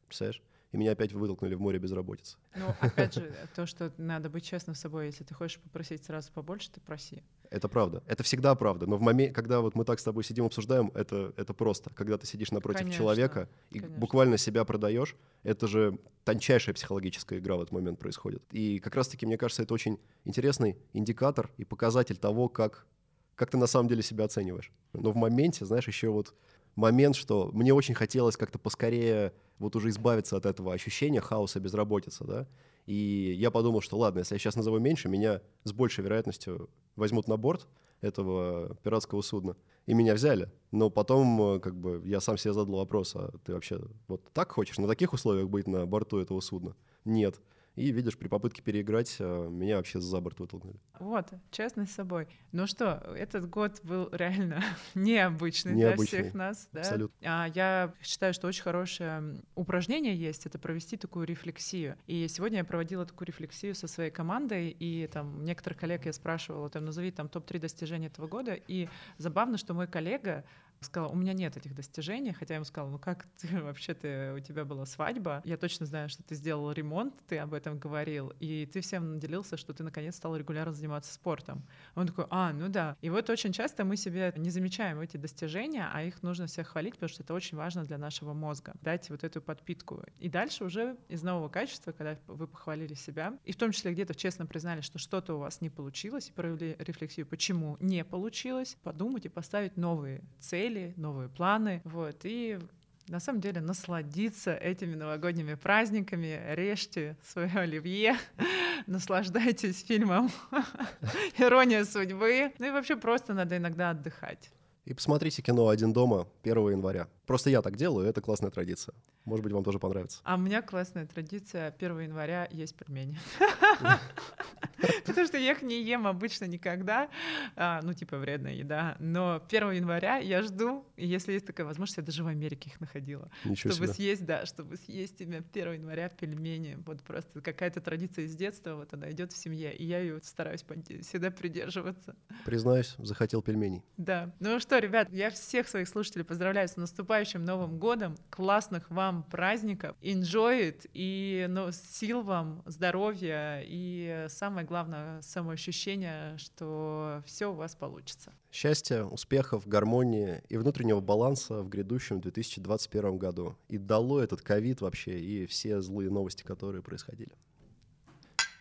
Представляешь? 0.08 0.42
И 0.74 0.78
меня 0.78 0.92
опять 0.92 1.14
вытолкнули 1.14 1.54
в 1.54 1.62
море 1.62 1.78
безработицы. 1.78 2.36
Ну, 2.56 2.66
опять 2.82 3.14
же, 3.14 3.32
то, 3.56 3.68
что 3.68 3.94
надо 3.98 4.30
быть 4.30 4.44
честным 4.44 4.76
с 4.76 4.80
собой, 4.80 5.06
если 5.06 5.24
ты 5.24 5.34
хочешь 5.36 5.60
попросить 5.60 6.04
сразу 6.04 6.32
побольше, 6.34 6.72
ты 6.72 6.82
проси. 6.82 7.22
Это 7.52 7.70
правда. 7.70 8.02
Это 8.08 8.24
всегда 8.24 8.56
правда. 8.56 8.88
Но 8.88 8.98
в 8.98 9.02
моменте, 9.02 9.32
когда 9.34 9.62
вот 9.62 9.76
мы 9.76 9.86
так 9.86 10.00
с 10.00 10.04
тобой 10.04 10.24
сидим, 10.24 10.46
обсуждаем, 10.46 10.92
это, 10.96 11.32
это 11.38 11.54
просто. 11.54 11.92
Когда 11.92 12.18
ты 12.18 12.26
сидишь 12.26 12.50
напротив 12.52 12.80
Конечно, 12.80 12.98
человека 12.98 13.50
и 13.70 13.80
конечно. 13.80 14.00
буквально 14.00 14.38
себя 14.40 14.66
продаешь, 14.66 15.16
это 15.44 15.68
же 15.68 16.00
тончайшая 16.24 16.74
психологическая 16.74 17.38
игра 17.38 17.56
в 17.56 17.62
этот 17.62 17.72
момент 17.72 18.00
происходит. 18.00 18.42
И 18.52 18.80
как 18.80 18.96
раз-таки, 18.96 19.28
мне 19.28 19.38
кажется, 19.38 19.62
это 19.62 19.76
очень 19.76 20.00
интересный 20.26 20.80
индикатор 20.94 21.52
и 21.58 21.66
показатель 21.66 22.18
того, 22.18 22.50
как, 22.50 22.88
как 23.36 23.50
ты 23.50 23.58
на 23.58 23.68
самом 23.68 23.90
деле 23.90 24.02
себя 24.02 24.26
оцениваешь. 24.26 24.72
Но 24.94 25.12
в 25.12 25.16
моменте, 25.16 25.66
знаешь, 25.66 25.88
еще 25.88 26.10
вот 26.10 26.34
момент, 26.76 27.16
что 27.16 27.50
мне 27.54 27.74
очень 27.74 27.96
хотелось 27.96 28.38
как-то 28.38 28.60
поскорее 28.60 29.34
вот 29.60 29.76
уже 29.76 29.90
избавиться 29.90 30.38
от 30.38 30.46
этого 30.46 30.74
ощущения 30.74 31.22
хаоса, 31.22 31.60
безработицы, 31.60 32.24
да, 32.26 32.48
и 32.86 33.34
я 33.38 33.52
подумал, 33.52 33.82
что 33.82 33.98
ладно, 33.98 34.20
если 34.20 34.36
я 34.36 34.40
сейчас 34.40 34.56
назову 34.56 34.80
меньше, 34.80 35.08
меня 35.08 35.42
с 35.64 35.72
большей 35.72 36.04
вероятностью 36.04 36.70
возьмут 36.96 37.28
на 37.28 37.38
борт 37.38 37.68
этого 38.02 38.76
пиратского 38.84 39.22
судна. 39.22 39.56
И 39.86 39.94
меня 39.94 40.14
взяли. 40.14 40.52
Но 40.72 40.90
потом, 40.90 41.42
э, 41.42 41.60
как 41.60 41.76
бы, 41.76 42.02
я 42.06 42.20
сам 42.20 42.38
себе 42.38 42.54
задал 42.54 42.76
вопрос, 42.76 43.16
а 43.16 43.32
ты 43.46 43.54
вообще 43.54 43.82
вот 44.08 44.22
так 44.34 44.52
хочешь, 44.52 44.78
на 44.78 44.88
таких 44.88 45.14
условиях 45.14 45.50
быть 45.50 45.68
на 45.68 45.86
борту 45.86 46.20
этого 46.20 46.42
судна? 46.42 46.76
Нет. 47.06 47.40
И, 47.76 47.92
видишь, 47.92 48.18
при 48.18 48.28
попытке 48.28 48.62
переиграть, 48.62 49.16
э, 49.20 49.48
меня 49.50 49.78
вообще 49.78 50.00
за 50.00 50.22
борт 50.22 50.40
вытолкнули. 50.40 50.80
Вот, 51.00 51.28
честность 51.50 51.92
с 51.92 51.96
собой. 51.96 52.28
Ну 52.52 52.68
что, 52.68 53.04
этот 53.18 53.50
год 53.50 53.80
был 53.84 54.10
реально 54.12 54.64
необычный, 54.94 55.74
Необычный, 55.74 56.20
для 56.20 56.30
всех 56.30 56.34
нас. 56.36 56.70
Да? 56.72 56.82
абсолютно. 56.82 57.18
А 57.24 57.48
я 57.48 57.94
считаю, 58.02 58.34
что 58.36 58.48
очень 58.48 58.62
хорошее 58.62 59.42
упражнение 59.56 60.16
есть, 60.16 60.46
это 60.46 60.60
провести 60.60 60.98
такую 60.98 61.26
рефлексию. 61.26 61.98
И 62.06 62.28
сегодня 62.28 62.60
я 62.60 62.64
проводила 62.64 63.06
такую 63.08 63.28
рефлексию 63.28 63.74
со 63.74 63.88
своей 63.88 64.12
командой, 64.12 64.70
и 64.70 65.08
там 65.08 65.44
некоторых 65.44 65.80
коллег 65.80 66.06
я 66.06 66.14
спрашивала, 66.14 66.70
там, 66.70 66.86
назови 66.86 67.10
там 67.10 67.28
топ-3 67.28 67.60
достижения 67.60 68.08
этого 68.08 68.28
года, 68.28 68.54
и 68.54 68.88
забавно, 69.18 69.58
что 69.58 69.74
мой 69.74 69.88
коллега 69.88 70.46
сказала, 70.84 71.12
у 71.12 71.16
меня 71.16 71.34
нет 71.34 71.58
этих 71.58 71.76
достижений, 71.76 72.34
хотя 72.34 72.54
я 72.54 72.56
ему 72.58 72.66
сказала, 72.66 72.92
ну 72.92 73.00
как 73.00 73.26
ты 73.40 73.48
вообще 73.62 73.94
ты, 73.94 74.34
у 74.34 74.40
тебя 74.40 74.66
была 74.66 74.86
свадьба, 74.86 75.42
я 75.46 75.58
точно 75.58 75.86
знаю, 75.86 76.10
что 76.10 76.24
ты 76.24 76.36
сделал 76.36 76.72
ремонт, 76.72 77.14
ты 77.28 77.38
об 77.38 77.54
этом 77.54 77.80
говорил, 77.80 78.34
и 78.40 78.66
ты 78.66 78.82
всем 78.82 79.20
делился, 79.20 79.58
что 79.58 79.74
ты 79.74 79.84
наконец 79.84 80.16
стал 80.16 80.36
регулярно 80.36 80.74
заниматься 80.74 81.14
спортом. 81.14 81.64
Он 81.96 82.08
такой, 82.08 82.26
а, 82.30 82.54
ну 82.54 82.70
да. 82.70 82.98
И 83.02 83.10
вот 83.10 83.30
очень 83.30 83.52
часто 83.54 83.86
мы 83.86 83.98
себе 83.98 84.34
не 84.38 84.50
замечаем 84.50 85.00
эти 85.00 85.18
достижения, 85.18 85.90
а 85.92 86.04
их 86.04 86.22
нужно 86.24 86.48
всех 86.48 86.68
хвалить, 86.68 86.94
потому 86.94 87.10
что 87.10 87.24
это 87.24 87.34
очень 87.34 87.58
важно 87.58 87.84
для 87.84 87.98
нашего 87.98 88.34
мозга, 88.34 88.74
дать 88.82 89.10
вот 89.10 89.24
эту 89.24 89.42
подпитку. 89.42 90.04
И 90.20 90.30
дальше 90.30 90.64
уже 90.64 90.98
из 91.10 91.24
нового 91.24 91.50
качества, 91.50 91.92
когда 91.92 92.18
вы 92.28 92.48
похвалили 92.48 92.94
себя, 92.94 93.38
и 93.46 93.52
в 93.52 93.56
том 93.56 93.72
числе 93.72 93.92
где-то 93.94 94.16
честно 94.16 94.46
признали, 94.46 94.82
что 94.82 95.00
что-то 95.00 95.36
у 95.36 95.40
вас 95.40 95.62
не 95.62 95.70
получилось, 95.70 96.30
и 96.30 96.32
провели 96.32 96.76
рефлексию, 96.80 97.26
почему 97.26 97.78
не 97.80 98.04
получилось, 98.04 98.78
подумать 98.84 99.26
и 99.26 99.30
поставить 99.30 99.78
новые 99.78 100.24
цели, 100.40 100.73
новые 100.98 101.30
планы, 101.30 101.82
вот, 101.84 102.22
и 102.24 102.60
на 103.08 103.20
самом 103.20 103.42
деле 103.42 103.62
насладиться 103.62 104.54
этими 104.54 104.96
новогодними 104.96 105.56
праздниками, 105.56 106.42
режьте 106.54 107.18
свое 107.24 107.52
оливье, 107.54 108.16
наслаждайтесь 108.88 109.84
фильмом 109.86 110.32
«Ирония 111.38 111.84
судьбы», 111.86 112.54
ну 112.60 112.68
и 112.68 112.72
вообще 112.72 112.96
просто 112.96 113.34
надо 113.34 113.58
иногда 113.58 113.90
отдыхать. 113.92 114.52
И 114.86 114.94
посмотрите 114.94 115.42
кино 115.42 115.70
«Один 115.70 115.94
дома» 115.94 116.28
1 116.44 116.72
января. 116.72 117.08
Просто 117.26 117.50
я 117.50 117.62
так 117.62 117.78
делаю, 117.78 118.06
это 118.06 118.20
классная 118.20 118.52
традиция. 118.52 118.94
Может 119.24 119.44
быть, 119.44 119.54
вам 119.54 119.64
тоже 119.64 119.80
понравится. 119.80 120.20
А 120.26 120.36
у 120.36 120.38
меня 120.38 120.62
классная 120.62 121.08
традиция 121.08 121.74
1 121.78 122.00
января 122.00 122.50
есть 122.52 122.76
пельмени. 122.76 123.18
Потому 125.06 125.28
что 125.28 125.38
я 125.38 125.54
их 125.54 125.62
не 125.62 125.82
ем 125.82 126.06
обычно 126.06 126.44
никогда, 126.46 127.10
а, 127.56 127.80
ну 127.84 127.94
типа 127.94 128.18
вредная 128.18 128.54
еда, 128.54 128.98
но 129.00 129.42
1 129.48 129.72
января 129.72 130.18
я 130.18 130.42
жду, 130.42 130.86
и 130.98 131.08
если 131.08 131.32
есть 131.32 131.46
такая 131.46 131.66
возможность, 131.66 131.98
я 131.98 132.04
даже 132.04 132.26
в 132.26 132.28
Америке 132.28 132.70
их 132.70 132.82
находила, 132.82 133.32
чтобы 133.54 133.88
съесть, 133.88 134.26
да, 134.26 134.46
чтобы 134.46 134.76
съесть 134.76 135.22
именно 135.22 135.42
1 135.54 135.74
января 135.74 136.10
пельмени, 136.10 136.78
вот 136.86 137.02
просто 137.04 137.40
какая-то 137.40 137.80
традиция 137.80 138.26
из 138.26 138.36
детства, 138.36 138.76
вот 138.76 138.94
она 138.94 139.10
идет 139.12 139.32
в 139.32 139.38
семье, 139.38 139.74
и 139.74 139.86
я 139.86 140.00
ее 140.00 140.20
стараюсь 140.22 140.64
всегда 140.64 141.32
придерживаться. 141.32 142.18
Признаюсь, 142.44 142.96
захотел 142.98 143.42
пельменей. 143.42 143.84
Да. 143.96 144.34
Ну 144.42 144.60
что 144.60 144.73
что, 144.74 144.80
ребят, 144.80 145.10
я 145.12 145.30
всех 145.30 145.68
своих 145.68 145.88
слушателей 145.88 146.26
поздравляю 146.26 146.68
с 146.68 146.78
наступающим 146.78 147.46
Новым 147.46 147.78
годом. 147.78 148.18
Классных 148.32 148.90
вам 148.90 149.22
праздников. 149.22 149.96
Enjoy 150.02 150.72
it. 150.72 150.90
И 150.96 151.46
ну, 151.48 151.72
сил 151.72 152.24
вам, 152.24 152.64
здоровья. 152.66 153.62
И 153.64 154.26
самое 154.30 154.66
главное, 154.66 155.22
самоощущение, 155.22 156.40
что 156.40 157.22
все 157.28 157.52
у 157.52 157.54
вас 157.54 157.76
получится. 157.76 158.34
Счастья, 158.52 159.04
успехов, 159.04 159.68
гармонии 159.68 160.42
и 160.50 160.58
внутреннего 160.58 161.02
баланса 161.02 161.62
в 161.62 161.70
грядущем 161.70 162.20
2021 162.20 163.20
году. 163.20 163.56
И 163.70 163.78
дало 163.78 164.22
этот 164.22 164.42
ковид 164.42 164.82
вообще 164.82 165.20
и 165.20 165.46
все 165.46 165.82
злые 165.82 166.10
новости, 166.10 166.42
которые 166.42 166.82
происходили. 166.82 167.34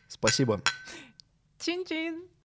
Спасибо. 0.08 0.60
Чин-чин! 1.58 2.32